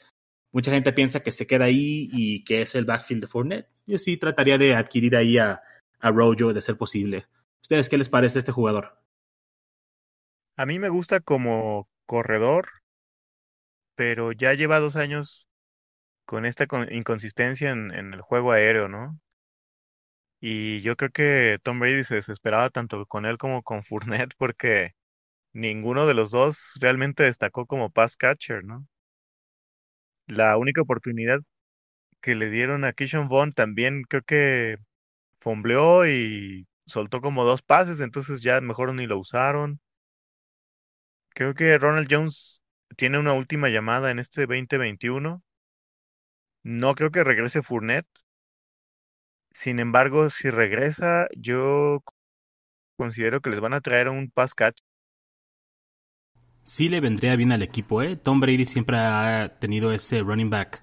mucha 0.52 0.72
gente 0.72 0.92
piensa 0.92 1.20
que 1.20 1.30
se 1.30 1.46
queda 1.46 1.66
ahí 1.66 2.08
y 2.12 2.42
que 2.44 2.62
es 2.62 2.74
el 2.74 2.84
backfield 2.84 3.22
de 3.22 3.28
Fournette. 3.28 3.68
Yo 3.86 3.98
sí 3.98 4.16
trataría 4.16 4.58
de 4.58 4.74
adquirir 4.74 5.14
ahí 5.14 5.38
a, 5.38 5.62
a 6.00 6.10
Rojo 6.10 6.52
de 6.52 6.62
ser 6.62 6.76
posible. 6.76 7.26
¿Ustedes 7.62 7.88
qué 7.88 7.98
les 7.98 8.08
parece 8.08 8.38
este 8.40 8.52
jugador? 8.52 8.98
A 10.60 10.66
mí 10.66 10.78
me 10.78 10.90
gusta 10.90 11.20
como 11.20 11.88
corredor, 12.04 12.68
pero 13.94 14.32
ya 14.32 14.52
lleva 14.54 14.78
dos 14.80 14.96
años 14.96 15.48
con 16.26 16.46
esta 16.46 16.66
inconsistencia 16.90 17.70
en, 17.70 17.92
el 17.92 18.20
juego 18.22 18.52
aéreo, 18.52 18.88
¿no? 18.88 19.18
Y 20.40 20.82
yo 20.82 20.96
creo 20.96 21.10
que 21.10 21.58
Tom 21.62 21.80
Brady 21.80 22.04
se 22.04 22.16
desesperaba 22.16 22.68
tanto 22.70 23.06
con 23.06 23.24
él 23.26 23.38
como 23.38 23.62
con 23.62 23.82
Fournette 23.84 24.34
porque 24.38 24.92
ninguno 25.54 26.06
de 26.06 26.14
los 26.14 26.30
dos 26.30 26.74
realmente 26.80 27.24
destacó 27.24 27.66
como 27.66 27.90
pass 27.90 28.16
catcher, 28.16 28.64
¿no? 28.64 28.86
La 30.26 30.56
única 30.56 30.82
oportunidad 30.82 31.40
que 32.20 32.34
le 32.34 32.50
dieron 32.50 32.84
a 32.84 32.92
Kishon 32.92 33.28
Vaughn 33.28 33.52
también 33.52 34.04
creo 34.04 34.22
que 34.22 34.76
fombleó 35.40 36.06
y 36.08 36.68
soltó 36.86 37.20
como 37.22 37.44
dos 37.44 37.62
pases, 37.62 38.00
entonces 38.00 38.42
ya 38.42 38.60
mejor 38.60 38.94
ni 38.94 39.06
lo 39.06 39.18
usaron. 39.18 39.80
Creo 41.34 41.54
que 41.54 41.76
Ronald 41.76 42.06
Jones 42.08 42.62
tiene 42.96 43.18
una 43.18 43.32
última 43.32 43.68
llamada 43.68 44.12
en 44.12 44.20
este 44.20 44.42
2021. 44.46 45.42
No 46.64 46.94
creo 46.94 47.10
que 47.10 47.22
regrese 47.22 47.62
Fournette. 47.62 48.08
Sin 49.52 49.78
embargo, 49.78 50.28
si 50.28 50.50
regresa, 50.50 51.28
yo 51.36 52.02
considero 52.96 53.40
que 53.40 53.50
les 53.50 53.60
van 53.60 53.74
a 53.74 53.80
traer 53.80 54.08
un 54.08 54.30
pass 54.30 54.54
catch. 54.54 54.78
Sí 56.64 56.88
le 56.88 57.00
vendría 57.00 57.36
bien 57.36 57.52
al 57.52 57.62
equipo, 57.62 58.02
¿eh? 58.02 58.16
Tom 58.16 58.40
Brady 58.40 58.64
siempre 58.64 58.96
ha 58.98 59.56
tenido 59.58 59.92
ese 59.92 60.20
running 60.22 60.50
back 60.50 60.82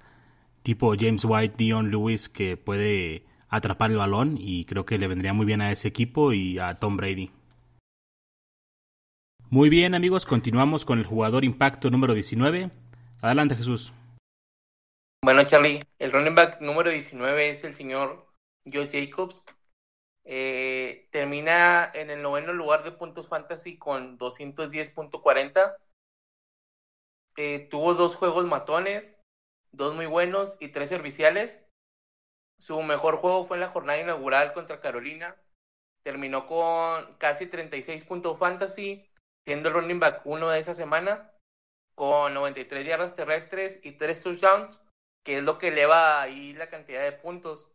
tipo 0.63 0.95
James 0.99 1.25
White, 1.25 1.55
Dion 1.57 1.91
Lewis, 1.91 2.29
que 2.29 2.57
puede 2.57 3.25
atrapar 3.49 3.91
el 3.91 3.97
balón 3.97 4.37
y 4.39 4.65
creo 4.65 4.85
que 4.85 4.97
le 4.99 5.07
vendría 5.07 5.33
muy 5.33 5.45
bien 5.45 5.61
a 5.61 5.71
ese 5.71 5.87
equipo 5.89 6.33
y 6.33 6.59
a 6.59 6.75
Tom 6.79 6.97
Brady. 6.97 7.31
Muy 9.49 9.69
bien 9.69 9.95
amigos, 9.95 10.25
continuamos 10.25 10.83
con 10.83 10.99
el 10.99 11.05
jugador 11.05 11.45
impacto 11.45 11.89
número 11.89 12.13
19. 12.13 12.69
Adelante 13.21 13.55
Jesús. 13.55 13.93
Bueno 15.23 15.45
Charlie, 15.45 15.79
el 15.99 16.11
running 16.11 16.35
back 16.35 16.59
número 16.59 16.91
19 16.91 17.49
es 17.49 17.63
el 17.63 17.73
señor 17.73 18.27
Josh 18.65 18.91
Jacobs. 18.91 19.45
Eh, 20.25 21.07
termina 21.11 21.89
en 21.93 22.09
el 22.09 22.21
noveno 22.21 22.51
lugar 22.51 22.83
de 22.83 22.91
puntos 22.91 23.29
fantasy 23.29 23.77
con 23.77 24.19
210.40. 24.19 25.77
Eh, 27.37 27.69
tuvo 27.71 27.93
dos 27.93 28.17
juegos 28.17 28.45
matones, 28.47 29.15
dos 29.71 29.95
muy 29.95 30.07
buenos 30.07 30.57
y 30.59 30.73
tres 30.73 30.89
serviciales. 30.89 31.63
Su 32.59 32.81
mejor 32.81 33.15
juego 33.15 33.45
fue 33.45 33.55
en 33.55 33.61
la 33.61 33.69
jornada 33.69 34.01
inaugural 34.01 34.51
contra 34.51 34.81
Carolina. 34.81 35.37
Terminó 36.03 36.47
con 36.47 37.15
casi 37.17 37.47
36 37.47 38.03
puntos 38.03 38.37
fantasy, 38.37 39.07
siendo 39.47 39.69
el 39.69 39.75
running 39.75 40.01
back 40.01 40.23
uno 40.25 40.49
de 40.49 40.59
esa 40.59 40.73
semana, 40.73 41.31
con 41.95 42.33
93 42.33 42.85
yardas 42.85 43.15
terrestres 43.15 43.79
y 43.81 43.93
tres 43.93 44.21
touchdowns, 44.21 44.81
que 45.23 45.37
es 45.37 45.43
lo 45.43 45.57
que 45.57 45.69
eleva 45.69 46.21
ahí 46.21 46.51
la 46.51 46.69
cantidad 46.69 47.01
de 47.01 47.13
puntos. 47.13 47.65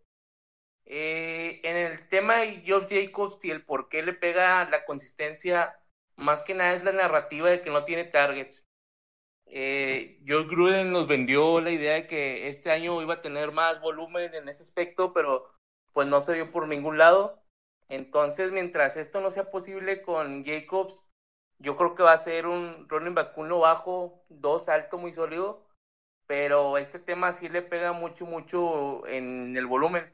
Eh, 0.84 1.62
en 1.64 1.76
el 1.76 2.06
tema 2.10 2.40
de 2.40 2.62
Job 2.66 2.86
Jacobs 2.90 3.42
y 3.42 3.50
el 3.50 3.64
por 3.64 3.88
qué 3.88 4.02
le 4.02 4.12
pega 4.12 4.68
la 4.68 4.84
consistencia, 4.84 5.80
más 6.16 6.42
que 6.42 6.52
nada 6.52 6.74
es 6.74 6.84
la 6.84 6.92
narrativa 6.92 7.48
de 7.48 7.62
que 7.62 7.70
no 7.70 7.86
tiene 7.86 8.04
targets. 8.04 8.66
Eh, 9.46 10.20
Joe 10.28 10.44
Gruden 10.44 10.92
nos 10.92 11.06
vendió 11.06 11.58
la 11.62 11.70
idea 11.70 11.94
de 11.94 12.06
que 12.06 12.48
este 12.48 12.70
año 12.70 13.00
iba 13.00 13.14
a 13.14 13.22
tener 13.22 13.50
más 13.50 13.80
volumen 13.80 14.34
en 14.34 14.46
ese 14.46 14.62
aspecto, 14.62 15.14
pero 15.14 15.50
pues 15.94 16.06
no 16.06 16.20
se 16.20 16.34
dio 16.34 16.52
por 16.52 16.68
ningún 16.68 16.98
lado. 16.98 17.42
Entonces, 17.88 18.52
mientras 18.52 18.98
esto 18.98 19.22
no 19.22 19.30
sea 19.30 19.50
posible 19.50 20.02
con 20.02 20.44
Jacobs, 20.44 21.06
yo 21.62 21.76
creo 21.76 21.94
que 21.94 22.02
va 22.02 22.12
a 22.12 22.18
ser 22.18 22.46
un 22.46 22.88
running 22.88 23.14
back 23.14 23.36
uno 23.38 23.60
bajo, 23.60 24.24
dos 24.28 24.68
alto, 24.68 24.98
muy 24.98 25.12
sólido, 25.12 25.64
pero 26.26 26.78
este 26.78 26.98
tema 26.98 27.32
sí 27.32 27.48
le 27.48 27.62
pega 27.62 27.92
mucho, 27.92 28.26
mucho 28.26 29.06
en 29.06 29.56
el 29.56 29.66
volumen. 29.66 30.12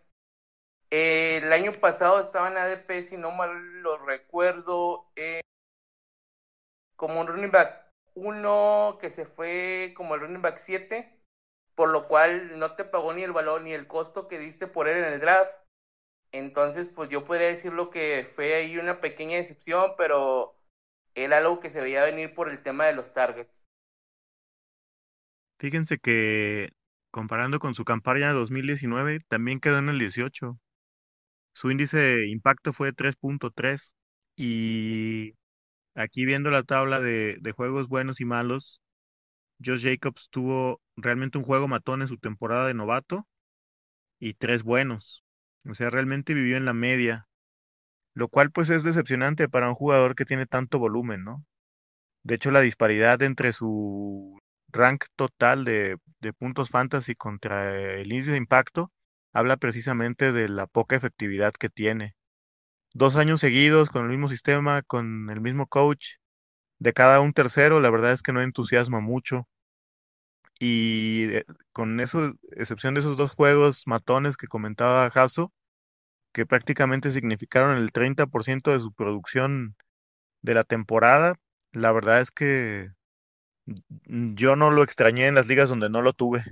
Eh, 0.91 1.41
el 1.43 1.53
año 1.53 1.73
pasado 1.73 2.21
estaba 2.21 2.49
en 2.49 2.59
ADP, 2.59 3.03
si 3.03 3.17
no 3.17 3.31
mal 3.31 3.83
lo 3.83 3.99
recuerdo, 3.99 5.11
eh, 5.17 5.41
como 6.97 7.21
un 7.21 7.27
running 7.27 7.51
back 7.51 7.89
uno 8.15 8.99
que 9.01 9.11
se 9.11 9.25
fue 9.25 9.95
como 9.97 10.15
el 10.15 10.21
running 10.23 10.43
back 10.43 10.59
7, 10.59 11.19
por 11.75 11.91
lo 11.91 12.09
cual 12.09 12.59
no 12.59 12.75
te 12.75 12.85
pagó 12.85 13.13
ni 13.13 13.23
el 13.23 13.33
valor 13.33 13.63
ni 13.63 13.73
el 13.73 13.87
costo 13.87 14.29
que 14.29 14.39
diste 14.39 14.67
por 14.67 14.89
él 14.89 14.99
en 14.99 15.13
el 15.13 15.21
draft. 15.21 15.53
Entonces, 16.33 16.89
pues 16.89 17.09
yo 17.11 17.25
podría 17.25 17.49
decirlo 17.49 17.91
que 17.91 18.29
fue 18.35 18.55
ahí 18.55 18.77
una 18.77 19.01
pequeña 19.01 19.37
decepción, 19.37 19.95
pero 19.97 20.58
era 21.25 21.39
algo 21.39 21.61
que 21.61 21.71
se 21.71 21.81
veía 21.81 22.05
venir 22.05 22.35
por 22.35 22.49
el 22.51 22.63
tema 22.63 22.87
de 22.87 22.95
los 22.95 23.13
targets. 23.13 23.67
Fíjense 25.59 25.99
que 25.99 26.71
comparando 27.11 27.59
con 27.59 27.75
su 27.75 27.85
campaña 27.85 28.33
2019, 28.33 29.21
también 29.29 29.61
quedó 29.61 29.79
en 29.79 29.89
el 29.89 29.99
18. 29.99 30.59
Su 31.55 31.71
índice 31.71 31.99
de 31.99 32.29
impacto 32.31 32.73
fue 32.73 32.93
3.3 32.93 33.95
y 34.37 35.35
aquí 35.95 36.27
viendo 36.27 36.51
la 36.51 36.65
tabla 36.65 37.01
de, 37.01 37.39
de 37.41 37.53
juegos 37.53 37.89
buenos 37.89 38.21
y 38.21 38.27
malos, 38.27 38.81
Josh 39.65 39.85
Jacobs 39.85 40.29
tuvo 40.31 40.81
realmente 40.97 41.39
un 41.39 41.45
juego 41.45 41.69
matón 41.69 42.03
en 42.03 42.09
su 42.09 42.19
temporada 42.19 42.67
de 42.69 42.75
novato 42.75 43.27
y 44.21 44.35
tres 44.35 44.65
buenos. 44.65 45.25
O 45.69 45.75
sea, 45.75 45.91
realmente 45.91 46.35
vivió 46.35 46.57
en 46.59 46.67
la 46.67 46.75
media, 46.75 47.28
lo 48.19 48.29
cual 48.29 48.51
pues 48.51 48.69
es 48.71 48.83
decepcionante 48.83 49.49
para 49.49 49.69
un 49.69 49.77
jugador 49.77 50.17
que 50.17 50.25
tiene 50.25 50.47
tanto 50.47 50.81
volumen, 50.81 51.23
¿no? 51.25 51.45
De 52.25 52.35
hecho, 52.37 52.51
la 52.51 52.61
disparidad 52.63 53.23
entre 53.23 53.53
su 53.53 54.39
rank 54.69 55.05
total 55.17 55.65
de, 55.65 55.99
de 56.21 56.33
puntos 56.33 56.71
fantasy 56.71 57.15
contra 57.15 57.77
el 58.01 58.13
índice 58.13 58.33
de 58.33 58.39
impacto 58.39 58.93
habla 59.33 59.57
precisamente 59.57 60.33
de 60.33 60.49
la 60.49 60.67
poca 60.67 60.97
efectividad 60.97 61.53
que 61.55 61.71
tiene. 61.71 62.17
Dos 62.93 63.17
años 63.17 63.41
seguidos 63.41 63.91
con 63.91 64.03
el 64.05 64.11
mismo 64.11 64.29
sistema, 64.29 64.83
con 64.83 65.31
el 65.31 65.41
mismo 65.41 65.69
coach, 65.69 66.17
de 66.81 66.93
cada 66.93 67.21
un 67.21 67.33
tercero, 67.33 67.81
la 67.81 67.91
verdad 67.91 68.13
es 68.13 68.23
que 68.23 68.33
no 68.33 68.43
entusiasma 68.43 69.01
mucho. 69.01 69.49
Y 70.61 71.27
eh, 71.31 71.45
con 71.73 72.01
eso, 72.01 72.35
excepción 72.53 72.95
de 72.95 73.01
esos 73.01 73.17
dos 73.17 73.31
juegos 73.33 73.87
matones 73.87 74.37
que 74.37 74.49
comentaba 74.49 75.11
Jaso, 75.11 75.53
que 76.39 76.47
prácticamente 76.47 77.11
significaron 77.11 77.77
el 77.79 77.93
30% 77.93 78.73
de 78.73 78.79
su 78.79 78.93
producción 78.93 79.75
de 80.41 80.55
la 80.55 80.63
temporada, 80.63 81.35
la 81.73 81.91
verdad 81.91 82.21
es 82.21 82.31
que 82.31 82.93
yo 83.67 84.55
no 84.55 84.71
lo 84.71 84.85
extrañé 84.85 85.27
en 85.27 85.35
las 85.35 85.49
ligas 85.49 85.69
donde 85.69 85.91
no 85.91 86.01
lo 86.01 86.13
tuve. 86.13 86.45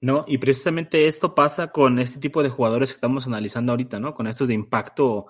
No, 0.00 0.24
y 0.28 0.38
precisamente 0.38 1.08
esto 1.08 1.34
pasa 1.34 1.72
con 1.72 1.98
este 1.98 2.20
tipo 2.20 2.44
de 2.44 2.48
jugadores 2.48 2.90
que 2.90 2.98
estamos 2.98 3.26
analizando 3.26 3.72
ahorita, 3.72 3.98
¿no? 3.98 4.14
Con 4.14 4.28
estos 4.28 4.46
de 4.46 4.54
impacto 4.54 5.26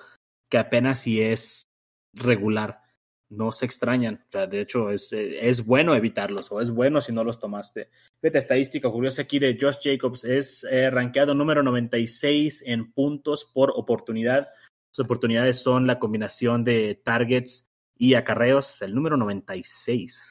que 0.50 0.58
apenas 0.58 1.00
si 1.00 1.22
es 1.22 1.66
regular, 2.12 2.82
no 3.28 3.52
se 3.52 3.66
extrañan. 3.66 4.14
O 4.14 4.32
sea, 4.32 4.46
de 4.46 4.60
hecho, 4.60 4.90
es, 4.90 5.12
es 5.12 5.64
bueno 5.64 5.94
evitarlos 5.94 6.50
o 6.52 6.60
es 6.60 6.70
bueno 6.70 7.00
si 7.00 7.12
no 7.12 7.24
los 7.24 7.40
tomaste. 7.40 7.90
Fíjate, 8.20 8.38
estadística 8.38 8.90
curiosa 8.90 9.22
aquí 9.22 9.38
de 9.38 9.58
Josh 9.60 9.78
Jacobs, 9.82 10.24
es 10.24 10.64
eh, 10.64 10.90
rankeado 10.90 11.34
número 11.34 11.62
96 11.62 12.62
en 12.66 12.92
puntos 12.92 13.44
por 13.44 13.72
oportunidad. 13.74 14.48
Sus 14.90 15.04
oportunidades 15.04 15.60
son 15.60 15.86
la 15.86 15.98
combinación 15.98 16.64
de 16.64 17.00
targets 17.04 17.70
y 17.96 18.14
acarreos, 18.14 18.82
el 18.82 18.94
número 18.94 19.16
96. 19.16 20.30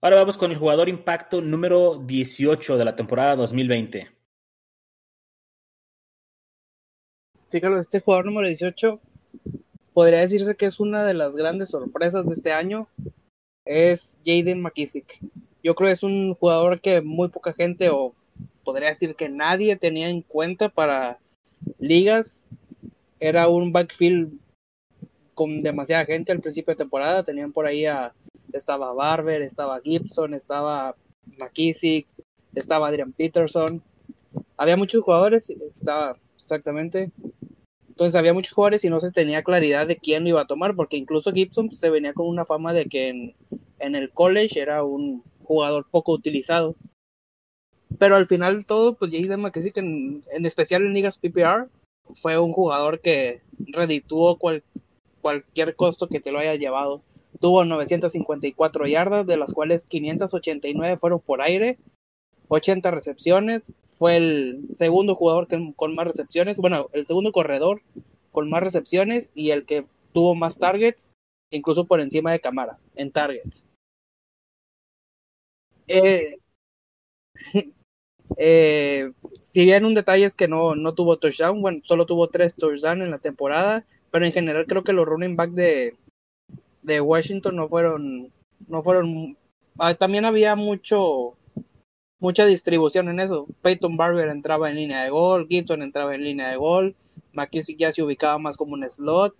Ahora 0.00 0.16
vamos 0.16 0.36
con 0.36 0.50
el 0.50 0.58
jugador 0.58 0.90
impacto 0.90 1.40
número 1.40 1.96
18 2.04 2.76
de 2.76 2.84
la 2.84 2.94
temporada 2.94 3.36
2020. 3.36 4.10
Sí, 7.48 7.60
Carlos, 7.60 7.80
este 7.80 8.00
jugador 8.00 8.26
número 8.26 8.48
18 8.48 9.00
podría 9.94 10.18
decirse 10.18 10.56
que 10.56 10.66
es 10.66 10.80
una 10.80 11.04
de 11.04 11.14
las 11.14 11.36
grandes 11.36 11.70
sorpresas 11.70 12.26
de 12.26 12.34
este 12.34 12.52
año. 12.52 12.88
Es 13.64 14.18
Jaden 14.26 14.60
McKissick. 14.60 15.20
Yo 15.62 15.74
creo 15.74 15.88
que 15.88 15.94
es 15.94 16.02
un 16.02 16.34
jugador 16.34 16.80
que 16.80 17.00
muy 17.00 17.28
poca 17.28 17.54
gente, 17.54 17.88
o 17.88 18.12
podría 18.64 18.88
decir 18.88 19.14
que 19.14 19.30
nadie 19.30 19.76
tenía 19.76 20.10
en 20.10 20.20
cuenta 20.20 20.68
para 20.68 21.18
ligas. 21.78 22.50
Era 23.20 23.48
un 23.48 23.72
backfield 23.72 24.38
con 25.32 25.62
demasiada 25.62 26.04
gente 26.04 26.32
al 26.32 26.40
principio 26.40 26.72
de 26.72 26.78
temporada. 26.78 27.22
Tenían 27.22 27.52
por 27.52 27.64
ahí 27.64 27.86
a 27.86 28.12
estaba 28.52 28.92
Barber, 28.92 29.42
estaba 29.42 29.80
Gibson, 29.80 30.34
estaba 30.34 30.94
McKissick, 31.38 32.06
estaba 32.54 32.88
Adrian 32.88 33.12
Peterson. 33.12 33.82
Había 34.56 34.76
muchos 34.76 35.02
jugadores, 35.02 35.48
estaba 35.50 36.16
exactamente. 36.38 37.10
Entonces 37.94 38.16
había 38.16 38.34
muchos 38.34 38.54
jugadores 38.54 38.84
y 38.84 38.90
no 38.90 38.98
se 38.98 39.12
tenía 39.12 39.44
claridad 39.44 39.86
de 39.86 39.96
quién 39.96 40.24
lo 40.24 40.30
iba 40.30 40.40
a 40.40 40.46
tomar, 40.48 40.74
porque 40.74 40.96
incluso 40.96 41.30
Gibson 41.32 41.70
se 41.70 41.90
venía 41.90 42.12
con 42.12 42.26
una 42.26 42.44
fama 42.44 42.72
de 42.72 42.86
que 42.86 43.08
en, 43.08 43.34
en 43.78 43.94
el 43.94 44.10
college 44.10 44.58
era 44.58 44.82
un 44.82 45.22
jugador 45.44 45.86
poco 45.88 46.10
utilizado. 46.10 46.74
Pero 47.96 48.16
al 48.16 48.26
final 48.26 48.66
todo, 48.66 48.94
pues 48.94 49.12
Jaden 49.12 49.40
McKissick, 49.40 49.76
en, 49.76 50.24
en 50.32 50.44
especial 50.44 50.82
en 50.82 50.92
ligas 50.92 51.18
PPR, 51.18 51.68
fue 52.20 52.36
un 52.36 52.52
jugador 52.52 52.98
que 52.98 53.42
redituó 53.58 54.38
cual, 54.38 54.64
cualquier 55.22 55.76
costo 55.76 56.08
que 56.08 56.18
te 56.18 56.32
lo 56.32 56.40
haya 56.40 56.56
llevado. 56.56 57.00
Tuvo 57.40 57.64
954 57.64 58.88
yardas, 58.88 59.24
de 59.24 59.36
las 59.36 59.54
cuales 59.54 59.86
589 59.86 60.96
fueron 60.98 61.20
por 61.20 61.42
aire, 61.42 61.78
80 62.48 62.90
recepciones. 62.90 63.72
Fue 63.96 64.16
el 64.16 64.68
segundo 64.74 65.14
jugador 65.14 65.48
con 65.76 65.94
más 65.94 66.06
recepciones, 66.06 66.58
bueno, 66.58 66.88
el 66.92 67.06
segundo 67.06 67.32
corredor 67.32 67.82
con 68.32 68.50
más 68.50 68.62
recepciones 68.62 69.30
y 69.34 69.50
el 69.50 69.64
que 69.64 69.86
tuvo 70.12 70.34
más 70.34 70.58
targets, 70.58 71.12
incluso 71.50 71.86
por 71.86 72.00
encima 72.00 72.32
de 72.32 72.40
Camara, 72.40 72.78
en 72.96 73.12
targets. 73.12 73.66
Eh, 75.86 76.38
eh, 78.36 79.12
si 79.44 79.64
bien 79.64 79.84
un 79.84 79.94
detalle 79.94 80.24
es 80.24 80.34
que 80.34 80.48
no, 80.48 80.74
no 80.74 80.94
tuvo 80.94 81.18
touchdown, 81.18 81.62
bueno, 81.62 81.80
solo 81.84 82.06
tuvo 82.06 82.28
tres 82.28 82.56
touchdowns 82.56 83.02
en 83.02 83.10
la 83.12 83.18
temporada, 83.18 83.86
pero 84.10 84.24
en 84.24 84.32
general 84.32 84.66
creo 84.66 84.82
que 84.82 84.92
los 84.92 85.06
running 85.06 85.36
back 85.36 85.50
de, 85.50 85.96
de 86.82 87.00
Washington 87.00 87.56
no 87.56 87.68
fueron, 87.68 88.32
no 88.66 88.82
fueron, 88.82 89.36
ah, 89.78 89.94
también 89.94 90.24
había 90.24 90.56
mucho, 90.56 91.36
mucha 92.24 92.46
distribución 92.46 93.10
en 93.10 93.20
eso. 93.20 93.46
Peyton 93.60 93.98
Barber 93.98 94.28
entraba 94.28 94.70
en 94.70 94.76
línea 94.76 95.04
de 95.04 95.10
gol, 95.10 95.46
Gibson 95.46 95.82
entraba 95.82 96.14
en 96.14 96.24
línea 96.24 96.48
de 96.48 96.56
gol, 96.56 96.96
McKissick 97.34 97.78
ya 97.78 97.92
se 97.92 98.02
ubicaba 98.02 98.38
más 98.38 98.56
como 98.56 98.72
un 98.72 98.90
slot. 98.90 99.36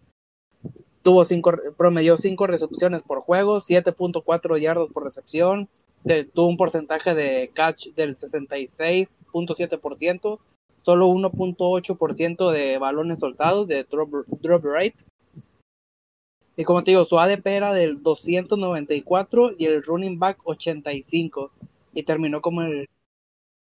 Tuvo 1.02 1.24
cinco, 1.24 1.54
promedió 1.78 2.18
5 2.18 2.46
recepciones 2.46 3.02
por 3.02 3.20
juego, 3.20 3.60
7.4 3.60 4.58
yardos 4.58 4.92
por 4.92 5.04
recepción, 5.04 5.70
tuvo 6.34 6.46
un 6.46 6.58
porcentaje 6.58 7.14
de 7.14 7.50
catch 7.54 7.94
del 7.94 8.16
66.7%, 8.16 10.38
solo 10.82 11.08
1.8% 11.08 12.50
de 12.50 12.78
balones 12.78 13.20
soltados 13.20 13.66
de 13.66 13.84
drop, 13.84 14.26
drop 14.42 14.64
rate, 14.64 14.96
y 16.56 16.64
como 16.64 16.84
te 16.84 16.92
digo, 16.92 17.04
su 17.04 17.18
ADP 17.18 17.46
era 17.46 17.72
del 17.72 18.02
294 18.02 19.50
y 19.58 19.64
el 19.64 19.82
running 19.82 20.18
back 20.18 20.38
85. 20.44 21.50
Y 21.94 22.02
terminó 22.02 22.40
como 22.40 22.62
el. 22.62 22.88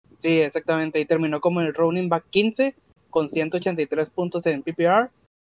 Sí, 0.06 0.42
exactamente. 0.42 1.00
Y 1.00 1.06
terminó 1.06 1.42
como 1.42 1.62
el 1.62 1.74
running 1.74 2.10
back 2.10 2.26
15 2.30 2.76
con 3.10 3.30
183 3.30 4.10
puntos 4.10 4.46
en 4.48 4.64
PPR, 4.64 5.12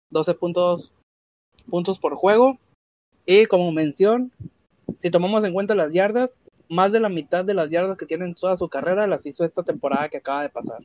12 0.09 0.33
puntos, 0.33 0.93
puntos 1.69 1.99
por 1.99 2.15
juego. 2.15 2.57
Y 3.25 3.45
como 3.45 3.71
mención, 3.71 4.31
si 4.97 5.11
tomamos 5.11 5.43
en 5.43 5.53
cuenta 5.53 5.75
las 5.75 5.93
yardas, 5.93 6.41
más 6.69 6.91
de 6.91 6.99
la 6.99 7.09
mitad 7.09 7.45
de 7.45 7.53
las 7.53 7.69
yardas 7.69 7.97
que 7.97 8.05
tiene 8.05 8.25
en 8.25 8.33
toda 8.33 8.57
su 8.57 8.69
carrera 8.69 9.05
las 9.05 9.25
hizo 9.25 9.43
esta 9.43 9.61
temporada 9.61 10.09
que 10.09 10.17
acaba 10.17 10.41
de 10.41 10.49
pasar. 10.49 10.81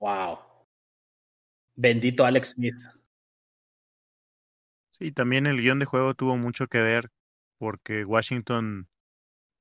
Wow. 0.00 0.38
Bendito 1.76 2.24
Alex 2.24 2.50
Smith. 2.50 2.76
Sí, 4.98 5.12
también 5.12 5.46
el 5.46 5.60
guion 5.60 5.78
de 5.78 5.84
juego 5.84 6.14
tuvo 6.14 6.36
mucho 6.36 6.66
que 6.66 6.80
ver 6.80 7.10
porque 7.58 8.04
Washington 8.04 8.88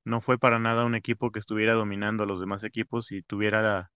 no 0.07 0.21
fue 0.21 0.37
para 0.39 0.59
nada 0.59 0.85
un 0.85 0.95
equipo 0.95 1.31
que 1.31 1.39
estuviera 1.39 1.73
dominando 1.73 2.23
a 2.23 2.25
los 2.25 2.39
demás 2.39 2.63
equipos 2.63 3.11
y 3.11 3.23
tuviera 3.23 3.61
la, 3.61 3.91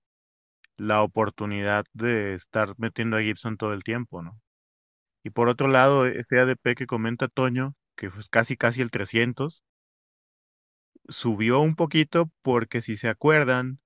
la 0.78 1.04
oportunidad 1.04 1.86
de 1.94 2.36
estar 2.36 2.74
metiendo 2.78 3.18
a 3.18 3.22
Gibson 3.22 3.58
todo 3.58 3.74
el 3.74 3.84
tiempo, 3.84 4.22
¿no? 4.22 4.40
Y 5.24 5.32
por 5.32 5.50
otro 5.50 5.68
lado, 5.68 6.06
ese 6.08 6.40
ADP 6.40 6.76
que 6.76 6.88
comenta 6.88 7.28
Toño, 7.28 7.76
que 7.96 8.12
fue 8.12 8.24
casi 8.32 8.58
casi 8.58 8.82
el 8.82 8.92
300, 8.92 9.64
subió 11.10 11.60
un 11.60 11.76
poquito 11.76 12.32
porque 12.42 12.82
si 12.82 12.98
se 12.98 13.08
acuerdan, 13.10 13.80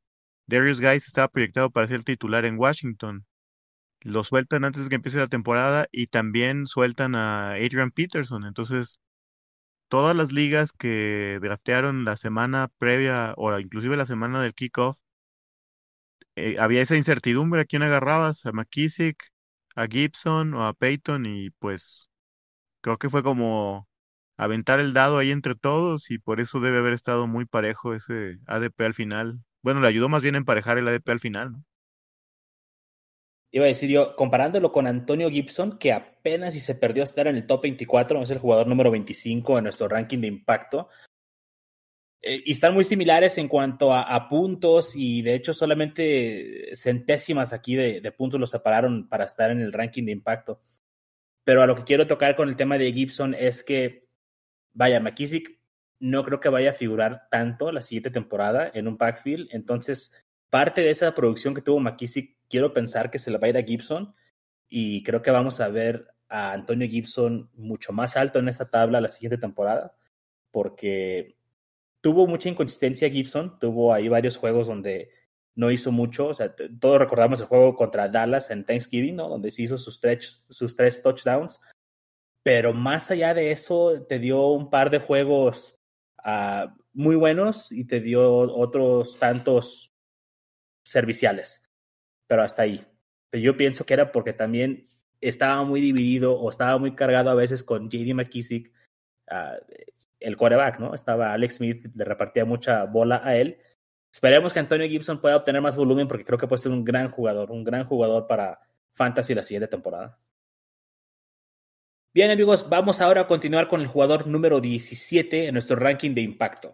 Darius 0.47 0.81
Guys 0.81 1.07
estaba 1.07 1.27
proyectado 1.27 1.71
para 1.71 1.87
ser 1.87 2.03
titular 2.03 2.45
en 2.45 2.57
Washington 2.59 3.25
lo 4.05 4.23
sueltan 4.23 4.63
antes 4.65 4.83
de 4.83 4.89
que 4.89 4.95
empiece 4.95 5.17
la 5.17 5.27
temporada 5.27 5.87
y 5.91 6.07
también 6.07 6.67
sueltan 6.67 7.15
a 7.15 7.53
Adrian 7.53 7.89
Peterson. 7.91 8.45
Entonces, 8.45 8.99
todas 9.89 10.15
las 10.15 10.31
ligas 10.31 10.71
que 10.73 11.39
draftearon 11.41 12.05
la 12.05 12.17
semana 12.17 12.69
previa 12.77 13.33
o 13.37 13.57
inclusive 13.59 13.97
la 13.97 14.05
semana 14.05 14.41
del 14.41 14.53
kickoff, 14.53 14.97
eh, 16.35 16.57
había 16.59 16.81
esa 16.81 16.95
incertidumbre 16.97 17.61
a 17.61 17.65
quién 17.65 17.83
agarrabas, 17.83 18.45
a 18.45 18.51
McKissick, 18.51 19.17
a 19.75 19.87
Gibson 19.87 20.53
o 20.53 20.65
a 20.65 20.73
Peyton 20.73 21.25
y 21.25 21.49
pues 21.51 22.09
creo 22.81 22.97
que 22.97 23.09
fue 23.09 23.23
como 23.23 23.89
aventar 24.37 24.79
el 24.79 24.93
dado 24.93 25.17
ahí 25.19 25.31
entre 25.31 25.55
todos 25.55 26.11
y 26.11 26.19
por 26.19 26.41
eso 26.41 26.59
debe 26.61 26.79
haber 26.79 26.93
estado 26.93 27.27
muy 27.27 27.45
parejo 27.45 27.93
ese 27.95 28.39
ADP 28.47 28.85
al 28.85 28.93
final. 28.95 29.39
Bueno, 29.63 29.81
le 29.81 29.87
ayudó 29.89 30.09
más 30.09 30.23
bien 30.23 30.35
a 30.35 30.39
emparejar 30.39 30.77
el 30.77 30.87
ADP 30.87 31.13
al 31.13 31.19
final, 31.21 31.53
¿no? 31.53 31.63
Iba 33.51 33.65
a 33.65 33.69
decir 33.69 33.89
yo, 33.89 34.15
comparándolo 34.15 34.71
con 34.71 34.87
Antonio 34.87 35.29
Gibson, 35.29 35.77
que 35.77 35.93
apenas 35.93 36.53
si 36.53 36.59
se 36.59 36.75
perdió 36.75 37.03
a 37.03 37.05
estar 37.05 37.27
en 37.27 37.35
el 37.35 37.45
top 37.45 37.63
24, 37.63 38.21
es 38.21 38.29
el 38.31 38.39
jugador 38.39 38.67
número 38.67 38.91
25 38.91 39.57
en 39.57 39.63
nuestro 39.65 39.87
ranking 39.87 40.19
de 40.19 40.27
impacto. 40.27 40.89
Eh, 42.21 42.41
y 42.45 42.51
están 42.51 42.73
muy 42.73 42.83
similares 42.83 43.37
en 43.37 43.47
cuanto 43.47 43.93
a, 43.93 44.27
puntos 44.29 44.95
y 44.95 45.21
de 45.21 45.35
hecho 45.35 45.53
solamente 45.53 46.71
centésimas 46.73 47.53
aquí 47.53 47.75
de, 47.75 48.01
de, 48.01 48.11
puntos 48.11 48.39
los 48.39 48.49
separaron 48.49 49.07
para 49.07 49.25
estar 49.25 49.51
en 49.51 49.61
el 49.61 49.71
ranking 49.71 50.05
de 50.05 50.11
impacto. 50.11 50.59
Pero 51.43 51.61
a 51.61 51.67
lo 51.67 51.75
que 51.75 51.83
quiero 51.83 52.07
tocar 52.07 52.35
con 52.35 52.49
el 52.49 52.55
tema 52.55 52.77
de 52.77 52.91
Gibson 52.91 53.35
es 53.35 53.63
que, 53.63 54.07
vaya, 54.73 54.99
McKissick 54.99 55.59
no 55.99 56.23
creo 56.23 56.39
que 56.39 56.49
vaya 56.49 56.71
a 56.71 56.73
figurar 56.73 57.27
tanto 57.29 57.71
la 57.71 57.81
siguiente 57.81 58.09
temporada 58.09 58.69
en 58.73 58.87
un 58.87 58.97
backfield. 58.97 59.49
Entonces, 59.51 60.13
parte 60.49 60.81
de 60.81 60.89
esa 60.89 61.13
producción 61.13 61.53
que 61.53 61.61
tuvo 61.61 61.79
McKissick, 61.79 62.34
quiero 62.49 62.73
pensar 62.73 63.11
que 63.11 63.19
se 63.19 63.31
la 63.31 63.37
va 63.37 63.47
a 63.47 63.49
ir 63.49 63.57
a 63.57 63.63
Gibson 63.63 64.15
y 64.69 65.03
creo 65.03 65.21
que 65.21 65.31
vamos 65.31 65.59
a 65.59 65.69
ver 65.69 66.07
a 66.27 66.53
Antonio 66.53 66.87
Gibson 66.87 67.49
mucho 67.53 67.93
más 67.93 68.17
alto 68.17 68.39
en 68.39 68.49
esta 68.49 68.69
tabla 68.69 69.01
la 69.01 69.09
siguiente 69.09 69.37
temporada, 69.37 69.95
porque 70.51 71.37
tuvo 72.01 72.27
mucha 72.27 72.49
inconsistencia 72.49 73.09
Gibson, 73.09 73.57
tuvo 73.59 73.93
ahí 73.93 74.07
varios 74.07 74.37
juegos 74.37 74.67
donde 74.67 75.09
no 75.55 75.71
hizo 75.71 75.91
mucho, 75.91 76.27
o 76.27 76.33
sea, 76.33 76.53
todos 76.53 76.99
recordamos 76.99 77.39
el 77.39 77.47
juego 77.47 77.75
contra 77.75 78.09
Dallas 78.09 78.51
en 78.51 78.63
Thanksgiving, 78.63 79.15
¿no? 79.15 79.29
Donde 79.29 79.51
se 79.51 79.63
hizo 79.63 79.77
sus 79.77 79.99
tres, 79.99 80.45
sus 80.49 80.75
tres 80.75 81.01
touchdowns, 81.01 81.59
pero 82.43 82.73
más 82.73 83.09
allá 83.09 83.33
de 83.33 83.51
eso, 83.51 84.05
te 84.07 84.19
dio 84.19 84.49
un 84.49 84.69
par 84.69 84.91
de 84.91 84.99
juegos 84.99 85.79
uh, 86.23 86.69
muy 86.93 87.15
buenos 87.15 87.71
y 87.71 87.85
te 87.85 87.99
dio 88.01 88.37
otros 88.55 89.17
tantos 89.17 89.95
serviciales, 90.83 91.64
pero 92.27 92.43
hasta 92.43 92.63
ahí. 92.63 92.81
yo 93.31 93.57
pienso 93.57 93.85
que 93.85 93.93
era 93.93 94.11
porque 94.11 94.33
también 94.33 94.87
estaba 95.21 95.63
muy 95.63 95.81
dividido 95.81 96.39
o 96.39 96.49
estaba 96.49 96.77
muy 96.77 96.95
cargado 96.95 97.29
a 97.29 97.35
veces 97.35 97.63
con 97.63 97.89
JD 97.89 98.13
McKissick, 98.13 98.71
uh, 99.31 99.57
el 100.19 100.37
quarterback, 100.37 100.79
¿no? 100.79 100.93
Estaba 100.93 101.33
Alex 101.33 101.55
Smith, 101.55 101.85
le 101.95 102.05
repartía 102.05 102.45
mucha 102.45 102.85
bola 102.85 103.21
a 103.23 103.35
él. 103.35 103.59
Esperemos 104.11 104.53
que 104.53 104.59
Antonio 104.59 104.87
Gibson 104.87 105.19
pueda 105.19 105.35
obtener 105.35 105.61
más 105.61 105.75
volumen 105.75 106.07
porque 106.07 106.23
creo 106.23 106.39
que 106.39 106.47
puede 106.47 106.61
ser 106.61 106.71
un 106.71 106.85
gran 106.85 107.09
jugador, 107.09 107.51
un 107.51 107.63
gran 107.63 107.83
jugador 107.83 108.27
para 108.27 108.59
Fantasy 108.93 109.35
la 109.35 109.43
siguiente 109.43 109.67
temporada. 109.67 110.17
Bien 112.13 112.31
amigos, 112.31 112.69
vamos 112.69 113.01
ahora 113.01 113.21
a 113.21 113.27
continuar 113.27 113.67
con 113.67 113.81
el 113.81 113.87
jugador 113.87 114.25
número 114.25 114.61
17 114.61 115.47
en 115.47 115.53
nuestro 115.53 115.75
ranking 115.75 116.13
de 116.15 116.21
impacto. 116.21 116.73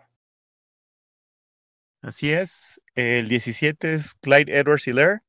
Así 2.03 2.31
es, 2.31 2.79
el 2.93 3.27
17 3.27 3.95
es 3.95 4.13
Clyde 4.13 4.55
Edwards 4.55 4.87
Hiller, 4.87 5.23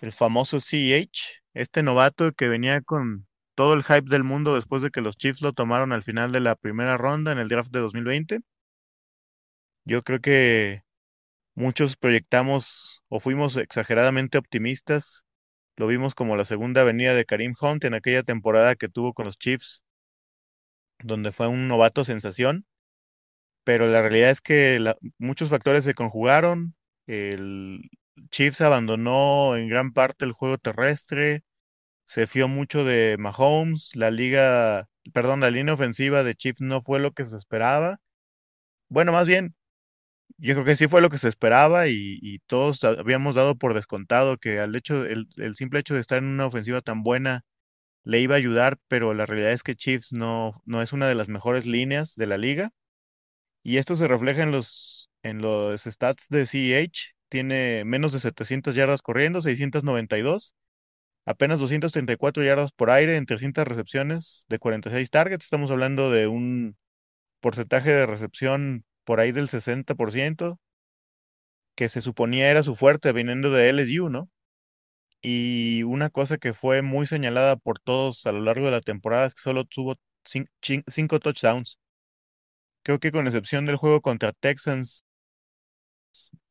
el 0.00 0.12
famoso 0.12 0.60
CEH, 0.60 1.42
este 1.54 1.82
novato 1.82 2.32
que 2.32 2.48
venía 2.48 2.80
con 2.82 3.26
todo 3.54 3.74
el 3.74 3.84
hype 3.84 4.08
del 4.08 4.24
mundo 4.24 4.54
después 4.54 4.82
de 4.82 4.90
que 4.90 5.00
los 5.00 5.16
Chiefs 5.16 5.42
lo 5.42 5.52
tomaron 5.52 5.92
al 5.92 6.02
final 6.02 6.32
de 6.32 6.40
la 6.40 6.56
primera 6.56 6.96
ronda 6.96 7.32
en 7.32 7.38
el 7.38 7.48
draft 7.48 7.70
de 7.72 7.80
2020. 7.80 8.40
Yo 9.84 10.02
creo 10.02 10.20
que 10.20 10.82
muchos 11.54 11.96
proyectamos 11.96 13.02
o 13.08 13.20
fuimos 13.20 13.56
exageradamente 13.56 14.38
optimistas 14.38 15.24
lo 15.80 15.86
vimos 15.86 16.14
como 16.14 16.36
la 16.36 16.44
segunda 16.44 16.84
venida 16.84 17.14
de 17.14 17.24
Karim 17.24 17.54
Hunt 17.58 17.84
en 17.84 17.94
aquella 17.94 18.22
temporada 18.22 18.76
que 18.76 18.90
tuvo 18.90 19.14
con 19.14 19.24
los 19.24 19.38
Chiefs, 19.38 19.82
donde 21.02 21.32
fue 21.32 21.48
un 21.48 21.68
novato 21.68 22.04
sensación. 22.04 22.66
Pero 23.64 23.86
la 23.86 24.02
realidad 24.02 24.28
es 24.28 24.42
que 24.42 24.94
muchos 25.16 25.48
factores 25.48 25.84
se 25.84 25.94
conjugaron. 25.94 26.74
El 27.06 27.80
Chiefs 28.30 28.60
abandonó 28.60 29.56
en 29.56 29.68
gran 29.68 29.92
parte 29.92 30.24
el 30.24 30.32
juego 30.32 30.58
terrestre. 30.58 31.44
Se 32.06 32.26
fió 32.26 32.48
mucho 32.48 32.84
de 32.84 33.16
Mahomes. 33.18 33.96
La 33.96 34.10
liga, 34.10 34.88
perdón, 35.14 35.40
la 35.40 35.50
línea 35.50 35.74
ofensiva 35.74 36.22
de 36.24 36.34
Chiefs 36.34 36.62
no 36.62 36.82
fue 36.82 37.00
lo 37.00 37.12
que 37.12 37.26
se 37.26 37.36
esperaba. 37.36 38.00
Bueno, 38.88 39.12
más 39.12 39.28
bien, 39.28 39.54
yo 40.38 40.54
creo 40.54 40.64
que 40.64 40.76
sí 40.76 40.88
fue 40.88 41.02
lo 41.02 41.10
que 41.10 41.18
se 41.18 41.28
esperaba 41.28 41.88
y, 41.88 42.40
todos 42.46 42.82
habíamos 42.84 43.34
dado 43.36 43.56
por 43.56 43.74
descontado 43.74 44.38
que 44.38 44.60
al 44.60 44.74
hecho, 44.76 45.04
el, 45.04 45.28
simple 45.56 45.80
hecho 45.80 45.94
de 45.94 46.00
estar 46.00 46.18
en 46.18 46.24
una 46.26 46.46
ofensiva 46.46 46.80
tan 46.80 47.02
buena 47.02 47.44
le 48.04 48.20
iba 48.20 48.34
a 48.36 48.38
ayudar, 48.38 48.78
pero 48.88 49.14
la 49.14 49.26
realidad 49.26 49.52
es 49.52 49.62
que 49.62 49.76
Chiefs 49.76 50.12
no, 50.12 50.62
no 50.66 50.82
es 50.82 50.92
una 50.92 51.08
de 51.08 51.14
las 51.16 51.28
mejores 51.28 51.66
líneas 51.66 52.14
de 52.16 52.26
la 52.26 52.38
liga. 52.38 52.72
Y 53.62 53.78
esto 53.78 53.96
se 53.96 54.08
refleja 54.08 54.42
en 54.42 54.52
los, 54.52 55.10
en 55.22 55.42
los 55.42 55.82
stats 55.84 56.28
de 56.28 56.46
CEH. 56.46 57.14
Tiene 57.30 57.84
menos 57.84 58.12
de 58.12 58.20
700 58.20 58.74
yardas 58.74 59.02
corriendo, 59.02 59.40
692, 59.40 60.54
apenas 61.24 61.60
234 61.60 62.42
yardas 62.44 62.72
por 62.72 62.90
aire 62.90 63.16
en 63.16 63.26
300 63.26 63.66
recepciones 63.66 64.44
de 64.48 64.58
46 64.58 65.10
targets. 65.10 65.44
Estamos 65.44 65.70
hablando 65.70 66.10
de 66.10 66.26
un 66.26 66.76
porcentaje 67.40 67.90
de 67.90 68.06
recepción 68.06 68.84
por 69.04 69.20
ahí 69.20 69.32
del 69.32 69.48
60%, 69.48 70.58
que 71.76 71.88
se 71.88 72.00
suponía 72.00 72.50
era 72.50 72.62
su 72.62 72.76
fuerte 72.76 73.12
viniendo 73.12 73.50
de 73.50 73.70
LSU, 73.72 74.10
¿no? 74.10 74.28
Y 75.22 75.82
una 75.84 76.10
cosa 76.10 76.38
que 76.38 76.52
fue 76.54 76.82
muy 76.82 77.06
señalada 77.06 77.56
por 77.56 77.78
todos 77.80 78.26
a 78.26 78.32
lo 78.32 78.40
largo 78.40 78.66
de 78.66 78.72
la 78.72 78.80
temporada 78.80 79.26
es 79.26 79.34
que 79.34 79.42
solo 79.42 79.64
tuvo 79.64 79.96
cinco 80.24 81.20
touchdowns. 81.20 81.78
Creo 82.82 82.98
que 83.00 83.12
con 83.12 83.26
excepción 83.26 83.64
del 83.66 83.76
juego 83.76 84.00
contra 84.02 84.32
Texans 84.32 85.04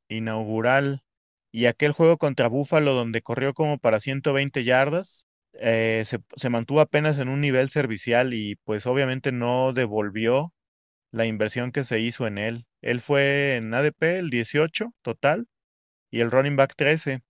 inaugural 0.10 1.04
y 1.52 1.66
aquel 1.68 1.94
juego 1.94 2.18
contra 2.18 2.48
Buffalo 2.50 2.94
donde 2.94 3.22
corrió 3.22 3.54
como 3.54 3.80
para 3.80 4.00
120 4.00 4.64
yardas, 4.64 5.28
eh, 5.54 6.04
se, 6.06 6.20
se, 6.36 6.50
mantuvo 6.50 6.82
apenas 6.82 7.20
en 7.20 7.30
un 7.30 7.42
nivel 7.42 7.70
servicial 7.70 8.34
y 8.34 8.56
pues 8.66 8.86
obviamente 8.86 9.32
no 9.32 9.74
devolvió 9.74 10.54
la 11.12 11.26
inversión 11.26 11.72
que 11.72 11.84
se 11.84 12.00
hizo 12.00 12.28
en 12.28 12.38
él. 12.38 12.66
Él 12.82 13.02
fue 13.02 13.56
en 13.58 13.74
ADP 13.74 14.20
el 14.20 14.30
18 14.30 14.94
total 15.02 15.48
y 16.12 16.22
el 16.22 16.32
running 16.32 16.56
back 16.56 16.74
13. 16.76 17.22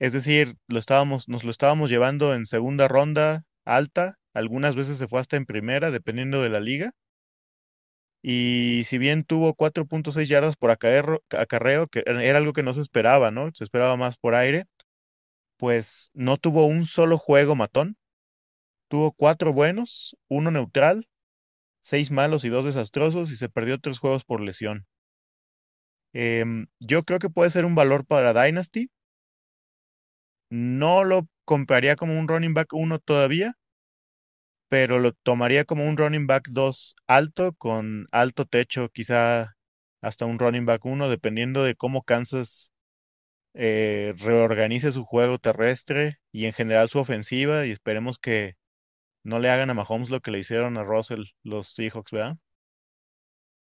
Es 0.00 0.12
decir, 0.12 0.56
lo 0.66 0.78
estábamos, 0.78 1.28
nos 1.28 1.44
lo 1.44 1.50
estábamos 1.50 1.90
llevando 1.90 2.34
en 2.34 2.46
segunda 2.46 2.88
ronda 2.88 3.44
alta, 3.64 4.18
algunas 4.34 4.76
veces 4.76 4.98
se 4.98 5.08
fue 5.08 5.20
hasta 5.20 5.36
en 5.36 5.46
primera, 5.46 5.90
dependiendo 5.90 6.42
de 6.42 6.48
la 6.48 6.60
liga. 6.60 6.92
Y 8.22 8.82
si 8.86 8.98
bien 8.98 9.24
tuvo 9.24 9.54
4.6 9.54 10.28
yardas 10.28 10.56
por 10.56 10.70
acarreo, 10.70 11.88
que 11.88 12.02
era 12.06 12.38
algo 12.38 12.52
que 12.52 12.62
no 12.62 12.72
se 12.74 12.82
esperaba, 12.82 13.30
¿no? 13.30 13.50
Se 13.54 13.64
esperaba 13.64 13.96
más 13.96 14.16
por 14.18 14.34
aire, 14.34 14.66
pues 15.58 16.10
no 16.14 16.36
tuvo 16.38 16.66
un 16.66 16.84
solo 16.86 17.18
juego 17.18 17.56
matón. 17.56 17.96
Tuvo 18.88 19.12
cuatro 19.12 19.52
buenos, 19.52 20.16
uno 20.28 20.50
neutral 20.50 21.06
seis 21.82 22.10
malos 22.10 22.44
y 22.44 22.48
dos 22.48 22.64
desastrosos 22.64 23.30
y 23.32 23.36
se 23.36 23.48
perdió 23.48 23.78
tres 23.78 23.98
juegos 23.98 24.24
por 24.24 24.40
lesión. 24.40 24.86
Em, 26.12 26.66
yo 26.80 27.04
creo 27.04 27.18
que 27.18 27.30
puede 27.30 27.50
ser 27.50 27.64
un 27.64 27.74
valor 27.74 28.04
para 28.06 28.32
Dynasty. 28.32 28.90
No 30.50 31.02
lo 31.02 31.26
compraría 31.44 31.96
como 31.96 32.16
un 32.18 32.28
running 32.28 32.54
back 32.54 32.72
1 32.72 32.98
todavía, 33.00 33.54
pero 34.70 35.00
lo 35.00 35.12
tomaría 35.12 35.64
como 35.64 35.84
un 35.86 35.96
running 35.96 36.28
back 36.28 36.48
2 36.48 36.94
alto, 37.08 37.52
con 37.54 38.06
alto 38.12 38.46
techo, 38.46 38.88
quizá 38.88 39.56
hasta 40.00 40.26
un 40.26 40.38
running 40.38 40.64
back 40.64 40.86
1, 40.86 41.08
dependiendo 41.08 41.64
de 41.64 41.74
cómo 41.74 42.04
Kansas 42.04 42.72
eh, 43.54 44.14
reorganice 44.18 44.92
su 44.92 45.04
juego 45.04 45.38
terrestre 45.38 46.20
y 46.30 46.44
en 46.46 46.52
general 46.52 46.88
su 46.88 47.00
ofensiva 47.00 47.66
y 47.66 47.72
esperemos 47.72 48.18
que 48.20 48.54
no 49.24 49.40
le 49.40 49.50
hagan 49.50 49.70
a 49.70 49.74
Mahomes 49.74 50.08
lo 50.08 50.20
que 50.20 50.30
le 50.30 50.38
hicieron 50.38 50.78
a 50.78 50.84
Russell 50.84 51.24
los 51.42 51.68
Seahawks, 51.74 52.12
¿verdad? 52.12 52.36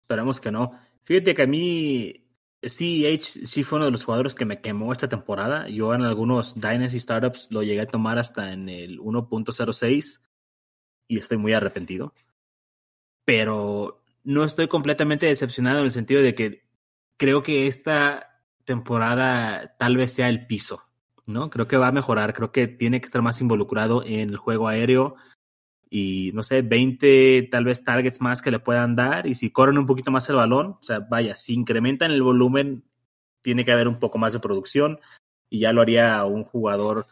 Esperemos 0.02 0.40
que 0.40 0.52
no. 0.52 0.70
Fíjate 1.02 1.34
que 1.34 1.42
a 1.42 1.46
mí 1.48 2.28
CEH 2.62 3.44
sí 3.44 3.64
fue 3.64 3.78
uno 3.78 3.86
de 3.86 3.90
los 3.90 4.04
jugadores 4.04 4.36
que 4.36 4.44
me 4.44 4.60
quemó 4.60 4.92
esta 4.92 5.08
temporada. 5.08 5.68
Yo 5.68 5.94
en 5.94 6.02
algunos 6.02 6.54
Dynasty 6.54 7.00
Startups 7.00 7.48
lo 7.50 7.64
llegué 7.64 7.80
a 7.80 7.86
tomar 7.86 8.20
hasta 8.20 8.52
en 8.52 8.68
el 8.68 9.00
1.06 9.00 10.20
y 11.12 11.18
estoy 11.18 11.36
muy 11.36 11.52
arrepentido. 11.52 12.14
Pero 13.26 14.02
no 14.24 14.44
estoy 14.44 14.66
completamente 14.66 15.26
decepcionado 15.26 15.80
en 15.80 15.84
el 15.84 15.90
sentido 15.90 16.22
de 16.22 16.34
que 16.34 16.64
creo 17.18 17.42
que 17.42 17.66
esta 17.66 18.40
temporada 18.64 19.76
tal 19.78 19.98
vez 19.98 20.14
sea 20.14 20.30
el 20.30 20.46
piso, 20.46 20.84
¿no? 21.26 21.50
Creo 21.50 21.68
que 21.68 21.76
va 21.76 21.88
a 21.88 21.92
mejorar, 21.92 22.32
creo 22.32 22.50
que 22.50 22.66
tiene 22.66 23.00
que 23.00 23.06
estar 23.06 23.20
más 23.20 23.42
involucrado 23.42 24.02
en 24.06 24.30
el 24.30 24.38
juego 24.38 24.68
aéreo, 24.68 25.16
y 25.90 26.30
no 26.32 26.42
sé, 26.42 26.62
20 26.62 27.48
tal 27.50 27.66
vez 27.66 27.84
targets 27.84 28.22
más 28.22 28.40
que 28.40 28.50
le 28.50 28.58
puedan 28.58 28.96
dar 28.96 29.26
y 29.26 29.34
si 29.34 29.50
corren 29.50 29.76
un 29.76 29.84
poquito 29.84 30.10
más 30.10 30.26
el 30.30 30.36
balón, 30.36 30.68
o 30.68 30.78
sea, 30.80 31.00
vaya, 31.00 31.36
si 31.36 31.52
incrementan 31.52 32.10
el 32.12 32.22
volumen, 32.22 32.84
tiene 33.42 33.66
que 33.66 33.72
haber 33.72 33.88
un 33.88 33.98
poco 33.98 34.16
más 34.16 34.32
de 34.32 34.40
producción 34.40 34.98
y 35.50 35.58
ya 35.58 35.74
lo 35.74 35.82
haría 35.82 36.24
un 36.24 36.44
jugador 36.44 37.06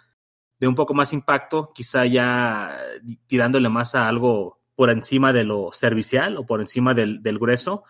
de 0.60 0.68
un 0.68 0.74
poco 0.74 0.94
más 0.94 1.12
impacto, 1.12 1.72
quizá 1.74 2.04
ya 2.06 2.78
tirándole 3.26 3.68
más 3.70 3.94
a 3.94 4.06
algo 4.08 4.60
por 4.76 4.90
encima 4.90 5.32
de 5.32 5.44
lo 5.44 5.70
servicial 5.72 6.36
o 6.36 6.46
por 6.46 6.60
encima 6.60 6.94
del, 6.94 7.22
del 7.22 7.38
grueso. 7.38 7.84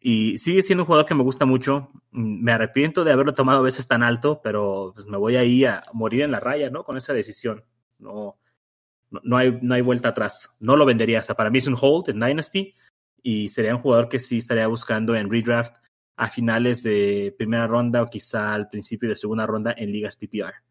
Y 0.00 0.38
sigue 0.38 0.62
siendo 0.62 0.82
un 0.82 0.86
jugador 0.86 1.06
que 1.06 1.14
me 1.14 1.22
gusta 1.22 1.46
mucho. 1.46 1.90
Me 2.10 2.52
arrepiento 2.52 3.04
de 3.04 3.12
haberlo 3.12 3.34
tomado 3.34 3.60
a 3.60 3.62
veces 3.62 3.86
tan 3.86 4.02
alto, 4.02 4.40
pero 4.42 4.92
pues 4.94 5.06
me 5.06 5.16
voy 5.16 5.36
ahí 5.36 5.64
a 5.64 5.84
morir 5.92 6.22
en 6.22 6.32
la 6.32 6.40
raya, 6.40 6.70
¿no? 6.70 6.84
Con 6.84 6.96
esa 6.96 7.12
decisión. 7.12 7.64
No, 7.98 8.36
no 9.10 9.36
hay, 9.36 9.58
no 9.62 9.74
hay 9.74 9.82
vuelta 9.82 10.08
atrás. 10.08 10.56
No 10.58 10.76
lo 10.76 10.86
vendería. 10.86 11.20
O 11.20 11.22
sea, 11.22 11.36
para 11.36 11.50
mí 11.50 11.58
es 11.58 11.66
un 11.66 11.76
hold 11.80 12.08
en 12.08 12.20
Dynasty 12.20 12.74
y 13.22 13.48
sería 13.48 13.76
un 13.76 13.82
jugador 13.82 14.08
que 14.08 14.18
sí 14.18 14.38
estaría 14.38 14.66
buscando 14.66 15.14
en 15.14 15.30
redraft 15.30 15.76
a 16.16 16.28
finales 16.28 16.82
de 16.82 17.34
primera 17.36 17.66
ronda 17.66 18.02
o 18.02 18.06
quizá 18.06 18.52
al 18.52 18.68
principio 18.68 19.08
de 19.08 19.16
segunda 19.16 19.46
ronda 19.46 19.74
en 19.76 19.92
ligas 19.92 20.16
PPR. 20.16 20.69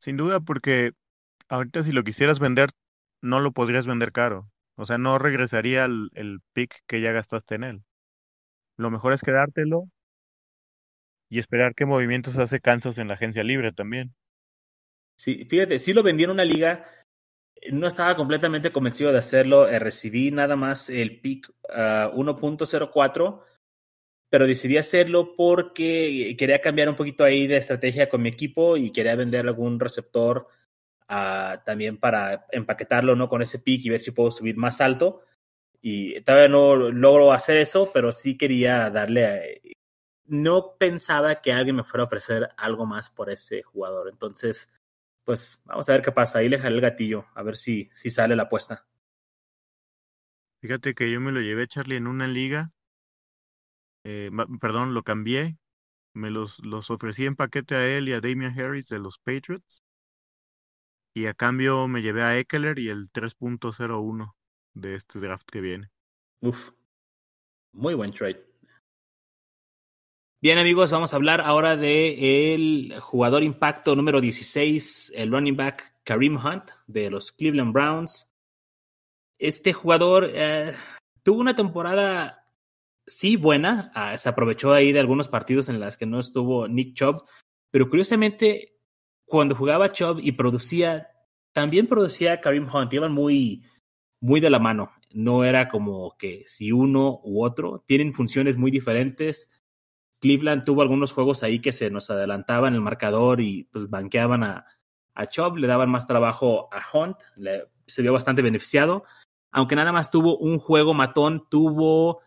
Sin 0.00 0.16
duda, 0.16 0.40
porque 0.40 0.92
ahorita 1.50 1.82
si 1.82 1.92
lo 1.92 2.02
quisieras 2.02 2.38
vender, 2.38 2.70
no 3.20 3.38
lo 3.38 3.52
podrías 3.52 3.86
vender 3.86 4.12
caro. 4.12 4.50
O 4.76 4.86
sea, 4.86 4.96
no 4.96 5.18
regresaría 5.18 5.84
el, 5.84 6.40
pick 6.54 6.74
que 6.86 7.02
ya 7.02 7.12
gastaste 7.12 7.56
en 7.56 7.64
él. 7.64 7.82
Lo 8.78 8.90
mejor 8.90 9.12
es 9.12 9.20
quedártelo 9.20 9.90
y 11.28 11.38
esperar 11.38 11.74
qué 11.74 11.84
movimientos 11.84 12.38
hace 12.38 12.60
Kansas 12.60 12.96
en 12.96 13.08
la 13.08 13.14
agencia 13.14 13.44
libre 13.44 13.72
también. 13.72 14.14
Sí, 15.16 15.44
fíjate, 15.44 15.78
sí 15.78 15.92
lo 15.92 16.02
vendí 16.02 16.24
en 16.24 16.30
una 16.30 16.46
liga, 16.46 16.86
no 17.70 17.86
estaba 17.86 18.16
completamente 18.16 18.72
convencido 18.72 19.12
de 19.12 19.18
hacerlo, 19.18 19.68
eh, 19.68 19.78
recibí 19.78 20.30
nada 20.30 20.56
más 20.56 20.88
el 20.88 21.20
pick 21.20 21.52
1.04, 21.68 23.42
ah, 23.42 23.49
pero 24.30 24.46
decidí 24.46 24.76
hacerlo 24.78 25.34
porque 25.36 26.36
quería 26.38 26.60
cambiar 26.60 26.88
un 26.88 26.96
poquito 26.96 27.24
ahí 27.24 27.48
de 27.48 27.56
estrategia 27.56 28.08
con 28.08 28.22
mi 28.22 28.28
equipo 28.28 28.76
y 28.76 28.92
quería 28.92 29.16
vender 29.16 29.46
algún 29.46 29.80
receptor 29.80 30.46
uh, 31.10 31.58
también 31.64 31.98
para 31.98 32.46
empaquetarlo 32.52 33.16
¿no? 33.16 33.28
con 33.28 33.42
ese 33.42 33.58
pick 33.58 33.84
y 33.84 33.90
ver 33.90 34.00
si 34.00 34.12
puedo 34.12 34.30
subir 34.30 34.56
más 34.56 34.80
alto. 34.80 35.22
Y 35.82 36.20
todavía 36.20 36.48
no 36.48 36.76
logro 36.76 37.32
hacer 37.32 37.56
eso, 37.56 37.90
pero 37.92 38.12
sí 38.12 38.38
quería 38.38 38.88
darle... 38.90 39.60
no 40.26 40.76
pensaba 40.78 41.40
que 41.40 41.52
alguien 41.52 41.76
me 41.76 41.84
fuera 41.84 42.04
a 42.04 42.06
ofrecer 42.06 42.50
algo 42.56 42.86
más 42.86 43.10
por 43.10 43.30
ese 43.30 43.62
jugador. 43.62 44.08
Entonces, 44.10 44.70
pues 45.24 45.60
vamos 45.64 45.88
a 45.88 45.92
ver 45.92 46.02
qué 46.02 46.12
pasa. 46.12 46.38
Ahí 46.38 46.48
le 46.48 46.58
jalé 46.58 46.76
el 46.76 46.82
gatillo, 46.82 47.26
a 47.34 47.42
ver 47.42 47.56
si, 47.56 47.90
si 47.94 48.10
sale 48.10 48.36
la 48.36 48.44
apuesta. 48.44 48.86
Fíjate 50.60 50.94
que 50.94 51.10
yo 51.10 51.20
me 51.20 51.32
lo 51.32 51.40
llevé, 51.40 51.66
Charlie, 51.66 51.96
en 51.96 52.06
una 52.06 52.28
liga. 52.28 52.70
Eh, 54.04 54.30
perdón, 54.60 54.94
lo 54.94 55.02
cambié. 55.02 55.56
Me 56.14 56.30
los, 56.30 56.58
los 56.64 56.90
ofrecí 56.90 57.26
en 57.26 57.36
paquete 57.36 57.74
a 57.74 57.86
él 57.86 58.08
y 58.08 58.12
a 58.12 58.20
Damian 58.20 58.58
Harris 58.58 58.88
de 58.88 58.98
los 58.98 59.18
Patriots. 59.18 59.82
Y 61.14 61.26
a 61.26 61.34
cambio 61.34 61.88
me 61.88 62.02
llevé 62.02 62.22
a 62.22 62.38
Eckler 62.38 62.78
y 62.78 62.88
el 62.88 63.10
3.01 63.10 64.34
de 64.74 64.94
este 64.94 65.18
draft 65.18 65.48
que 65.50 65.60
viene. 65.60 65.90
Uf, 66.40 66.70
muy 67.72 67.94
buen 67.94 68.12
trade. 68.12 68.50
Bien 70.42 70.56
amigos, 70.56 70.90
vamos 70.90 71.12
a 71.12 71.16
hablar 71.16 71.42
ahora 71.42 71.76
de 71.76 72.54
el 72.54 72.98
jugador 72.98 73.42
impacto 73.42 73.94
número 73.94 74.22
16, 74.22 75.12
el 75.14 75.30
running 75.30 75.54
back 75.54 75.94
Kareem 76.02 76.36
Hunt 76.36 76.70
de 76.86 77.10
los 77.10 77.30
Cleveland 77.30 77.74
Browns. 77.74 78.30
Este 79.38 79.74
jugador 79.74 80.30
eh, 80.32 80.72
tuvo 81.22 81.40
una 81.40 81.54
temporada 81.54 82.49
sí 83.10 83.36
buena, 83.36 83.90
ah, 83.94 84.16
se 84.16 84.28
aprovechó 84.28 84.72
ahí 84.72 84.92
de 84.92 85.00
algunos 85.00 85.28
partidos 85.28 85.68
en 85.68 85.80
los 85.80 85.96
que 85.96 86.06
no 86.06 86.18
estuvo 86.18 86.68
Nick 86.68 86.94
Chubb, 86.94 87.24
pero 87.70 87.88
curiosamente 87.88 88.76
cuando 89.26 89.54
jugaba 89.54 89.92
Chubb 89.92 90.20
y 90.22 90.32
producía, 90.32 91.08
también 91.52 91.86
producía 91.86 92.40
Kareem 92.40 92.68
Hunt, 92.72 92.92
iban 92.92 93.12
muy, 93.12 93.64
muy 94.20 94.40
de 94.40 94.50
la 94.50 94.58
mano. 94.58 94.92
No 95.12 95.44
era 95.44 95.68
como 95.68 96.16
que 96.16 96.42
si 96.46 96.72
uno 96.72 97.20
u 97.24 97.44
otro, 97.44 97.84
tienen 97.86 98.12
funciones 98.12 98.56
muy 98.56 98.70
diferentes 98.70 99.60
Cleveland 100.20 100.64
tuvo 100.64 100.82
algunos 100.82 101.12
juegos 101.12 101.42
ahí 101.42 101.60
que 101.60 101.72
se 101.72 101.90
nos 101.90 102.10
adelantaban 102.10 102.74
el 102.74 102.80
marcador 102.80 103.40
y 103.40 103.64
pues 103.64 103.88
banqueaban 103.88 104.44
a, 104.44 104.64
a 105.14 105.26
Chubb, 105.26 105.56
le 105.56 105.66
daban 105.66 105.90
más 105.90 106.06
trabajo 106.06 106.68
a 106.72 106.80
Hunt, 106.92 107.16
se 107.86 108.02
vio 108.02 108.12
bastante 108.12 108.42
beneficiado, 108.42 109.04
aunque 109.50 109.76
nada 109.76 109.92
más 109.92 110.10
tuvo 110.10 110.36
un 110.36 110.58
juego 110.58 110.94
matón, 110.94 111.46
tuvo 111.50 112.20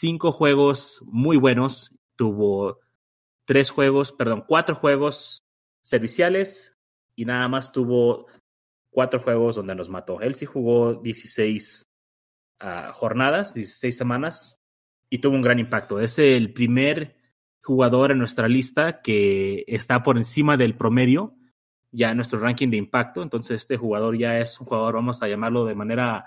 cinco 0.00 0.32
juegos 0.32 1.02
muy 1.04 1.36
buenos, 1.36 1.94
tuvo 2.16 2.80
tres 3.44 3.70
juegos, 3.70 4.12
perdón, 4.12 4.44
cuatro 4.48 4.74
juegos 4.74 5.44
serviciales 5.82 6.74
y 7.14 7.26
nada 7.26 7.48
más 7.48 7.70
tuvo 7.70 8.26
cuatro 8.88 9.20
juegos 9.20 9.56
donde 9.56 9.74
nos 9.74 9.90
mató. 9.90 10.22
Él 10.22 10.34
sí 10.36 10.46
jugó 10.46 10.94
16 10.94 11.90
ah, 12.60 12.92
jornadas, 12.94 13.52
16 13.52 13.94
semanas 13.94 14.62
y 15.10 15.18
tuvo 15.18 15.34
un 15.34 15.42
gran 15.42 15.58
impacto. 15.58 16.00
Es 16.00 16.18
el 16.18 16.54
primer 16.54 17.16
jugador 17.62 18.10
en 18.10 18.18
nuestra 18.18 18.48
lista 18.48 19.02
que 19.02 19.64
está 19.68 20.02
por 20.02 20.16
encima 20.16 20.56
del 20.56 20.76
promedio 20.76 21.36
ya 21.92 22.10
en 22.10 22.16
nuestro 22.16 22.40
ranking 22.40 22.70
de 22.70 22.78
impacto. 22.78 23.22
Entonces, 23.22 23.60
este 23.60 23.76
jugador 23.76 24.16
ya 24.16 24.38
es 24.38 24.58
un 24.60 24.66
jugador, 24.66 24.94
vamos 24.94 25.22
a 25.22 25.28
llamarlo 25.28 25.66
de 25.66 25.74
manera 25.74 26.24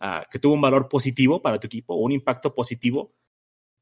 uh, 0.00 0.22
que 0.30 0.38
tuvo 0.38 0.54
un 0.54 0.60
valor 0.60 0.88
positivo 0.88 1.40
para 1.42 1.58
tu 1.58 1.66
equipo, 1.66 1.94
un 1.94 2.12
impacto 2.12 2.54
positivo. 2.54 3.12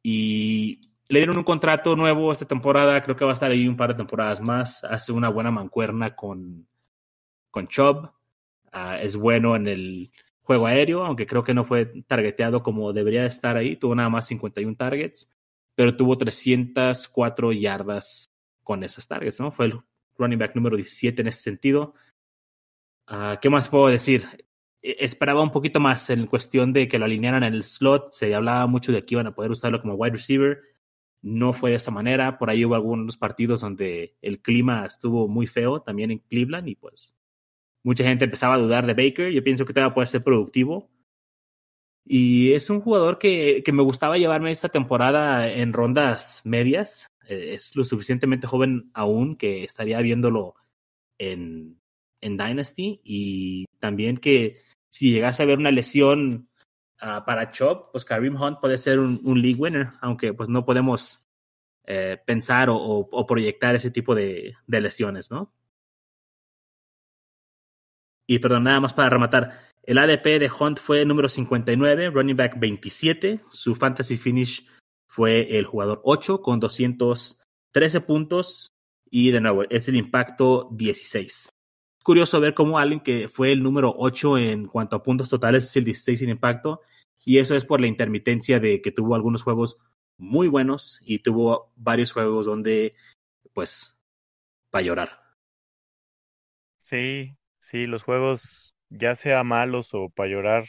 Y 0.03 0.81
le 1.09 1.21
dieron 1.21 1.39
un 1.39 1.45
contrato 1.45 1.95
nuevo 1.97 2.33
esta 2.33 2.47
temporada, 2.47 3.01
creo 3.03 3.17
que 3.17 3.25
va 3.25 3.33
a 3.33 3.35
estar 3.35 3.51
ahí 3.51 3.69
un 3.69 3.77
par 3.77 3.91
de 3.91 3.97
temporadas 3.97 4.41
más. 4.41 4.85
Hace 4.85 5.13
una 5.13 5.29
buena 5.29 5.51
mancuerna 5.51 6.15
con, 6.15 6.67
con 7.51 7.67
Chubb. 7.69 8.11
Uh, 8.75 8.97
es 9.01 9.17
bueno 9.17 9.57
en 9.57 9.69
el 9.69 10.13
juego 10.43 10.67
aéreo, 10.67 11.05
aunque 11.05 11.27
creo 11.27 11.45
que 11.45 11.55
no 11.55 11.65
fue 11.65 11.87
targeteado 12.07 12.63
como 12.63 12.93
debería 12.93 13.27
estar 13.27 13.57
ahí. 13.57 13.77
Tuvo 13.77 13.95
nada 13.95 14.09
más 14.09 14.27
51 14.27 14.77
targets 14.77 15.31
pero 15.75 15.97
tuvo 15.97 16.17
304 16.17 17.53
yardas 17.53 18.31
con 18.63 18.85
esas 18.85 19.07
targets, 19.09 19.41
¿no? 19.41 19.51
Fue 19.51 19.67
el 19.67 19.81
running 20.19 20.39
back 20.39 20.55
número 20.55 20.77
17 20.77 21.23
en 21.23 21.29
ese 21.29 21.41
sentido. 21.41 21.95
Uh, 23.09 23.39
¿Qué 23.41 23.51
más 23.51 23.69
puedo 23.69 23.89
decir? 23.89 24.27
E, 24.83 24.97
esperaba 25.05 25.43
un 25.43 25.51
poquito 25.51 25.81
más 25.81 26.11
en 26.11 26.27
cuestión 26.27 26.73
de 26.73 26.89
que 26.89 26.99
lo 26.99 27.05
alinearan 27.05 27.45
en 27.45 27.55
el 27.55 27.65
slot. 27.65 28.13
Se 28.13 28.35
hablaba 28.35 28.67
mucho 28.67 28.93
de 28.93 29.03
que 29.03 29.15
iban 29.15 29.27
a 29.27 29.35
poder 29.35 29.51
usarlo 29.51 29.81
como 29.81 29.95
wide 29.95 30.13
receiver. 30.13 30.61
No 31.23 31.53
fue 31.53 31.71
de 31.71 31.77
esa 31.77 31.91
manera. 31.91 32.39
Por 32.39 32.51
ahí 32.51 32.65
hubo 32.65 32.75
algunos 32.75 33.17
partidos 33.17 33.61
donde 33.61 34.17
el 34.23 34.43
clima 34.43 34.87
estuvo 34.87 35.29
muy 35.29 35.47
feo 35.47 35.81
también 35.83 36.11
en 36.11 36.19
Cleveland 36.19 36.69
y 36.69 36.75
pues 36.75 37.17
mucha 37.85 38.05
gente 38.05 38.25
empezaba 38.25 38.55
a 38.55 38.59
dudar 38.59 38.87
de 38.87 38.95
Baker. 38.95 39.31
Yo 39.33 39.43
pienso 39.45 39.65
que 39.65 39.73
todavía 39.73 39.95
puede 39.95 40.07
ser 40.07 40.23
productivo. 40.23 40.91
Y 42.05 42.53
es 42.53 42.69
un 42.69 42.81
jugador 42.81 43.19
que, 43.19 43.63
que 43.65 43.73
me 43.73 43.83
gustaba 43.83 44.19
llevarme 44.19 44.51
esta 44.51 44.69
temporada 44.69 45.49
en 45.49 45.73
rondas 45.73 46.43
medias. 46.45 47.07
Eh, 47.29 47.55
es 47.55 47.77
lo 47.77 47.85
suficientemente 47.85 48.49
joven 48.49 48.91
aún 48.93 49.37
que 49.37 49.63
estaría 49.63 50.01
viéndolo 50.01 50.57
en, 51.19 51.81
en 52.21 52.37
Dynasty. 52.37 53.01
Y 53.05 53.67
también 53.79 54.17
que 54.17 54.57
si 54.93 55.11
llegase 55.11 55.43
a 55.43 55.45
haber 55.45 55.59
una 55.59 55.71
lesión 55.71 56.51
uh, 57.01 57.25
para 57.25 57.51
Chop, 57.51 57.91
pues 57.93 58.05
Kareem 58.05 58.41
Hunt 58.41 58.61
puede 58.61 58.77
ser 58.77 58.99
un, 58.99 59.41
league 59.41 59.59
winner, 59.59 59.93
aunque 60.03 60.35
pues 60.35 60.51
no 60.51 60.67
podemos 60.67 61.25
eh, 61.87 62.19
pensar 62.27 62.69
o, 62.71 63.27
proyectar 63.27 63.75
ese 63.75 63.91
tipo 63.91 64.15
de, 64.15 64.55
de 64.67 64.81
lesiones, 64.81 65.31
¿no? 65.31 65.51
Y 68.27 68.39
perdón, 68.39 68.65
nada 68.65 68.81
más 68.81 68.93
para 68.93 69.09
rematar. 69.09 69.59
El 69.83 69.99
ADP 69.99 70.39
de 70.39 70.51
Hunt 70.61 70.79
fue 70.79 71.05
número 71.05 71.29
59, 71.29 72.11
running 72.11 72.37
back 72.37 72.59
27. 72.59 73.41
Su 73.51 73.75
fantasy 73.75 74.17
finish 74.17 74.67
fue 75.09 75.59
el 75.59 75.65
jugador 75.65 76.01
8 76.05 76.41
con 76.43 76.61
213 76.61 78.01
puntos. 78.03 78.73
Y 79.11 79.31
de 79.31 79.41
nuevo, 79.41 79.65
es 79.69 79.89
el 79.89 79.97
impacto 79.97 80.69
16. 80.73 81.52
Curioso 82.03 82.41
ver 82.41 82.55
cómo 82.55 82.79
alguien 82.79 83.01
que 83.01 83.29
fue 83.29 83.53
el 83.53 83.63
número 83.63 83.95
8 83.97 84.39
en 84.39 84.67
cuanto 84.67 84.97
a 84.97 85.03
puntos 85.03 85.31
totales 85.31 85.65
es 85.65 85.77
el 85.77 85.85
16 85.85 86.19
sin 86.19 86.31
impacto. 86.31 86.81
Y 87.25 87.39
eso 87.39 87.55
es 87.55 87.65
por 87.65 87.81
la 87.81 87.87
intermitencia 87.87 88.59
de 88.59 88.81
que 88.81 88.91
tuvo 88.91 89.15
algunos 89.15 89.43
juegos 89.43 89.79
muy 90.19 90.49
buenos 90.49 90.99
y 91.03 91.21
tuvo 91.21 91.73
varios 91.77 92.13
juegos 92.13 92.47
donde, 92.47 92.95
pues, 93.53 93.99
para 94.71 94.83
llorar. 94.85 95.23
Sí, 96.79 97.37
sí, 97.61 97.87
los 97.87 98.03
juegos 98.03 98.75
ya 98.91 99.15
sea 99.15 99.45
malos 99.45 99.95
o 99.95 100.11
para 100.11 100.29
llorar, 100.29 100.65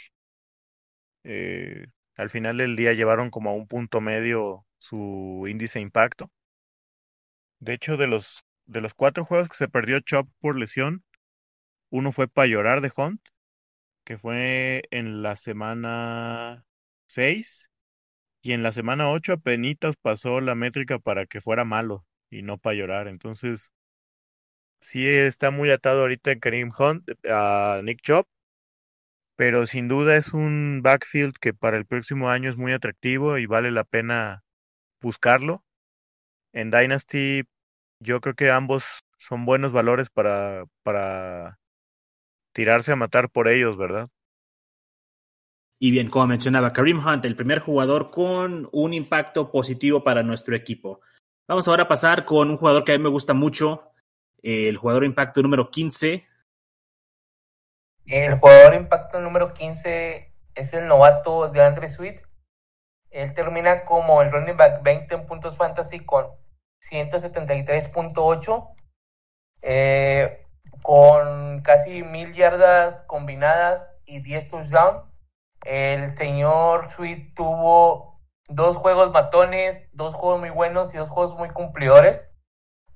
eh, 1.24 1.88
al 2.16 2.30
final 2.30 2.58
del 2.58 2.76
día 2.76 2.94
llevaron 2.94 3.30
como 3.30 3.50
a 3.50 3.54
un 3.54 3.68
punto 3.68 4.02
medio 4.02 4.66
su 4.78 5.46
índice 5.48 5.80
de 5.80 5.84
impacto. 5.84 6.30
De 7.60 7.74
hecho, 7.74 7.98
de 7.98 8.08
los, 8.08 8.44
de 8.66 8.82
los 8.82 8.94
cuatro 8.94 9.26
juegos 9.26 9.50
que 9.50 9.56
se 9.56 9.68
perdió 9.68 10.00
Chop 10.02 10.28
por 10.40 10.58
lesión, 10.58 11.04
uno 11.94 12.12
fue 12.12 12.28
para 12.28 12.48
llorar 12.48 12.82
de 12.82 12.92
Hunt, 12.96 13.22
que 14.04 14.18
fue 14.18 14.82
en 14.90 15.22
la 15.22 15.36
semana 15.36 16.66
6, 17.06 17.70
y 18.42 18.54
en 18.54 18.64
la 18.64 18.72
semana 18.72 19.12
8 19.12 19.34
apenas 19.34 19.96
pasó 20.02 20.42
la 20.42 20.56
métrica 20.56 20.98
para 20.98 21.28
que 21.28 21.40
fuera 21.40 21.66
malo 21.66 22.04
y 22.32 22.42
no 22.42 22.58
para 22.58 22.76
llorar. 22.76 23.08
Entonces, 23.08 23.72
sí 24.82 25.08
está 25.08 25.52
muy 25.52 25.70
atado 25.70 26.02
ahorita 26.02 26.32
en 26.32 26.40
Kareem 26.40 26.72
Hunt 26.76 27.08
a 27.30 27.82
Nick 27.84 28.02
Chop, 28.02 28.28
pero 29.36 29.68
sin 29.68 29.88
duda 29.88 30.18
es 30.18 30.34
un 30.34 30.82
backfield 30.82 31.36
que 31.40 31.54
para 31.54 31.78
el 31.78 31.86
próximo 31.86 32.30
año 32.32 32.50
es 32.50 32.58
muy 32.58 32.72
atractivo 32.74 33.38
y 33.38 33.46
vale 33.46 33.70
la 33.70 33.84
pena 33.84 34.44
buscarlo. 35.00 35.64
En 36.54 36.72
Dynasty 36.72 37.44
yo 38.00 38.20
creo 38.20 38.34
que 38.34 38.50
ambos 38.50 39.02
son 39.20 39.46
buenos 39.46 39.74
valores 39.74 40.10
para, 40.10 40.66
para 40.82 41.60
tirarse 42.54 42.92
a 42.92 42.96
matar 42.96 43.30
por 43.30 43.48
ellos, 43.48 43.78
¿verdad? 43.78 44.10
Y 45.80 45.92
bien, 45.92 46.10
como 46.10 46.28
mencionaba, 46.28 46.72
Kareem 46.72 47.06
Hunt, 47.06 47.26
el 47.26 47.36
primer 47.36 47.60
jugador 47.60 48.10
con 48.10 48.70
un 48.72 48.94
impacto 48.94 49.52
positivo 49.52 50.04
para 50.04 50.24
nuestro 50.24 50.56
equipo. 50.56 51.02
Vamos 51.48 51.68
ahora 51.68 51.84
a 51.84 51.88
pasar 51.90 52.24
con 52.24 52.50
un 52.50 52.58
jugador 52.58 52.86
que 52.86 52.94
a 52.94 52.98
mí 52.98 53.04
me 53.04 53.10
gusta 53.10 53.34
mucho, 53.34 53.92
el 54.42 54.78
jugador 54.78 55.04
impacto 55.04 55.42
número 55.42 55.70
15. 55.70 56.26
El 58.06 58.40
jugador 58.40 58.76
impacto 58.76 59.20
número 59.20 59.54
15 59.54 60.34
es 60.56 60.74
el 60.74 60.88
novato 60.88 61.50
de 61.50 61.62
Andre 61.62 61.90
Sweet. 61.90 62.22
Él 63.10 63.34
termina 63.34 63.86
como 63.86 64.22
el 64.22 64.32
running 64.32 64.58
back 64.58 64.84
20 64.84 65.16
en 65.16 65.26
puntos 65.26 65.58
fantasy 65.58 66.00
con 66.00 66.28
173.8, 66.82 68.76
eh, 69.62 70.43
con 70.84 71.62
casi 71.62 72.04
mil 72.04 72.34
yardas 72.34 73.02
combinadas 73.04 73.92
y 74.06 74.20
10 74.20 74.48
touchdowns. 74.50 75.02
El 75.66 76.16
señor 76.18 76.92
Sweet 76.92 77.34
tuvo 77.36 78.22
dos 78.50 78.76
juegos 78.76 79.12
matones, 79.12 79.82
dos 79.94 80.14
juegos 80.14 80.42
muy 80.42 80.50
buenos 80.50 80.94
y 80.94 80.98
dos 80.98 81.10
juegos 81.10 81.36
muy 81.36 81.50
cumplidores. 81.50 82.30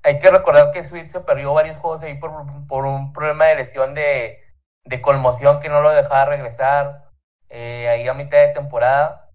Hay 0.02 0.18
que 0.18 0.30
recordar 0.30 0.70
que 0.70 0.82
Sweet 0.82 1.10
se 1.10 1.20
perdió 1.20 1.54
varios 1.54 1.78
juegos 1.78 2.02
ahí 2.02 2.14
por, 2.18 2.32
por 2.66 2.84
un 2.84 3.12
problema 3.12 3.46
de 3.46 3.56
lesión 3.56 3.94
de, 3.94 4.38
de, 4.84 5.00
conmoción 5.00 5.58
que 5.58 5.70
no 5.70 5.80
lo 5.80 5.90
dejaba 5.90 6.26
regresar 6.26 7.10
eh, 7.48 7.88
ahí 7.88 8.06
a 8.06 8.14
mitad 8.14 8.38
de 8.38 8.52
temporada. 8.52 9.30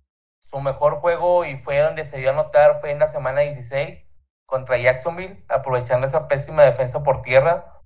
Su 0.46 0.62
mejor 0.62 0.98
juego 0.98 1.44
y 1.44 1.58
fue 1.58 1.80
donde 1.80 2.06
se 2.06 2.18
dio 2.18 2.30
a 2.30 2.34
notar 2.34 2.80
fue 2.80 2.92
en 2.92 3.00
la 3.00 3.08
semana 3.08 3.42
16 3.42 4.00
contra 4.46 4.78
Jacksonville, 4.78 5.44
aprovechando 5.50 6.06
esa 6.06 6.28
pésima 6.28 6.64
defensa 6.64 7.02
por 7.02 7.24
tierra. 7.24 7.82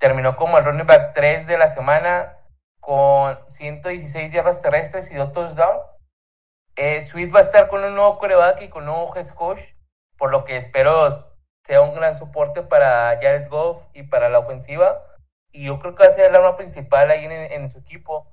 Terminó 0.00 0.34
como 0.34 0.56
el 0.56 0.64
running 0.64 0.86
back 0.86 1.12
3 1.12 1.46
de 1.46 1.58
la 1.58 1.68
semana 1.68 2.38
con 2.80 3.38
116 3.48 4.32
yardas 4.32 4.62
terrestres 4.62 5.12
y 5.12 5.14
dos 5.14 5.30
touchdowns. 5.32 5.82
Eh, 6.76 7.06
Sweet 7.06 7.34
va 7.34 7.40
a 7.40 7.42
estar 7.42 7.68
con 7.68 7.84
un 7.84 7.94
nuevo 7.94 8.18
coreback 8.18 8.62
y 8.62 8.68
con 8.68 8.84
un 8.84 8.94
nuevo 8.94 9.14
head 9.14 9.28
coach, 9.28 9.60
por 10.16 10.30
lo 10.30 10.44
que 10.44 10.56
espero 10.56 11.30
sea 11.64 11.82
un 11.82 11.94
gran 11.94 12.16
soporte 12.16 12.62
para 12.62 13.14
Jared 13.20 13.48
Goff 13.50 13.84
y 13.92 14.04
para 14.04 14.30
la 14.30 14.38
ofensiva. 14.38 15.04
Y 15.52 15.66
yo 15.66 15.78
creo 15.78 15.94
que 15.94 16.04
va 16.04 16.08
a 16.08 16.12
ser 16.12 16.30
el 16.30 16.34
arma 16.34 16.56
principal 16.56 17.10
ahí 17.10 17.26
en, 17.26 17.70
su 17.70 17.78
equipo. 17.78 18.26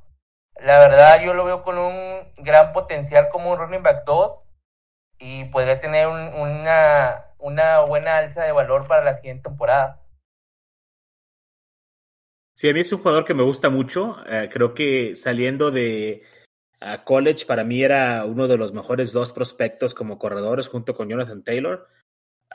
La 0.56 0.80
verdad, 0.80 1.20
yo 1.20 1.34
lo 1.34 1.44
veo 1.44 1.64
con 1.64 1.78
un 1.78 2.34
gran 2.38 2.72
potencial 2.72 3.28
como 3.28 3.52
un 3.52 3.58
running 3.58 3.84
back 3.84 4.06
2 4.06 4.46
y 5.20 5.46
podría 5.46 5.80
tener 5.80 6.08
una, 6.08 7.26
una 7.40 7.82
buena 7.82 8.18
alza 8.18 8.44
de 8.44 8.54
valor 8.54 8.88
para 8.88 9.04
la 9.04 9.16
siguiente 9.16 9.50
temporada. 9.50 10.00
Sí, 12.58 12.68
a 12.68 12.74
mí 12.74 12.80
es 12.80 12.92
un 12.92 12.98
jugador 12.98 13.24
que 13.24 13.36
me 13.36 13.44
gusta 13.44 13.70
mucho. 13.70 14.18
Eh, 14.28 14.50
creo 14.52 14.74
que 14.74 15.16
saliendo 15.16 15.70
de 15.70 16.24
college, 17.04 17.46
para 17.46 17.64
mí 17.64 17.84
era 17.84 18.26
uno 18.26 18.48
de 18.48 18.58
los 18.58 18.74
mejores 18.74 19.14
dos 19.14 19.32
prospectos 19.32 19.94
como 19.94 20.18
corredores 20.18 20.68
junto 20.68 20.96
con 20.96 21.08
Jonathan 21.08 21.44
Taylor. 21.44 21.88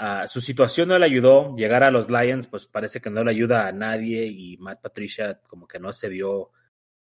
Uh, 0.00 0.26
su 0.26 0.40
situación 0.40 0.88
no 0.88 0.98
le 0.98 1.07
ayudó. 1.07 1.55
Llegar 1.55 1.84
a 1.84 1.92
los 1.92 2.11
Lions, 2.11 2.48
pues 2.48 2.66
parece 2.66 3.00
que 3.00 3.11
no 3.11 3.22
le 3.22 3.30
ayuda 3.30 3.68
a 3.68 3.70
nadie 3.70 4.26
y 4.26 4.57
Matt 4.57 4.80
Patricia 4.82 5.40
como 5.46 5.68
que 5.68 5.78
no 5.78 5.92
se 5.92 6.09
vio 6.09 6.50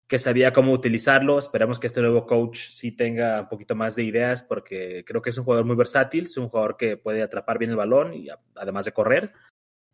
que 0.06 0.20
sabía 0.20 0.52
cómo 0.52 0.74
utilizarlo. 0.74 1.40
Esperamos 1.40 1.80
que 1.80 1.88
este 1.88 2.02
nuevo 2.02 2.26
coach 2.26 2.68
sí 2.68 2.92
tenga 2.92 3.44
un 3.44 3.48
poquito 3.48 3.76
más 3.76 3.96
de 3.96 4.04
ideas 4.04 4.44
porque 4.44 5.06
creo 5.08 5.22
que 5.22 5.30
es 5.30 5.38
un 5.38 5.46
jugador 5.46 5.66
muy 5.66 5.78
versátil, 5.78 6.26
es 6.26 6.36
un 6.36 6.50
jugador 6.50 6.76
que 6.76 6.98
puede 6.98 7.24
atrapar 7.24 7.60
bien 7.60 7.72
el 7.72 7.78
balón 7.78 8.14
y 8.14 8.28
además 8.58 8.84
de 8.84 8.92
correr. 8.92 9.32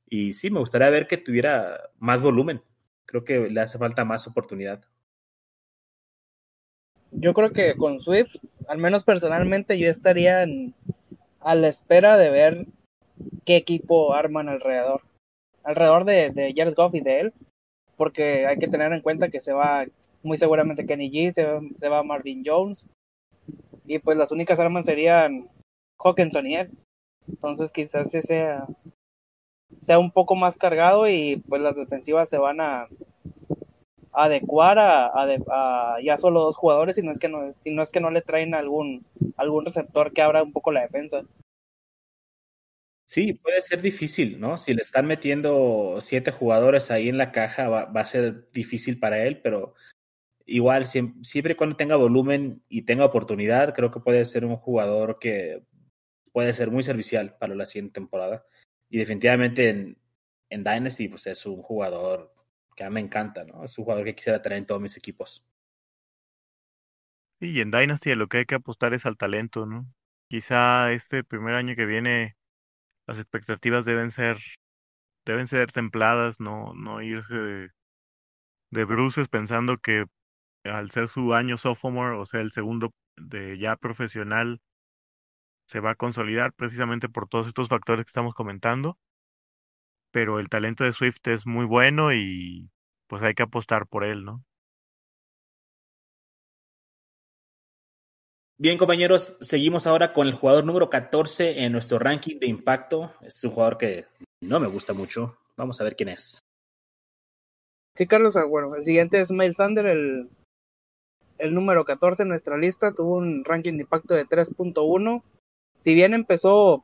Y 0.08 0.34
sí, 0.34 0.50
me 0.50 0.58
gustaría 0.58 0.90
ver 0.90 1.06
que 1.06 1.18
tuviera 1.18 1.92
más 2.00 2.24
volumen. 2.24 2.64
Creo 3.10 3.26
que 3.26 3.50
le 3.50 3.60
hace 3.60 3.80
falta 3.80 4.06
más 4.06 4.28
oportunidad. 4.28 4.82
Yo 7.12 7.34
creo 7.34 7.52
que 7.52 7.76
con 7.76 8.02
Swift, 8.02 8.36
al 8.68 8.78
menos 8.78 9.04
personalmente, 9.04 9.80
yo 9.80 9.90
estaría 9.90 10.44
en, 10.44 10.76
a 11.40 11.56
la 11.56 11.70
espera 11.70 12.18
de 12.18 12.30
ver 12.30 12.68
qué 13.46 13.56
equipo 13.56 14.14
arman 14.14 14.48
alrededor. 14.48 15.02
Alrededor 15.64 16.06
de, 16.06 16.30
de 16.30 16.54
Jared 16.56 16.76
Goff 16.76 16.94
y 16.94 17.02
de 17.02 17.20
él, 17.22 17.34
porque 17.98 18.46
hay 18.46 18.60
que 18.60 18.68
tener 18.68 18.94
en 18.94 19.02
cuenta 19.02 19.30
que 19.30 19.42
se 19.42 19.54
va 19.54 19.88
muy 20.22 20.38
seguramente 20.38 20.86
Kenny 20.86 21.10
G, 21.10 21.32
se, 21.32 21.90
va 21.90 22.04
Marvin 22.04 22.44
Jones, 22.46 22.88
y 23.86 23.98
pues 23.98 24.20
las 24.20 24.32
únicas 24.32 24.60
armas 24.60 24.86
serían 24.86 25.50
Hawkinson 25.98 26.46
y 26.46 26.58
él. 26.58 26.72
Entonces 27.28 27.72
quizás 27.72 28.14
ese 28.14 28.22
sea, 28.22 28.68
sea 29.82 30.00
un 30.00 30.12
poco 30.12 30.36
más 30.36 30.58
cargado 30.58 31.08
y 31.08 31.44
pues 31.48 31.62
las 31.62 31.76
defensivas 31.76 32.30
se 32.30 32.38
van 32.38 32.62
a, 32.62 32.88
adecuar 34.12 34.78
a, 34.80 35.96
ya 36.04 36.18
solo 36.18 36.42
dos 36.42 36.58
jugadores, 36.58 36.96
si 36.96 37.02
no 37.02 37.12
es 37.12 37.20
que 37.20 37.30
no, 37.30 37.54
no 37.66 37.84
es 37.84 37.92
que 37.92 38.00
no 38.00 38.12
le 38.12 38.22
traen 38.22 38.54
algún, 38.54 39.06
algún 39.38 39.66
receptor 39.66 40.14
que 40.14 40.22
abra 40.22 40.44
un 40.44 40.52
poco 40.52 40.72
la 40.72 40.82
defensa. 40.82 41.24
Sí, 43.06 43.34
puede 43.34 43.62
ser 43.62 43.82
difícil, 43.82 44.40
¿no? 44.40 44.58
Si 44.58 44.74
le 44.74 44.82
están 44.82 45.08
metiendo 45.08 45.98
siete 46.00 46.32
jugadores 46.32 46.92
ahí 46.92 47.10
en 47.10 47.18
la 47.18 47.32
caja, 47.32 47.68
va, 47.68 47.90
a 47.92 48.06
ser 48.06 48.52
difícil 48.52 49.00
para 49.00 49.26
él, 49.26 49.42
pero 49.42 49.74
igual, 50.46 50.86
siempre, 50.86 51.24
siempre, 51.24 51.58
cuando 51.58 51.76
tenga 51.76 51.96
volumen 51.96 52.62
y 52.70 52.84
tenga 52.84 53.06
oportunidad, 53.06 53.74
creo 53.74 53.90
que 53.90 54.00
puede 54.00 54.26
ser 54.26 54.46
un 54.46 54.58
jugador 54.58 55.18
que 55.20 55.64
puede 56.32 56.54
ser 56.54 56.70
muy 56.70 56.84
servicial 56.84 57.36
para 57.40 57.56
la 57.56 57.66
siguiente 57.66 57.94
temporada. 57.94 58.46
Y 58.90 58.98
definitivamente 58.98 59.70
en, 59.70 60.64
Dynasty, 60.64 61.08
pues 61.08 61.28
es 61.28 61.46
un 61.46 61.62
jugador 61.62 62.34
que 62.76 62.84
a 62.84 62.90
mí 62.90 62.96
me 62.96 63.00
encanta, 63.02 63.44
¿no? 63.44 63.64
Es 63.64 63.78
un 63.78 63.86
jugador 63.86 64.06
que 64.06 64.16
quisiera 64.16 64.42
tener 64.42 64.58
en 64.58 64.66
todos 64.66 64.82
mis 64.82 64.98
equipos. 64.98 65.46
Y 67.40 67.62
en 67.62 67.72
Dynasty 67.72 68.16
lo 68.16 68.28
que 68.28 68.40
hay 68.40 68.46
que 68.46 68.56
apostar 68.56 68.94
es 68.94 69.06
al 69.06 69.18
talento, 69.18 69.66
¿no? 69.66 69.86
Quizá 70.28 70.92
este 70.92 71.24
primer 71.24 71.56
año 71.56 71.76
que 71.76 71.86
viene 71.86 72.36
las 73.08 73.18
expectativas 73.20 73.86
deben 73.86 74.12
ser 74.12 74.38
deben 75.26 75.48
ser 75.48 75.72
templadas, 75.72 76.40
no 76.40 76.74
no 76.74 77.02
irse 77.02 77.36
de, 77.36 77.70
de 78.72 78.86
bruces 78.86 79.28
pensando 79.28 79.78
que 79.78 80.06
al 80.64 80.92
ser 80.92 81.08
su 81.08 81.34
año 81.34 81.58
sophomore, 81.58 82.18
o 82.18 82.26
sea, 82.26 82.42
el 82.42 82.52
segundo 82.52 82.94
de 83.18 83.58
ya 83.58 83.76
profesional, 83.76 84.62
se 85.70 85.80
va 85.80 85.92
a 85.92 85.96
consolidar 85.96 86.52
precisamente 86.54 87.08
por 87.08 87.28
todos 87.28 87.48
estos 87.48 87.68
factores 87.70 88.04
que 88.06 88.10
estamos 88.10 88.34
comentando 88.34 88.98
pero 90.12 90.40
el 90.40 90.50
talento 90.50 90.84
de 90.84 90.94
Swift 90.94 91.28
es 91.28 91.46
muy 91.46 91.66
bueno 91.66 92.14
y 92.14 92.70
pues 93.08 93.22
hay 93.22 93.34
que 93.34 93.44
apostar 93.44 93.88
por 93.88 94.04
él, 94.04 94.26
¿no? 94.26 94.44
Bien, 98.58 98.78
compañeros, 98.78 99.38
seguimos 99.40 99.88
ahora 99.88 100.12
con 100.12 100.28
el 100.28 100.34
jugador 100.34 100.66
número 100.66 100.90
14 100.90 101.64
en 101.64 101.72
nuestro 101.72 101.98
ranking 101.98 102.40
de 102.40 102.48
impacto. 102.48 103.14
Este 103.22 103.28
es 103.28 103.44
un 103.46 103.52
jugador 103.52 103.78
que 103.78 104.06
no 104.42 104.60
me 104.60 104.68
gusta 104.68 104.94
mucho. 104.94 105.38
Vamos 105.56 105.80
a 105.80 105.86
ver 105.86 105.96
quién 105.96 106.10
es. 106.10 106.40
Sí, 107.96 108.06
Carlos, 108.06 108.36
ah, 108.36 108.44
bueno, 108.44 108.76
el 108.76 108.84
siguiente 108.84 109.22
es 109.22 109.32
Miles 109.32 109.56
Sander, 109.56 109.86
el, 109.86 110.30
el 111.38 111.54
número 111.54 111.86
14 111.86 112.24
en 112.24 112.30
nuestra 112.30 112.58
lista. 112.58 112.94
Tuvo 112.94 113.18
un 113.18 113.46
ranking 113.46 113.74
de 113.74 113.84
impacto 113.84 114.14
de 114.14 114.26
3.1. 114.26 115.24
Si 115.80 115.94
bien 115.94 116.14
empezó 116.14 116.84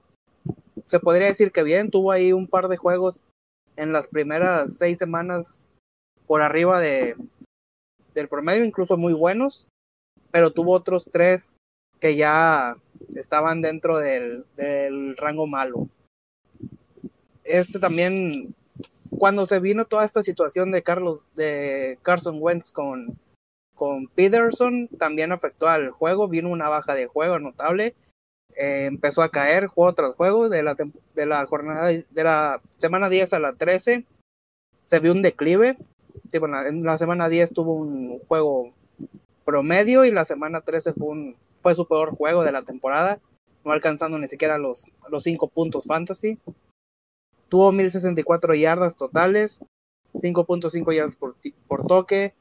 se 0.85 0.99
podría 0.99 1.27
decir 1.27 1.51
que 1.51 1.63
bien, 1.63 1.89
tuvo 1.89 2.11
ahí 2.11 2.31
un 2.31 2.47
par 2.47 2.67
de 2.67 2.77
juegos 2.77 3.23
en 3.75 3.91
las 3.91 4.07
primeras 4.07 4.77
seis 4.77 4.97
semanas 4.97 5.71
por 6.27 6.41
arriba 6.41 6.79
de 6.79 7.15
del 8.13 8.29
promedio, 8.29 8.63
incluso 8.63 8.95
muy 8.95 9.13
buenos, 9.13 9.67
pero 10.31 10.51
tuvo 10.51 10.73
otros 10.73 11.05
tres 11.11 11.57
que 11.99 12.15
ya 12.15 12.77
estaban 13.15 13.61
dentro 13.61 13.99
del, 13.99 14.45
rango 15.17 15.47
malo. 15.47 15.89
Este 17.43 17.77
también, 17.77 18.55
cuando 19.09 19.45
se 19.45 19.59
vino 19.59 19.83
toda 19.83 20.05
esta 20.05 20.23
situación 20.23 20.71
de 20.71 20.81
Carlos, 20.81 21.25
de 21.35 21.99
Carson 22.03 22.37
Wentz 22.39 22.71
con, 22.71 23.17
con 23.75 24.07
Peterson, 24.07 24.87
también 24.97 25.33
afectó 25.33 25.67
al 25.67 25.89
juego, 25.89 26.29
vino 26.29 26.49
una 26.49 26.69
baja 26.69 26.95
de 26.95 27.07
juego 27.07 27.37
notable 27.39 27.95
eh, 28.55 28.85
empezó 28.85 29.21
a 29.21 29.29
caer 29.29 29.67
juego 29.67 29.93
tras 29.93 30.15
juego 30.15 30.49
de 30.49 30.63
la, 30.63 30.75
de 30.75 31.25
la 31.25 31.45
jornada 31.45 31.87
de 31.87 32.23
la 32.23 32.61
semana 32.77 33.09
10 33.09 33.33
a 33.33 33.39
la 33.39 33.53
13 33.53 34.05
se 34.85 34.99
vio 34.99 35.11
un 35.11 35.21
declive. 35.21 35.77
En 36.31 36.83
la 36.83 36.97
semana 36.97 37.29
10 37.29 37.53
tuvo 37.53 37.73
un 37.73 38.19
juego 38.27 38.73
promedio 39.45 40.05
y 40.05 40.11
la 40.11 40.25
semana 40.25 40.61
13 40.61 40.93
fue 40.93 41.07
un 41.07 41.35
fue 41.61 41.75
su 41.75 41.87
peor 41.87 42.15
juego 42.15 42.43
de 42.43 42.51
la 42.51 42.61
temporada 42.61 43.19
no 43.63 43.71
alcanzando 43.71 44.19
ni 44.19 44.27
siquiera 44.27 44.57
los 44.57 44.91
los 45.09 45.23
5 45.23 45.47
puntos 45.47 45.85
fantasy. 45.85 46.39
Tuvo 47.49 47.71
1064 47.71 48.55
yardas 48.55 48.95
totales 48.95 49.61
5.5 50.13 50.93
yardas 50.95 51.15
por, 51.15 51.35
por 51.67 51.85
toque 51.85 52.33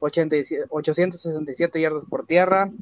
867 0.00 1.80
yardas 1.80 2.04
por 2.04 2.26
tierra 2.26 2.72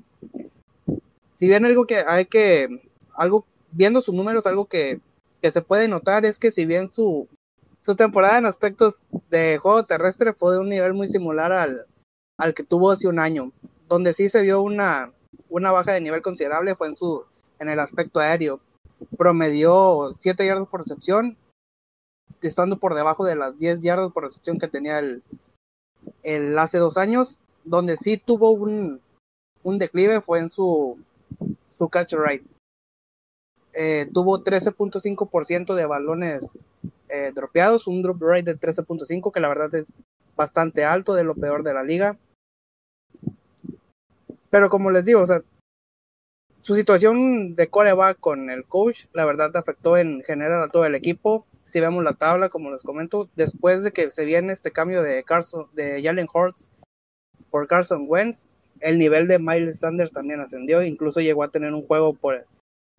si 1.38 1.46
bien 1.46 1.64
algo 1.64 1.86
que 1.86 1.98
hay 1.98 2.26
que, 2.26 2.90
algo, 3.14 3.46
viendo 3.70 4.00
sus 4.00 4.12
números, 4.12 4.44
algo 4.48 4.66
que, 4.66 5.00
que 5.40 5.52
se 5.52 5.62
puede 5.62 5.86
notar 5.86 6.24
es 6.24 6.40
que 6.40 6.50
si 6.50 6.66
bien 6.66 6.88
su, 6.88 7.28
su 7.82 7.94
temporada 7.94 8.38
en 8.38 8.46
aspectos 8.46 9.06
de 9.30 9.56
juego 9.58 9.84
terrestre 9.84 10.32
fue 10.32 10.54
de 10.54 10.58
un 10.58 10.68
nivel 10.68 10.94
muy 10.94 11.06
similar 11.06 11.52
al, 11.52 11.86
al 12.38 12.54
que 12.54 12.64
tuvo 12.64 12.90
hace 12.90 13.06
un 13.06 13.20
año. 13.20 13.52
donde 13.88 14.14
sí 14.14 14.28
se 14.28 14.42
vio 14.42 14.62
una, 14.62 15.12
una 15.48 15.70
baja 15.70 15.92
de 15.92 16.00
nivel 16.00 16.22
considerable 16.22 16.74
fue 16.74 16.88
en 16.88 16.96
su 16.96 17.24
en 17.60 17.68
el 17.68 17.78
aspecto 17.78 18.18
aéreo. 18.18 18.58
Promedió 19.16 20.12
7 20.16 20.44
yardas 20.44 20.66
por 20.66 20.80
recepción, 20.80 21.36
estando 22.42 22.80
por 22.80 22.94
debajo 22.94 23.24
de 23.24 23.36
las 23.36 23.56
10 23.56 23.78
yardas 23.78 24.10
por 24.10 24.24
recepción 24.24 24.58
que 24.58 24.66
tenía 24.66 24.98
el, 24.98 25.22
el 26.24 26.58
hace 26.58 26.78
dos 26.78 26.96
años, 26.96 27.38
donde 27.62 27.96
sí 27.96 28.16
tuvo 28.16 28.50
un, 28.50 29.00
un 29.62 29.78
declive 29.78 30.20
fue 30.20 30.40
en 30.40 30.48
su, 30.48 30.98
su 31.78 31.88
catch 31.88 32.14
rate. 32.14 32.44
Eh, 33.72 34.08
tuvo 34.12 34.42
13.5% 34.42 35.74
de 35.74 35.86
balones 35.86 36.60
eh, 37.08 37.32
dropeados, 37.34 37.86
un 37.86 38.02
drop 38.02 38.20
rate 38.20 38.42
de 38.42 38.58
13.5 38.58 39.32
que 39.32 39.40
la 39.40 39.48
verdad 39.48 39.74
es 39.74 40.02
bastante 40.36 40.84
alto, 40.84 41.14
de 41.14 41.24
lo 41.24 41.34
peor 41.34 41.62
de 41.62 41.74
la 41.74 41.84
liga. 41.84 42.18
Pero 44.50 44.68
como 44.70 44.90
les 44.90 45.04
digo, 45.04 45.24
su 46.62 46.74
situación 46.74 47.54
de 47.54 47.68
coreback 47.68 48.18
con 48.18 48.50
el 48.50 48.64
coach, 48.64 49.04
la 49.12 49.24
verdad 49.24 49.56
afectó 49.56 49.96
en 49.96 50.22
general 50.22 50.62
a 50.62 50.68
todo 50.68 50.84
el 50.84 50.94
equipo. 50.94 51.46
Si 51.64 51.80
vemos 51.80 52.02
la 52.02 52.14
tabla, 52.14 52.48
como 52.48 52.70
les 52.70 52.82
comento, 52.82 53.28
después 53.36 53.84
de 53.84 53.92
que 53.92 54.10
se 54.10 54.24
viene 54.24 54.52
este 54.52 54.70
cambio 54.70 55.02
de 55.02 55.22
Carson, 55.22 55.68
de 55.74 56.02
Jalen 56.02 56.28
Hurts 56.32 56.70
por 57.50 57.68
Carson 57.68 58.06
Wentz, 58.08 58.48
el 58.80 58.98
nivel 58.98 59.28
de 59.28 59.38
Miles 59.38 59.80
Sanders 59.80 60.12
también 60.12 60.40
ascendió, 60.40 60.82
incluso 60.82 61.20
llegó 61.20 61.42
a 61.42 61.50
tener 61.50 61.72
un 61.72 61.86
juego 61.86 62.14
por, 62.14 62.46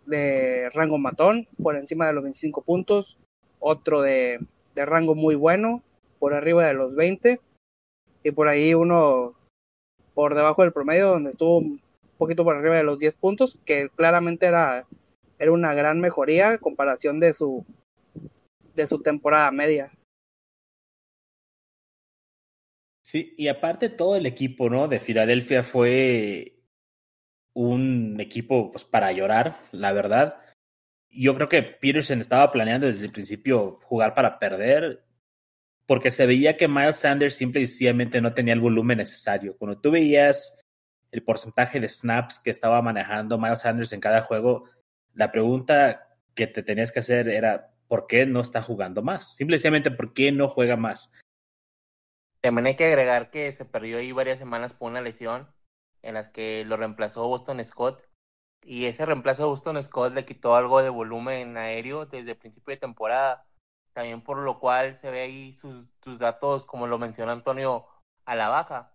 de 0.06 0.70
rango 0.72 0.98
matón, 0.98 1.48
por 1.62 1.76
encima 1.76 2.08
de 2.08 2.14
los 2.14 2.24
25 2.24 2.62
puntos, 2.62 3.18
otro 3.60 4.02
de, 4.02 4.40
rango 4.76 5.14
muy 5.14 5.36
bueno, 5.36 5.84
por 6.20 6.34
arriba 6.34 6.66
de 6.66 6.74
los 6.74 6.96
20, 6.96 7.40
y 8.24 8.32
por 8.32 8.48
ahí 8.48 8.74
uno 8.74 9.34
por 10.14 10.36
debajo 10.36 10.64
del 10.64 10.74
promedio, 10.74 11.08
donde 11.08 11.32
estuvo 11.32 11.58
un 11.58 11.82
poquito 12.18 12.44
por 12.44 12.56
arriba 12.56 12.78
de 12.78 12.84
los 12.84 13.00
10 13.00 13.16
puntos, 13.18 13.60
que 13.66 13.90
claramente 13.90 14.46
era, 14.46 14.86
era 15.38 15.52
una 15.52 15.74
gran 15.74 16.00
mejoría 16.00 16.54
en 16.54 16.58
comparación 16.60 17.20
de 17.20 17.34
su, 17.34 17.66
de 18.76 18.88
su 18.88 19.02
temporada 19.02 19.52
media. 19.52 19.92
Sí, 23.10 23.34
y 23.40 23.48
aparte 23.48 23.90
todo 23.90 24.16
el 24.18 24.28
equipo, 24.28 24.70
¿no? 24.70 24.88
De 24.88 25.00
Filadelfia 25.00 25.64
fue 25.64 26.60
un 27.54 28.20
equipo 28.20 28.72
pues, 28.72 28.86
para 28.86 29.12
llorar, 29.12 29.62
la 29.72 29.94
verdad. 29.94 30.36
Yo 31.10 31.34
creo 31.34 31.50
que 31.50 31.64
Peterson 31.64 32.20
estaba 32.20 32.52
planeando 32.52 32.86
desde 32.86 33.08
el 33.08 33.12
principio 33.12 33.80
jugar 33.82 34.14
para 34.14 34.38
perder 34.38 35.04
porque 35.88 36.12
se 36.12 36.28
veía 36.28 36.56
que 36.56 36.68
Miles 36.68 36.98
Sanders 36.98 37.34
simple 37.34 37.62
y 37.62 37.66
sencillamente 37.66 38.22
no 38.22 38.36
tenía 38.36 38.54
el 38.54 38.60
volumen 38.60 39.00
necesario. 39.00 39.58
Cuando 39.58 39.82
tú 39.82 39.90
veías 39.90 40.60
el 41.10 41.24
porcentaje 41.24 41.80
de 41.80 41.90
snaps 41.90 42.40
que 42.40 42.52
estaba 42.52 42.80
manejando 42.84 43.40
Miles 43.40 43.62
Sanders 43.62 43.92
en 43.92 44.02
cada 44.02 44.22
juego, 44.22 44.70
la 45.16 45.32
pregunta 45.32 46.16
que 46.36 46.46
te 46.46 46.62
tenías 46.62 46.92
que 46.92 47.00
hacer 47.00 47.28
era, 47.28 47.74
¿por 47.88 48.06
qué 48.06 48.28
no 48.28 48.42
está 48.42 48.62
jugando 48.62 49.02
más? 49.02 49.36
Simplemente, 49.36 49.90
¿por 49.90 50.14
qué 50.14 50.32
no 50.32 50.48
juega 50.48 50.76
más? 50.76 51.12
También 52.42 52.68
hay 52.68 52.76
que 52.76 52.86
agregar 52.86 53.30
que 53.30 53.52
se 53.52 53.66
perdió 53.66 53.98
ahí 53.98 54.12
varias 54.12 54.40
semanas 54.40 54.74
por 54.74 54.90
una 54.90 55.02
lesión 55.02 55.54
en 56.02 56.14
las 56.14 56.30
que 56.30 56.64
lo 56.66 56.78
reemplazó 56.78 57.28
Boston 57.28 57.64
Scott. 57.64 58.08
Y 58.62 58.86
ese 58.86 59.06
reemplazo 59.06 59.44
de 59.44 59.50
Boston 59.50 59.82
Scott 59.82 60.14
le 60.14 60.26
quitó 60.26 60.56
algo 60.56 60.82
de 60.82 60.90
volumen 60.90 61.58
aéreo 61.58 62.06
desde 62.06 62.32
el 62.32 62.38
principio 62.38 62.74
de 62.74 62.80
temporada 62.80 63.50
también 63.94 64.22
por 64.22 64.38
lo 64.38 64.60
cual 64.60 64.96
se 64.96 65.12
ve 65.12 65.22
ahí 65.22 65.58
sus, 65.58 66.20
datos, 66.20 66.66
como 66.66 66.88
lo 66.88 66.98
menciona 66.98 67.34
Antonio, 67.34 67.86
a 68.26 68.36
la 68.36 68.50
baja. 68.50 68.94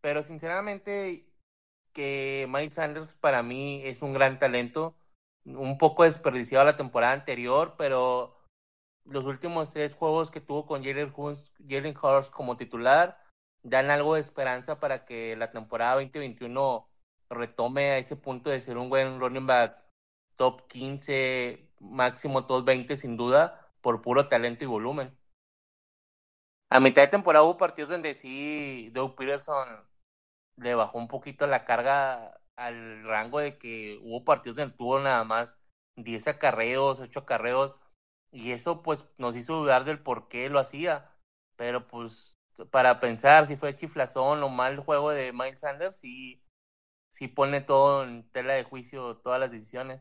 Pero 0.00 0.22
sinceramente, 0.22 1.26
que 1.92 2.46
Miles 2.48 2.72
Sanders 2.74 3.12
para 3.20 3.42
mí 3.42 3.82
es 3.84 4.02
un 4.02 4.14
gran 4.14 4.38
talento, 4.38 4.96
un 5.44 5.78
poco 5.78 6.04
desperdiciado 6.04 6.64
la 6.64 6.76
temporada 6.76 7.12
anterior, 7.12 7.74
pero 7.76 8.36
los 9.10 9.26
últimos 9.26 9.72
tres 9.72 9.94
juegos 9.94 10.30
que 10.30 10.40
tuvo 10.40 10.66
con 10.66 10.84
Jalen 10.84 11.12
Hurst 11.14 12.30
como 12.30 12.56
titular 12.56 13.20
dan 13.62 13.90
algo 13.90 14.14
de 14.14 14.20
esperanza 14.20 14.78
para 14.78 15.04
que 15.04 15.36
la 15.36 15.50
temporada 15.50 15.94
2021 15.94 16.88
retome 17.28 17.90
a 17.90 17.98
ese 17.98 18.16
punto 18.16 18.50
de 18.50 18.60
ser 18.60 18.78
un 18.78 18.88
buen 18.88 19.20
running 19.20 19.46
back 19.46 19.76
top 20.36 20.66
15, 20.68 21.68
máximo 21.80 22.46
top 22.46 22.64
20 22.64 22.96
sin 22.96 23.16
duda, 23.16 23.72
por 23.80 24.00
puro 24.00 24.28
talento 24.28 24.64
y 24.64 24.68
volumen. 24.68 25.16
A 26.70 26.78
mitad 26.78 27.02
de 27.02 27.08
temporada 27.08 27.44
hubo 27.44 27.56
partidos 27.56 27.90
donde 27.90 28.14
sí 28.14 28.90
Doug 28.92 29.16
Peterson 29.16 29.68
le 30.56 30.74
bajó 30.74 30.98
un 30.98 31.08
poquito 31.08 31.46
la 31.48 31.64
carga 31.64 32.40
al 32.56 33.02
rango 33.04 33.40
de 33.40 33.58
que 33.58 33.98
hubo 34.02 34.24
partidos 34.24 34.56
donde 34.56 34.76
tuvo 34.76 35.00
nada 35.00 35.24
más 35.24 35.60
10 35.96 36.28
acarreos, 36.28 37.00
8 37.00 37.20
acarreos, 37.20 37.76
y 38.32 38.52
eso 38.52 38.82
pues 38.82 39.04
nos 39.18 39.36
hizo 39.36 39.56
dudar 39.56 39.84
del 39.84 40.00
por 40.00 40.28
qué 40.28 40.48
lo 40.48 40.58
hacía. 40.58 41.10
Pero 41.56 41.86
pues 41.86 42.36
para 42.70 43.00
pensar 43.00 43.46
si 43.46 43.56
fue 43.56 43.74
chiflazón 43.74 44.42
o 44.42 44.48
mal 44.48 44.80
juego 44.80 45.10
de 45.10 45.32
Miles 45.32 45.60
Sanders, 45.60 45.96
sí, 45.96 46.42
pone 47.34 47.60
todo 47.60 48.04
en 48.04 48.28
tela 48.30 48.54
de 48.54 48.64
juicio 48.64 49.16
todas 49.18 49.40
las 49.40 49.50
decisiones 49.50 50.00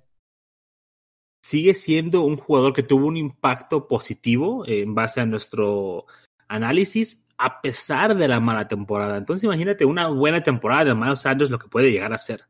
sigue 1.41 1.73
siendo 1.73 2.21
un 2.21 2.36
jugador 2.36 2.73
que 2.73 2.84
tuvo 2.84 3.07
un 3.07 3.17
impacto 3.17 3.88
positivo 3.88 4.63
en 4.67 4.93
base 4.93 5.21
a 5.21 5.25
nuestro 5.25 6.05
análisis, 6.47 7.25
a 7.38 7.61
pesar 7.61 8.15
de 8.15 8.27
la 8.27 8.39
mala 8.39 8.67
temporada. 8.67 9.17
Entonces, 9.17 9.45
imagínate 9.45 9.86
una 9.86 10.09
buena 10.09 10.43
temporada 10.43 10.86
de 10.86 10.95
Miles 10.95 11.21
Sanders, 11.21 11.49
lo 11.49 11.57
que 11.57 11.67
puede 11.67 11.91
llegar 11.91 12.13
a 12.13 12.19
ser. 12.19 12.45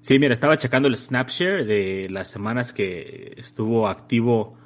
Sí, 0.00 0.18
mira, 0.18 0.32
estaba 0.32 0.56
checando 0.56 0.88
el 0.88 0.96
snapshare 0.96 1.64
de 1.64 2.08
las 2.08 2.28
semanas 2.28 2.72
que 2.72 3.34
estuvo 3.36 3.88
activo 3.88 4.56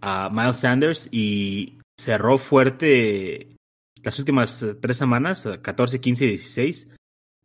a 0.00 0.30
Miles 0.30 0.58
Sanders 0.58 1.08
y 1.10 1.78
cerró 1.98 2.38
fuerte 2.38 3.56
las 4.02 4.18
últimas 4.18 4.64
tres 4.80 4.96
semanas, 4.96 5.48
14, 5.62 6.00
15 6.00 6.24
y 6.24 6.28
16. 6.28 6.94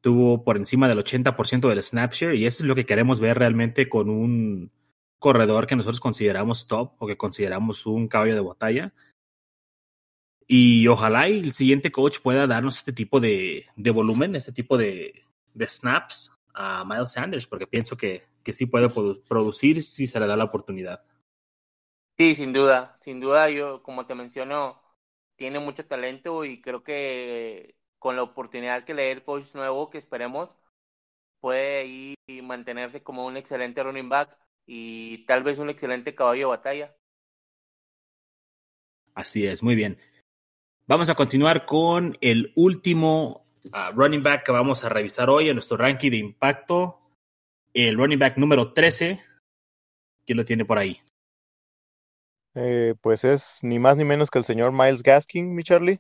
Tuvo 0.01 0.43
por 0.43 0.57
encima 0.57 0.87
del 0.87 0.99
80% 0.99 1.69
del 1.69 1.83
snapshare 1.83 2.35
y 2.35 2.45
eso 2.45 2.63
es 2.63 2.67
lo 2.67 2.75
que 2.75 2.85
queremos 2.85 3.19
ver 3.19 3.37
realmente 3.37 3.89
con 3.89 4.09
un 4.09 4.71
corredor 5.19 5.67
que 5.67 5.75
nosotros 5.75 5.99
consideramos 5.99 6.67
top 6.67 6.93
o 6.97 7.07
que 7.07 7.17
consideramos 7.17 7.85
un 7.85 8.07
caballo 8.07 8.33
de 8.33 8.41
batalla. 8.41 8.93
Y 10.47 10.87
ojalá 10.87 11.27
el 11.27 11.53
siguiente 11.53 11.91
coach 11.91 12.19
pueda 12.19 12.47
darnos 12.47 12.77
este 12.77 12.91
tipo 12.91 13.19
de, 13.19 13.67
de 13.75 13.91
volumen, 13.91 14.35
este 14.35 14.51
tipo 14.51 14.77
de, 14.77 15.23
de, 15.53 15.67
snaps 15.67 16.33
a 16.53 16.83
Miles 16.83 17.13
Sanders, 17.13 17.47
porque 17.47 17.67
pienso 17.67 17.95
que, 17.95 18.23
que 18.43 18.51
sí 18.51 18.65
puede 18.65 18.89
producir 18.89 19.81
si 19.83 20.07
se 20.07 20.19
le 20.19 20.27
da 20.27 20.35
la 20.35 20.43
oportunidad. 20.43 21.03
Sí, 22.17 22.35
sin 22.35 22.53
duda, 22.53 22.97
sin 22.99 23.19
duda, 23.19 23.49
yo 23.49 23.81
como 23.83 24.05
te 24.05 24.15
menciono, 24.15 24.81
tiene 25.35 25.59
mucho 25.59 25.85
talento 25.85 26.45
y 26.45 26.61
creo 26.61 26.83
que 26.83 27.75
con 27.99 28.15
la 28.15 28.23
oportunidad 28.23 28.83
que 28.83 28.93
le 28.93 29.03
dé 29.03 29.11
el 29.11 29.23
coach 29.23 29.53
nuevo 29.55 29.89
que 29.89 29.97
esperemos, 29.97 30.57
puede 31.39 32.15
mantenerse 32.43 33.03
como 33.03 33.25
un 33.25 33.37
excelente 33.37 33.83
running 33.83 34.09
back 34.09 34.37
y 34.65 35.25
tal 35.25 35.43
vez 35.43 35.57
un 35.57 35.69
excelente 35.69 36.15
caballo 36.15 36.39
de 36.39 36.45
batalla. 36.57 36.95
Así 39.13 39.45
es, 39.45 39.61
muy 39.61 39.75
bien. 39.75 39.99
Vamos 40.87 41.09
a 41.09 41.15
continuar 41.15 41.65
con 41.65 42.17
el 42.21 42.53
último 42.55 43.45
uh, 43.65 43.91
running 43.93 44.23
back 44.23 44.45
que 44.45 44.51
vamos 44.51 44.83
a 44.83 44.89
revisar 44.89 45.29
hoy 45.29 45.49
en 45.49 45.55
nuestro 45.55 45.77
ranking 45.77 46.11
de 46.11 46.17
impacto. 46.17 46.99
El 47.73 47.97
running 47.97 48.19
back 48.19 48.37
número 48.37 48.73
13. 48.73 49.23
¿Quién 50.25 50.37
lo 50.37 50.45
tiene 50.45 50.65
por 50.65 50.77
ahí? 50.77 50.99
Eh, 52.55 52.95
pues 53.01 53.23
es 53.23 53.59
ni 53.63 53.79
más 53.79 53.97
ni 53.97 54.03
menos 54.03 54.29
que 54.29 54.39
el 54.39 54.45
señor 54.45 54.71
Miles 54.71 55.03
Gaskin, 55.03 55.53
mi 55.55 55.63
Charlie. 55.63 55.99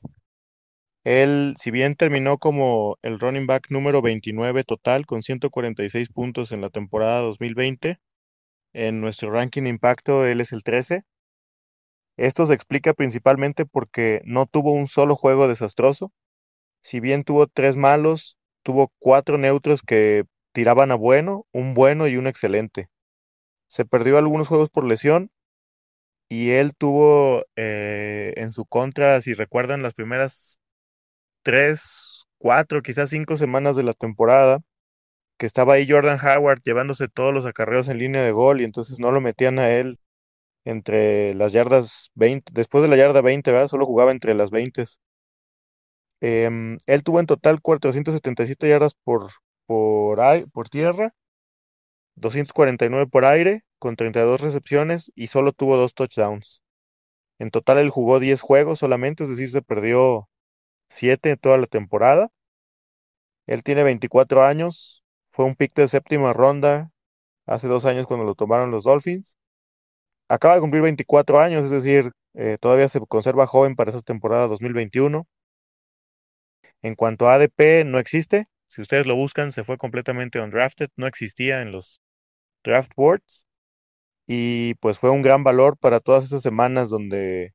Él, 1.03 1.53
si 1.57 1.69
bien 1.71 1.95
terminó 1.95 2.37
como 2.39 2.97
el 3.03 3.19
running 3.19 3.45
back 3.47 3.67
número 3.69 4.01
29 4.01 4.63
total, 4.63 5.05
con 5.05 5.21
146 5.23 6.09
puntos 6.09 6.51
en 6.51 6.61
la 6.61 6.69
temporada 6.69 7.21
2020, 7.21 7.99
en 8.73 9.01
nuestro 9.01 9.31
ranking 9.31 9.63
impacto, 9.67 10.25
él 10.25 10.41
es 10.41 10.53
el 10.53 10.63
13. 10.63 11.03
Esto 12.17 12.47
se 12.47 12.53
explica 12.53 12.93
principalmente 12.93 13.65
porque 13.65 14.21
no 14.25 14.45
tuvo 14.45 14.73
un 14.73 14.87
solo 14.87 15.15
juego 15.15 15.47
desastroso. 15.47 16.11
Si 16.83 16.99
bien 16.99 17.23
tuvo 17.23 17.47
tres 17.47 17.77
malos, 17.77 18.37
tuvo 18.63 18.91
cuatro 18.99 19.37
neutros 19.37 19.81
que 19.83 20.25
tiraban 20.53 20.91
a 20.91 20.95
bueno, 20.95 21.45
un 21.51 21.73
bueno 21.73 22.07
y 22.07 22.17
un 22.17 22.27
excelente. 22.27 22.89
Se 23.67 23.85
perdió 23.85 24.17
algunos 24.17 24.47
juegos 24.47 24.69
por 24.69 24.85
lesión 24.85 25.31
y 26.31 26.51
él 26.51 26.73
tuvo 26.77 27.43
eh, 27.57 28.33
en 28.37 28.51
su 28.51 28.65
contra, 28.65 29.21
si 29.21 29.33
recuerdan, 29.33 29.81
las 29.83 29.93
primeras 29.93 30.61
tres, 31.43 32.25
cuatro, 32.37 32.81
quizás 32.81 33.09
cinco 33.09 33.35
semanas 33.35 33.75
de 33.75 33.83
la 33.83 33.93
temporada, 33.93 34.61
que 35.37 35.45
estaba 35.45 35.73
ahí 35.73 35.85
Jordan 35.89 36.19
Howard 36.25 36.61
llevándose 36.63 37.09
todos 37.09 37.33
los 37.33 37.45
acarreos 37.45 37.89
en 37.89 37.99
línea 37.99 38.23
de 38.23 38.31
gol 38.31 38.61
y 38.61 38.63
entonces 38.65 38.99
no 38.99 39.11
lo 39.11 39.21
metían 39.21 39.59
a 39.59 39.71
él 39.71 39.99
entre 40.65 41.33
las 41.35 41.51
yardas 41.53 42.11
20, 42.15 42.53
después 42.53 42.83
de 42.83 42.89
la 42.89 42.97
yarda 42.97 43.21
20, 43.21 43.51
¿verdad? 43.51 43.67
Solo 43.67 43.85
jugaba 43.85 44.11
entre 44.11 44.33
las 44.33 44.51
20. 44.51 44.85
Em, 46.21 46.77
él 46.85 47.03
tuvo 47.03 47.19
en 47.19 47.25
total 47.25 47.61
477 47.61 48.69
yardas 48.69 48.95
por, 49.03 49.31
por, 49.65 50.19
por 50.53 50.69
tierra, 50.69 51.13
249 52.15 53.07
por 53.07 53.25
aire, 53.25 53.63
con 53.81 53.95
32 53.95 54.41
recepciones 54.41 55.11
y 55.15 55.27
solo 55.27 55.53
tuvo 55.53 55.75
dos 55.75 55.95
touchdowns. 55.95 56.61
En 57.39 57.49
total 57.49 57.79
él 57.79 57.89
jugó 57.89 58.19
10 58.19 58.39
juegos 58.39 58.77
solamente, 58.77 59.23
es 59.23 59.29
decir, 59.31 59.49
se 59.49 59.63
perdió 59.63 60.29
7 60.89 61.31
en 61.31 61.37
toda 61.39 61.57
la 61.57 61.65
temporada. 61.65 62.29
Él 63.47 63.63
tiene 63.63 63.81
24 63.81 64.43
años, 64.43 65.03
fue 65.31 65.45
un 65.45 65.55
pick 65.55 65.73
de 65.73 65.87
séptima 65.87 66.31
ronda 66.31 66.91
hace 67.47 67.67
dos 67.67 67.85
años 67.85 68.05
cuando 68.05 68.23
lo 68.23 68.35
tomaron 68.35 68.69
los 68.69 68.83
Dolphins. 68.83 69.35
Acaba 70.29 70.53
de 70.53 70.61
cumplir 70.61 70.83
24 70.83 71.39
años, 71.39 71.65
es 71.65 71.71
decir, 71.71 72.11
eh, 72.35 72.57
todavía 72.61 72.87
se 72.87 72.99
conserva 73.07 73.47
joven 73.47 73.75
para 73.75 73.89
esa 73.89 74.01
temporada 74.01 74.47
2021. 74.47 75.25
En 76.83 76.93
cuanto 76.93 77.27
a 77.27 77.33
ADP, 77.33 77.83
no 77.85 77.97
existe. 77.97 78.47
Si 78.67 78.81
ustedes 78.81 79.07
lo 79.07 79.15
buscan, 79.15 79.51
se 79.51 79.63
fue 79.63 79.79
completamente 79.79 80.39
undrafted, 80.39 80.89
no 80.97 81.07
existía 81.07 81.63
en 81.63 81.71
los 81.71 81.99
draft 82.63 82.91
boards. 82.95 83.47
Y 84.33 84.75
pues 84.75 84.97
fue 84.97 85.09
un 85.09 85.23
gran 85.23 85.43
valor 85.43 85.77
para 85.77 85.99
todas 85.99 86.23
esas 86.23 86.41
semanas 86.41 86.89
donde 86.89 87.53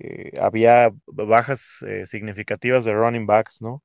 eh, 0.00 0.32
había 0.40 0.90
bajas 1.06 1.80
eh, 1.86 2.06
significativas 2.06 2.84
de 2.84 2.92
running 2.92 3.24
backs, 3.24 3.62
¿no? 3.62 3.84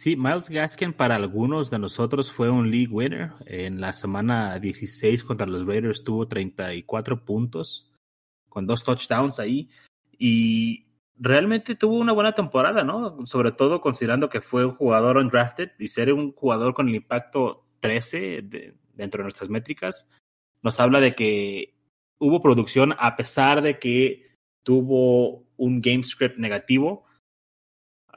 Sí, 0.00 0.14
Miles 0.14 0.48
Gaskin 0.48 0.92
para 0.92 1.16
algunos 1.16 1.70
de 1.70 1.80
nosotros 1.80 2.30
fue 2.30 2.48
un 2.48 2.70
league 2.70 2.94
winner. 2.94 3.32
En 3.46 3.80
la 3.80 3.92
semana 3.92 4.60
16 4.60 5.24
contra 5.24 5.48
los 5.48 5.66
Raiders 5.66 6.04
tuvo 6.04 6.28
34 6.28 7.24
puntos 7.24 7.92
con 8.48 8.64
dos 8.64 8.84
touchdowns 8.84 9.40
ahí 9.40 9.70
y 10.16 10.86
realmente 11.16 11.74
tuvo 11.74 11.98
una 11.98 12.12
buena 12.12 12.32
temporada, 12.32 12.84
¿no? 12.84 13.26
Sobre 13.26 13.50
todo 13.50 13.80
considerando 13.80 14.28
que 14.28 14.40
fue 14.40 14.64
un 14.64 14.70
jugador 14.70 15.16
undrafted 15.16 15.72
y 15.80 15.88
ser 15.88 16.12
un 16.12 16.30
jugador 16.30 16.74
con 16.74 16.88
el 16.88 16.94
impacto 16.94 17.66
13 17.80 18.42
dentro 18.98 19.20
de 19.20 19.24
nuestras 19.24 19.48
métricas 19.48 20.10
nos 20.60 20.78
habla 20.80 21.00
de 21.00 21.14
que 21.14 21.74
hubo 22.18 22.42
producción 22.42 22.94
a 22.98 23.16
pesar 23.16 23.62
de 23.62 23.78
que 23.78 24.26
tuvo 24.62 25.46
un 25.56 25.80
game 25.80 26.02
script 26.02 26.36
negativo 26.36 27.06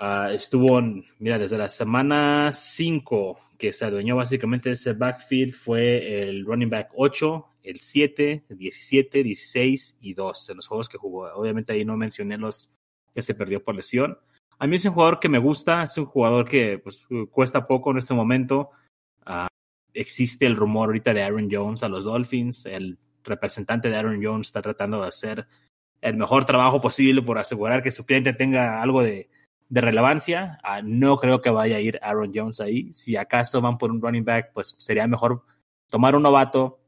Uh, 0.02 0.32
estuvo, 0.34 0.80
en, 0.80 1.06
mira, 1.20 1.38
desde 1.38 1.60
la 1.60 1.70
semana 1.70 2.52
5 2.52 3.40
que 3.60 3.72
se 3.72 3.86
adueñó 3.86 4.16
básicamente 4.16 4.70
de 4.70 4.74
ese 4.74 4.94
backfield 4.94 5.54
fue 5.54 6.24
el 6.24 6.44
running 6.44 6.72
back 6.72 6.90
8, 6.96 7.46
el 7.62 7.80
7, 7.80 8.42
el 8.50 8.58
17, 8.58 9.22
16 9.22 10.00
y 10.02 10.16
2 10.16 10.50
en 10.50 10.58
los 10.58 10.68
juegos 10.68 10.90
que 10.90 10.98
jugó. 10.98 11.32
Obviamente 11.36 11.74
ahí 11.74 11.86
no 11.86 11.98
mencioné 11.98 12.40
los 12.40 12.74
que 13.14 13.22
se 13.22 13.36
perdió 13.36 13.64
por 13.64 13.76
lesión. 13.76 14.18
A 14.58 14.66
mí 14.66 14.78
es 14.78 14.86
un 14.86 14.94
jugador 14.94 15.20
que 15.20 15.30
me 15.30 15.38
gusta, 15.38 15.84
es 15.84 15.96
un 16.00 16.06
jugador 16.06 16.50
que 16.50 16.80
pues, 16.80 17.06
cuesta 17.30 17.68
poco 17.68 17.92
en 17.92 18.00
este 18.00 18.16
momento. 18.16 18.72
Existe 19.94 20.46
el 20.46 20.56
rumor 20.56 20.90
ahorita 20.90 21.14
de 21.14 21.24
Aaron 21.24 21.50
Jones 21.52 21.84
a 21.84 21.90
los 21.90 22.06
Dolphins. 22.06 22.66
El 22.66 22.98
representante 23.24 23.90
de 23.90 23.98
Aaron 23.98 24.24
Jones 24.24 24.48
está 24.48 24.62
tratando 24.62 25.02
de 25.02 25.08
hacer 25.08 25.48
el 26.02 26.18
mejor 26.18 26.46
trabajo 26.46 26.82
posible 26.82 27.22
por 27.22 27.38
asegurar 27.38 27.82
que 27.82 27.92
su 27.92 28.06
cliente 28.06 28.34
tenga 28.34 28.82
algo 28.82 29.04
de, 29.04 29.30
relevancia. 29.70 30.60
Uh, 30.64 30.82
no 30.84 31.18
creo 31.18 31.40
que 31.40 31.50
vaya 31.50 31.78
a 31.78 31.80
ir 31.80 32.00
Aaron 32.02 32.32
Jones 32.34 32.60
ahí. 32.60 32.92
Si 32.92 33.16
acaso 33.16 33.62
van 33.62 33.78
por 33.78 33.92
un 33.92 34.02
running 34.02 34.26
back, 34.26 34.52
pues 34.54 34.76
sería 34.78 35.08
mejor 35.08 35.44
tomar 35.90 36.16
un 36.16 36.24
novato 36.24 36.82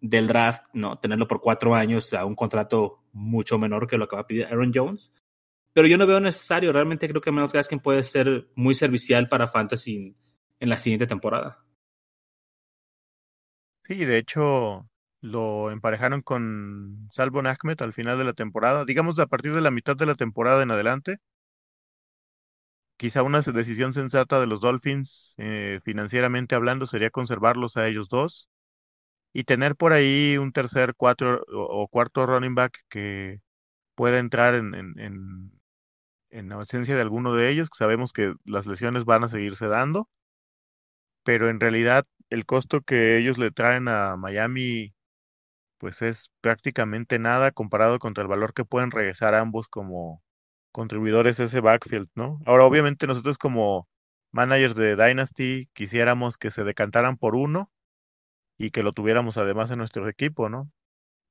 del 0.00 0.26
draft, 0.26 0.62
¿no? 0.74 0.98
Tenerlo 0.98 1.26
por 1.26 1.40
cuatro 1.40 1.74
años 1.74 2.12
a 2.12 2.26
un 2.26 2.34
contrato 2.34 3.02
mucho 3.12 3.58
menor 3.58 3.86
que 3.86 3.96
lo 3.96 4.08
que 4.08 4.16
va 4.16 4.22
a 4.22 4.26
pedir 4.26 4.44
Aaron 4.44 4.72
Jones. 4.74 5.12
Pero 5.72 5.88
yo 5.88 5.96
no 5.96 6.06
veo 6.06 6.20
necesario. 6.20 6.72
Realmente 6.72 7.08
creo 7.08 7.22
que 7.22 7.32
Miles 7.32 7.52
Gaskin 7.52 7.80
puede 7.80 8.02
ser 8.02 8.48
muy 8.54 8.74
servicial 8.74 9.28
para 9.28 9.46
Fantasy 9.46 10.14
en 10.60 10.68
la 10.68 10.76
siguiente 10.76 11.06
temporada. 11.06 11.64
Sí, 13.88 14.04
de 14.04 14.18
hecho, 14.18 14.88
lo 15.20 15.70
emparejaron 15.72 16.20
con 16.22 17.08
Salvo 17.10 17.40
Ahmed 17.40 17.80
al 17.82 17.92
final 17.94 18.18
de 18.18 18.24
la 18.24 18.34
temporada. 18.34 18.84
Digamos, 18.84 19.18
a 19.18 19.26
partir 19.26 19.54
de 19.54 19.60
la 19.62 19.70
mitad 19.70 19.96
de 19.96 20.06
la 20.06 20.14
temporada 20.14 20.62
en 20.62 20.70
adelante, 20.70 21.18
quizá 22.96 23.22
una 23.22 23.40
decisión 23.42 23.92
sensata 23.92 24.40
de 24.40 24.46
los 24.46 24.60
Dolphins, 24.60 25.34
eh, 25.38 25.80
financieramente 25.84 26.54
hablando, 26.54 26.86
sería 26.86 27.10
conservarlos 27.10 27.76
a 27.76 27.86
ellos 27.86 28.08
dos 28.08 28.48
y 29.34 29.44
tener 29.44 29.76
por 29.76 29.92
ahí 29.92 30.38
un 30.38 30.52
tercer, 30.52 30.94
cuatro 30.96 31.44
o, 31.52 31.88
cuarto 31.88 32.26
running 32.26 32.54
back 32.56 32.78
que 32.90 33.40
pueda 33.94 34.18
entrar 34.20 34.54
en, 34.56 34.74
en, 34.74 34.98
en, 35.00 35.52
en 36.30 36.52
ausencia 36.52 36.96
de 36.96 37.02
alguno 37.02 37.34
de 37.34 37.50
ellos, 37.50 37.70
que 37.70 37.78
sabemos 37.78 38.12
que 38.12 38.34
las 38.44 38.66
lesiones 38.66 39.04
van 39.04 39.24
a 39.24 39.28
seguirse 39.28 39.68
dando, 39.68 40.08
pero 41.22 41.48
en 41.50 41.60
realidad 41.60 42.06
el 42.30 42.46
costo 42.46 42.82
que 42.82 43.18
ellos 43.18 43.38
le 43.38 43.50
traen 43.50 43.88
a 43.88 44.16
Miami 44.16 44.94
pues 45.78 46.02
es 46.02 46.32
prácticamente 46.40 47.18
nada 47.18 47.52
comparado 47.52 47.98
contra 47.98 48.22
el 48.22 48.28
valor 48.28 48.54
que 48.54 48.64
pueden 48.64 48.90
regresar 48.90 49.34
ambos 49.34 49.68
como, 49.68 50.22
contribuidores 50.72 51.40
ese 51.40 51.60
backfield, 51.60 52.08
¿no? 52.14 52.40
Ahora, 52.46 52.64
obviamente 52.64 53.06
nosotros 53.06 53.38
como 53.38 53.88
managers 54.30 54.76
de 54.76 54.96
Dynasty 54.96 55.68
quisiéramos 55.72 56.36
que 56.36 56.50
se 56.50 56.64
decantaran 56.64 57.16
por 57.16 57.34
uno 57.34 57.70
y 58.58 58.70
que 58.70 58.82
lo 58.82 58.92
tuviéramos 58.92 59.38
además 59.38 59.70
en 59.70 59.78
nuestro 59.78 60.08
equipo, 60.08 60.48
¿no? 60.48 60.70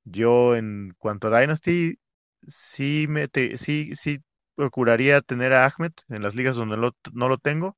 Yo 0.05 0.55
en 0.55 0.95
cuanto 0.97 1.27
a 1.27 1.39
Dynasty 1.39 1.99
sí 2.47 3.07
me 3.09 3.29
sí 3.57 3.91
sí 3.95 4.19
procuraría 4.55 5.21
tener 5.21 5.53
a 5.53 5.65
Ahmed 5.65 5.93
en 6.09 6.23
las 6.23 6.35
ligas 6.35 6.55
donde 6.55 6.77
no 7.13 7.29
lo 7.29 7.37
tengo. 7.37 7.77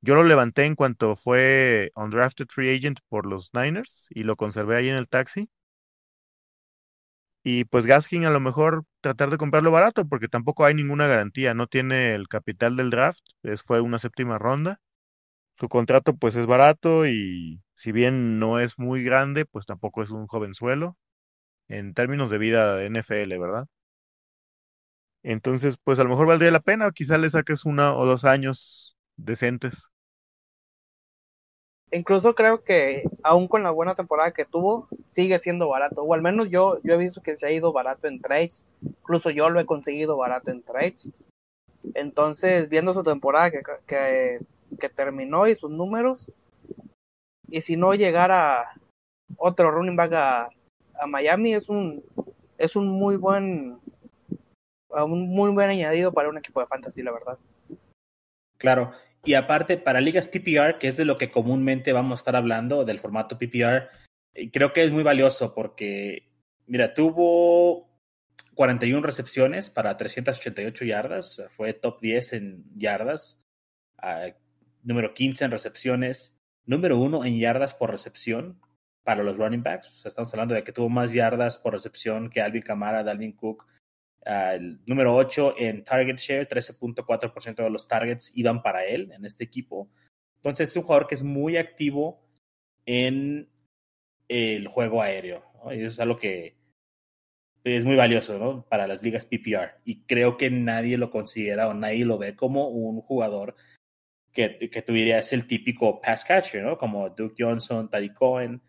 Yo 0.00 0.14
lo 0.16 0.24
levanté 0.24 0.64
en 0.64 0.74
cuanto 0.74 1.16
fue 1.16 1.90
undrafted 1.94 2.46
free 2.50 2.76
agent 2.76 2.98
por 3.08 3.26
los 3.26 3.50
Niners 3.54 4.08
y 4.10 4.24
lo 4.24 4.36
conservé 4.36 4.76
ahí 4.76 4.88
en 4.88 4.96
el 4.96 5.08
taxi. 5.08 5.48
Y 7.42 7.64
pues 7.64 7.86
Gaskin 7.86 8.24
a 8.24 8.30
lo 8.30 8.40
mejor 8.40 8.84
tratar 9.00 9.30
de 9.30 9.38
comprarlo 9.38 9.70
barato 9.70 10.06
porque 10.06 10.28
tampoco 10.28 10.64
hay 10.64 10.74
ninguna 10.74 11.06
garantía, 11.06 11.54
no 11.54 11.66
tiene 11.66 12.14
el 12.14 12.28
capital 12.28 12.76
del 12.76 12.90
draft, 12.90 13.20
es, 13.42 13.62
fue 13.62 13.80
una 13.80 13.98
séptima 13.98 14.38
ronda. 14.38 14.80
Su 15.58 15.68
contrato 15.68 16.16
pues 16.16 16.36
es 16.36 16.46
barato 16.46 17.06
y 17.08 17.62
si 17.74 17.92
bien 17.92 18.38
no 18.40 18.60
es 18.60 18.78
muy 18.78 19.04
grande, 19.04 19.46
pues 19.46 19.66
tampoco 19.66 20.02
es 20.02 20.10
un 20.10 20.26
jovenzuelo 20.28 20.96
en 21.68 21.94
términos 21.94 22.30
de 22.30 22.38
vida 22.38 22.82
NFL, 22.84 23.38
¿verdad? 23.38 23.66
Entonces, 25.22 25.76
pues 25.82 25.98
a 25.98 26.04
lo 26.04 26.10
mejor 26.10 26.26
valdría 26.26 26.50
la 26.50 26.60
pena, 26.60 26.90
quizá 26.92 27.18
le 27.18 27.30
saques 27.30 27.64
una 27.64 27.94
o 27.94 28.06
dos 28.06 28.24
años 28.24 28.96
decentes. 29.18 29.88
Incluso 31.90 32.34
creo 32.34 32.64
que 32.64 33.04
aún 33.22 33.48
con 33.48 33.62
la 33.62 33.70
buena 33.70 33.94
temporada 33.94 34.32
que 34.32 34.44
tuvo, 34.44 34.88
sigue 35.10 35.38
siendo 35.38 35.68
barato. 35.68 36.02
O 36.02 36.14
al 36.14 36.22
menos 36.22 36.50
yo, 36.50 36.78
yo 36.82 36.94
he 36.94 36.98
visto 36.98 37.22
que 37.22 37.36
se 37.36 37.46
ha 37.46 37.50
ido 37.50 37.72
barato 37.72 38.08
en 38.08 38.20
trades. 38.20 38.68
Incluso 38.82 39.30
yo 39.30 39.48
lo 39.48 39.58
he 39.58 39.66
conseguido 39.66 40.16
barato 40.16 40.50
en 40.50 40.62
trades. 40.62 41.12
Entonces, 41.94 42.68
viendo 42.68 42.92
su 42.92 43.02
temporada 43.02 43.50
que, 43.50 43.62
que, 43.86 44.40
que 44.78 44.88
terminó 44.88 45.46
y 45.46 45.54
sus 45.54 45.70
números, 45.70 46.32
y 47.48 47.62
si 47.62 47.76
no 47.76 47.94
llegara 47.94 48.74
otro 49.38 49.70
running 49.70 49.96
back 49.96 50.12
a, 50.12 50.48
a 51.00 51.06
Miami, 51.06 51.54
es 51.54 51.70
un, 51.70 52.04
es 52.58 52.76
un 52.76 52.88
muy 52.88 53.16
buen 53.16 53.78
un 54.90 55.28
muy 55.28 55.52
buen 55.52 55.68
añadido 55.68 56.12
para 56.12 56.28
un 56.28 56.38
equipo 56.38 56.60
de 56.60 56.66
fantasy, 56.66 57.02
la 57.02 57.12
verdad. 57.12 57.38
Claro, 58.56 58.92
y 59.24 59.34
aparte, 59.34 59.76
para 59.76 60.00
ligas 60.00 60.28
PPR, 60.28 60.78
que 60.78 60.86
es 60.86 60.96
de 60.96 61.04
lo 61.04 61.18
que 61.18 61.30
comúnmente 61.30 61.92
vamos 61.92 62.18
a 62.18 62.20
estar 62.20 62.36
hablando, 62.36 62.84
del 62.84 63.00
formato 63.00 63.38
PPR, 63.38 63.88
eh, 64.34 64.50
creo 64.50 64.72
que 64.72 64.84
es 64.84 64.92
muy 64.92 65.02
valioso 65.02 65.54
porque, 65.54 66.30
mira, 66.66 66.94
tuvo 66.94 67.88
41 68.54 69.02
recepciones 69.02 69.70
para 69.70 69.96
388 69.96 70.84
yardas, 70.84 71.42
fue 71.56 71.74
top 71.74 72.00
10 72.00 72.32
en 72.32 72.64
yardas, 72.74 73.44
uh, 74.02 74.32
número 74.82 75.14
15 75.14 75.44
en 75.44 75.50
recepciones, 75.50 76.40
número 76.64 76.98
1 76.98 77.24
en 77.24 77.38
yardas 77.38 77.74
por 77.74 77.90
recepción 77.90 78.60
para 79.04 79.22
los 79.22 79.36
running 79.36 79.62
backs. 79.62 79.92
O 79.92 79.94
sea, 79.94 80.08
estamos 80.08 80.32
hablando 80.34 80.54
de 80.54 80.64
que 80.64 80.72
tuvo 80.72 80.88
más 80.88 81.12
yardas 81.12 81.56
por 81.56 81.72
recepción 81.72 82.30
que 82.30 82.40
Alvin 82.40 82.62
Kamara, 82.62 83.04
Dalvin 83.04 83.32
Cook, 83.32 83.66
el 84.24 84.80
número 84.86 85.14
8 85.14 85.54
en 85.58 85.84
target 85.84 86.16
share, 86.16 86.48
13.4% 86.48 87.54
de 87.62 87.70
los 87.70 87.86
targets 87.86 88.32
iban 88.36 88.62
para 88.62 88.84
él 88.84 89.10
en 89.12 89.24
este 89.24 89.44
equipo. 89.44 89.90
Entonces 90.36 90.70
es 90.70 90.76
un 90.76 90.82
jugador 90.82 91.06
que 91.06 91.14
es 91.14 91.22
muy 91.22 91.56
activo 91.56 92.24
en 92.86 93.48
el 94.28 94.68
juego 94.68 95.02
aéreo. 95.02 95.44
Eso 95.70 95.86
es 95.86 96.00
algo 96.00 96.16
que 96.16 96.56
es 97.64 97.84
muy 97.84 97.96
valioso 97.96 98.38
¿no? 98.38 98.64
para 98.68 98.86
las 98.86 99.02
ligas 99.02 99.26
PPR. 99.26 99.80
Y 99.84 100.02
creo 100.04 100.36
que 100.36 100.50
nadie 100.50 100.96
lo 100.96 101.10
considera 101.10 101.68
o 101.68 101.74
nadie 101.74 102.04
lo 102.04 102.18
ve 102.18 102.36
como 102.36 102.68
un 102.68 103.00
jugador 103.00 103.54
que, 104.32 104.58
que 104.58 104.82
tuviera 104.82 105.20
el 105.20 105.46
típico 105.46 106.00
pass 106.00 106.24
catcher, 106.24 106.62
¿no? 106.62 106.76
como 106.76 107.10
Duke 107.10 107.34
Johnson, 107.38 107.90
Tariq 107.90 108.14
Cohen 108.14 108.62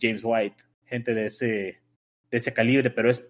James 0.00 0.22
White, 0.24 0.64
gente 0.84 1.14
de 1.14 1.26
ese, 1.26 1.82
de 2.30 2.38
ese 2.38 2.54
calibre. 2.54 2.90
Pero 2.90 3.10
es 3.10 3.28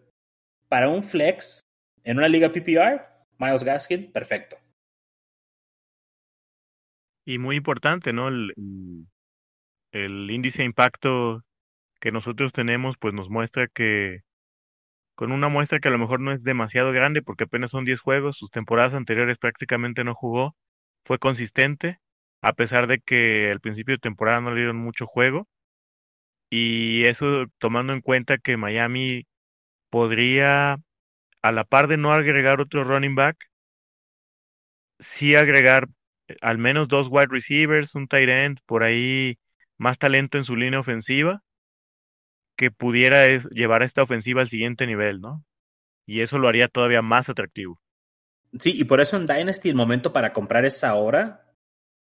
para 0.68 0.88
un 0.88 1.02
flex 1.02 1.66
en 2.04 2.18
una 2.18 2.28
liga 2.28 2.50
PPR, 2.50 3.06
Miles 3.38 3.64
Gaskin, 3.64 4.12
perfecto. 4.12 4.56
Y 7.24 7.38
muy 7.38 7.56
importante, 7.56 8.12
¿no? 8.12 8.28
El, 8.28 8.54
el 9.92 10.30
índice 10.30 10.58
de 10.58 10.66
impacto 10.66 11.42
que 12.00 12.12
nosotros 12.12 12.52
tenemos, 12.52 12.96
pues 12.98 13.14
nos 13.14 13.30
muestra 13.30 13.66
que 13.66 14.20
con 15.16 15.32
una 15.32 15.48
muestra 15.48 15.80
que 15.80 15.88
a 15.88 15.90
lo 15.90 15.98
mejor 15.98 16.20
no 16.20 16.30
es 16.30 16.44
demasiado 16.44 16.92
grande 16.92 17.22
porque 17.22 17.44
apenas 17.44 17.70
son 17.70 17.84
10 17.84 18.00
juegos, 18.00 18.36
sus 18.36 18.50
temporadas 18.50 18.94
anteriores 18.94 19.38
prácticamente 19.38 20.04
no 20.04 20.14
jugó, 20.14 20.54
fue 21.04 21.18
consistente, 21.18 21.98
a 22.42 22.52
pesar 22.52 22.86
de 22.86 23.00
que 23.00 23.50
al 23.50 23.60
principio 23.60 23.94
de 23.94 23.98
temporada 23.98 24.40
no 24.40 24.50
le 24.50 24.56
dieron 24.58 24.76
mucho 24.76 25.06
juego. 25.06 25.48
Y 26.50 27.04
eso 27.06 27.46
tomando 27.58 27.92
en 27.92 28.00
cuenta 28.02 28.38
que 28.38 28.56
Miami 28.56 29.26
podría, 29.96 30.78
a 31.40 31.52
la 31.52 31.64
par 31.64 31.88
de 31.88 31.96
no 31.96 32.12
agregar 32.12 32.60
otro 32.60 32.84
running 32.84 33.14
back, 33.14 33.48
sí 34.98 35.34
agregar 35.34 35.88
eh, 36.28 36.36
al 36.42 36.58
menos 36.58 36.86
dos 36.86 37.08
wide 37.10 37.28
receivers, 37.30 37.94
un 37.94 38.06
tight 38.06 38.28
end, 38.28 38.58
por 38.66 38.82
ahí 38.82 39.38
más 39.78 39.96
talento 39.96 40.36
en 40.36 40.44
su 40.44 40.54
línea 40.54 40.80
ofensiva 40.80 41.42
que 42.58 42.70
pudiera 42.70 43.26
llevar 43.52 43.80
a 43.80 43.86
esta 43.86 44.02
ofensiva 44.02 44.42
al 44.42 44.50
siguiente 44.50 44.86
nivel, 44.86 45.22
¿no? 45.22 45.42
Y 46.04 46.20
eso 46.20 46.38
lo 46.38 46.48
haría 46.48 46.68
todavía 46.68 47.00
más 47.00 47.30
atractivo. 47.30 47.80
Sí, 48.60 48.78
y 48.78 48.84
por 48.84 49.00
eso 49.00 49.16
en 49.16 49.26
Dynasty 49.26 49.70
el 49.70 49.76
momento 49.76 50.12
para 50.12 50.34
comprar 50.34 50.66
es 50.66 50.84
ahora, 50.84 51.54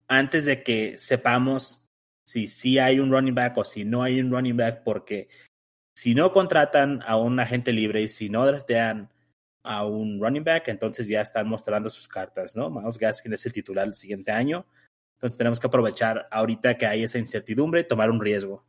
antes 0.07 0.45
de 0.45 0.63
que 0.63 0.97
sepamos 0.97 1.85
si 2.25 2.47
sí 2.47 2.79
hay 2.79 3.01
un 3.01 3.11
running 3.11 3.35
back 3.35 3.59
o 3.59 3.65
si 3.65 3.85
no 3.85 4.05
hay 4.05 4.21
un 4.21 4.31
running 4.31 4.57
back, 4.57 4.85
porque 4.85 5.29
si 6.01 6.15
no 6.15 6.33
contratan 6.33 7.03
a 7.07 7.19
un 7.19 7.39
agente 7.41 7.75
libre 7.75 8.01
y 8.01 8.09
si 8.09 8.31
no 8.31 8.47
draftean 8.47 9.13
a 9.63 9.85
un 9.85 10.19
running 10.19 10.43
back, 10.43 10.69
entonces 10.69 11.07
ya 11.07 11.21
están 11.21 11.47
mostrando 11.47 11.91
sus 11.91 12.09
cartas, 12.09 12.57
¿no? 12.57 12.71
Miles 12.71 12.97
Gaskin 12.97 13.35
es 13.35 13.45
el 13.45 13.53
titular 13.53 13.87
el 13.87 13.93
siguiente 13.93 14.33
año. 14.33 14.65
Entonces 15.19 15.37
tenemos 15.37 15.61
que 15.61 15.67
aprovechar 15.67 16.27
ahorita 16.31 16.79
que 16.79 16.87
hay 16.87 17.03
esa 17.03 17.19
incertidumbre 17.19 17.83
y 17.83 17.87
tomar 17.87 18.11
un 18.11 18.19
riesgo. 18.19 18.65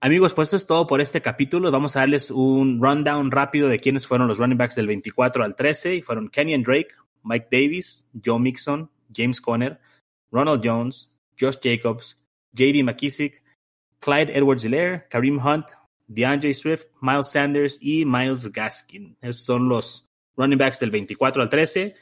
Amigos, 0.00 0.32
pues 0.32 0.48
eso 0.48 0.56
es 0.56 0.66
todo 0.66 0.86
por 0.86 1.02
este 1.02 1.20
capítulo. 1.20 1.70
Vamos 1.70 1.96
a 1.96 2.00
darles 2.00 2.30
un 2.30 2.82
rundown 2.82 3.30
rápido 3.30 3.68
de 3.68 3.80
quiénes 3.80 4.06
fueron 4.06 4.26
los 4.26 4.38
running 4.38 4.56
backs 4.56 4.74
del 4.74 4.86
24 4.86 5.44
al 5.44 5.54
13. 5.54 5.96
Y 5.96 6.00
fueron 6.00 6.30
Kenyon 6.30 6.62
Drake, 6.62 6.94
Mike 7.22 7.48
Davis, 7.52 8.08
Joe 8.24 8.40
Mixon, 8.40 8.90
James 9.14 9.38
Conner, 9.38 9.78
Ronald 10.30 10.62
Jones, 10.64 11.14
Josh 11.38 11.58
Jacobs, 11.62 12.18
JD 12.54 12.82
McKissick, 12.84 13.43
Clyde 14.04 14.36
Edwards-Hilaire, 14.36 15.08
Kareem 15.08 15.38
Hunt, 15.38 15.68
DeAndre 16.08 16.52
Swift, 16.52 16.88
Miles 17.00 17.30
Sanders 17.30 17.78
y 17.80 18.04
Miles 18.04 18.52
Gaskin. 18.52 19.16
Esos 19.22 19.46
son 19.46 19.70
los 19.70 20.10
running 20.36 20.58
backs 20.58 20.80
del 20.80 20.90
24 20.90 21.42
al 21.42 21.48
13. 21.48 21.96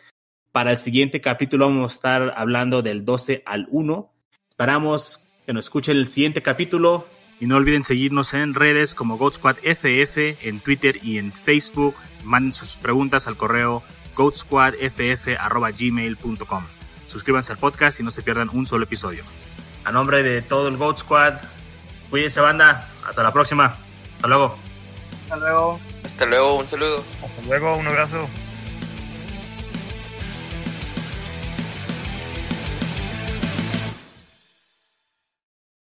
Para 0.51 0.73
el 0.73 0.79
siguiente 0.79 1.21
capítulo 1.21 1.69
vamos 1.69 1.93
a 1.93 1.95
estar 1.95 2.35
hablando 2.37 2.83
del 2.83 3.05
12 3.05 3.45
al 3.47 3.69
1. 3.71 4.13
Esperamos 4.51 5.23
que 5.47 5.53
nos 5.53 5.67
escuchen 5.67 5.97
el 5.97 6.09
siguiente 6.09 6.43
capítulo. 6.43 7.07
Y 7.39 7.47
no 7.47 7.55
olviden 7.57 7.85
seguirnos 7.85 8.35
en 8.35 8.55
redes 8.55 8.97
como 8.97 9.17
Goat 9.17 9.35
Squad 9.35 9.59
FF, 9.63 10.45
en 10.47 10.59
Twitter 10.61 10.99
y 11.05 11.19
en 11.19 11.33
Facebook. 11.33 11.95
Manden 12.25 12.53
sus 12.53 12.79
preguntas 12.79 13.29
al 13.29 13.37
correo 13.37 13.85
goatsquadff.gmail.com. 14.17 16.65
Suscríbanse 17.07 17.53
al 17.53 17.59
podcast 17.59 18.01
y 18.01 18.03
no 18.03 18.11
se 18.11 18.23
pierdan 18.23 18.49
un 18.53 18.67
solo 18.67 18.83
episodio. 18.85 19.23
A 19.85 19.93
nombre 19.93 20.25
de 20.25 20.43
todo 20.43 20.69
el 20.69 20.77
Goat 20.77 20.99
Squad, 20.99 21.41
cuídense 22.13 22.43
banda. 22.43 22.87
Hasta 23.09 23.23
la 23.23 23.33
próxima. 23.33 23.75
Hasta 24.17 24.29
luego. 24.29 24.59
Hasta 25.23 25.37
luego. 25.37 25.81
Hasta 26.05 26.27
luego, 26.27 26.59
un 26.59 26.69
saludo. 26.69 27.03
Hasta 27.25 27.43
luego, 27.49 27.75
un 27.75 27.89
abrazo. 27.89 28.29